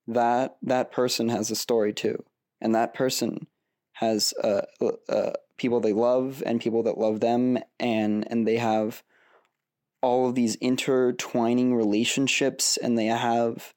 that 0.09 0.57
that 0.63 0.91
person 0.91 1.29
has 1.29 1.51
a 1.51 1.57
story 1.57 1.93
too. 1.93 2.25
And 2.61 2.75
that 2.75 2.95
person 2.95 3.47
has 3.93 4.35
uh, 4.43 4.63
uh, 5.09 5.33
people 5.57 5.81
they 5.81 5.93
love 5.93 6.43
and 6.45 6.61
people 6.61 6.83
that 6.83 6.99
love 6.99 7.21
them 7.21 7.59
and 7.79 8.27
and 8.31 8.47
they 8.47 8.57
have 8.57 9.03
all 10.05 10.29
of 10.29 10.35
these 10.35 10.55
intertwining 10.57 11.75
relationships 11.75 12.77
and 12.77 12.99
they 12.99 13.07
have 13.07 13.73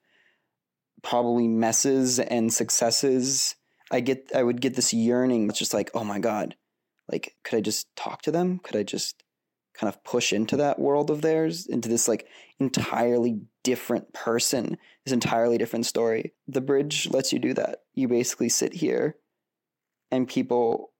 probably 1.01 1.47
messes 1.47 2.19
and 2.19 2.51
successes. 2.51 3.55
I 3.89 4.01
get 4.01 4.29
i 4.35 4.43
would 4.43 4.59
get 4.59 4.75
this 4.75 4.93
yearning 4.93 5.47
it's 5.47 5.57
just 5.57 5.73
like 5.73 5.89
oh 5.93 6.03
my 6.03 6.19
god 6.19 6.57
like 7.09 7.35
could 7.45 7.55
i 7.55 7.61
just 7.61 7.87
talk 7.95 8.21
to 8.23 8.31
them? 8.31 8.59
Could 8.59 8.75
i 8.75 8.83
just 8.83 9.23
kind 9.73 9.87
of 9.87 10.03
push 10.03 10.33
into 10.33 10.57
that 10.57 10.79
world 10.79 11.09
of 11.09 11.21
theirs 11.21 11.65
into 11.65 11.87
this 11.87 12.09
like 12.09 12.27
entirely 12.59 13.39
different 13.63 14.11
person 14.11 14.77
this 15.05 15.13
entirely 15.13 15.57
different 15.57 15.85
story? 15.85 16.33
The 16.45 16.59
bridge 16.59 17.07
lets 17.09 17.31
you 17.31 17.39
do 17.39 17.53
that. 17.53 17.83
You 17.93 18.09
basically 18.09 18.49
sit 18.49 18.73
here 18.73 19.15
and 20.11 20.27
people 20.27 20.91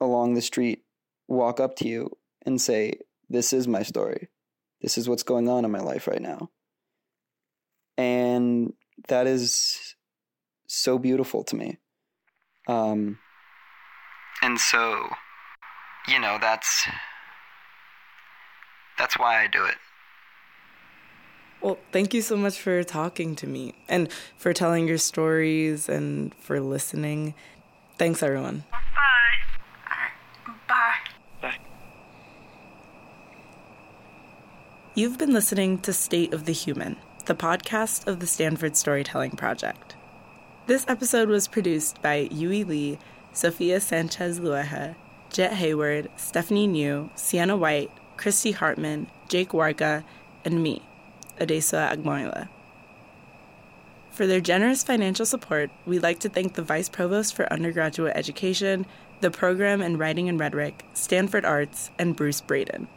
along 0.00 0.34
the 0.34 0.42
street 0.42 0.84
walk 1.26 1.58
up 1.58 1.74
to 1.78 1.88
you 1.88 2.16
and 2.44 2.60
say 2.60 3.00
this 3.28 3.52
is 3.52 3.66
my 3.66 3.82
story 3.82 4.28
this 4.80 4.98
is 4.98 5.08
what's 5.08 5.22
going 5.22 5.48
on 5.48 5.64
in 5.64 5.70
my 5.70 5.80
life 5.80 6.06
right 6.06 6.20
now. 6.20 6.50
And 7.96 8.72
that 9.08 9.26
is 9.26 9.96
so 10.66 10.98
beautiful 10.98 11.44
to 11.44 11.56
me. 11.56 11.78
Um, 12.68 13.18
and 14.42 14.58
so, 14.58 15.08
you 16.08 16.20
know, 16.20 16.38
that's 16.40 16.86
that's 18.98 19.18
why 19.18 19.42
I 19.42 19.46
do 19.46 19.64
it. 19.64 19.76
Well, 21.60 21.78
thank 21.90 22.14
you 22.14 22.22
so 22.22 22.36
much 22.36 22.60
for 22.60 22.84
talking 22.84 23.34
to 23.36 23.46
me 23.46 23.74
and 23.88 24.08
for 24.36 24.52
telling 24.52 24.86
your 24.86 24.98
stories 24.98 25.88
and 25.88 26.34
for 26.34 26.60
listening. 26.60 27.34
Thanks, 27.98 28.22
everyone. 28.22 28.64
Bye. 28.70 28.78
Bye. 30.68 30.94
Bye. 31.40 31.58
You've 34.96 35.18
been 35.18 35.34
listening 35.34 35.76
to 35.80 35.92
State 35.92 36.32
of 36.32 36.46
the 36.46 36.54
Human, 36.54 36.96
the 37.26 37.34
podcast 37.34 38.06
of 38.06 38.18
the 38.18 38.26
Stanford 38.26 38.78
Storytelling 38.78 39.32
Project. 39.32 39.94
This 40.68 40.86
episode 40.88 41.28
was 41.28 41.48
produced 41.48 42.00
by 42.00 42.30
Yui 42.30 42.64
Lee, 42.64 42.98
Sophia 43.30 43.78
Sanchez 43.78 44.40
Lueja, 44.40 44.94
Jet 45.28 45.52
Hayward, 45.52 46.08
Stephanie 46.16 46.66
New, 46.66 47.10
Sienna 47.14 47.58
White, 47.58 47.90
Christy 48.16 48.52
Hartman, 48.52 49.08
Jake 49.28 49.50
Warga, 49.50 50.02
and 50.46 50.62
me, 50.62 50.80
Adesuwa 51.38 51.94
Agbonile. 51.94 52.48
For 54.10 54.26
their 54.26 54.40
generous 54.40 54.82
financial 54.82 55.26
support, 55.26 55.68
we'd 55.84 56.02
like 56.02 56.20
to 56.20 56.30
thank 56.30 56.54
the 56.54 56.62
Vice 56.62 56.88
Provost 56.88 57.36
for 57.36 57.52
Undergraduate 57.52 58.16
Education, 58.16 58.86
the 59.20 59.30
Program 59.30 59.82
in 59.82 59.98
Writing 59.98 60.26
and 60.30 60.40
Rhetoric, 60.40 60.86
Stanford 60.94 61.44
Arts, 61.44 61.90
and 61.98 62.16
Bruce 62.16 62.40
Braden. 62.40 62.88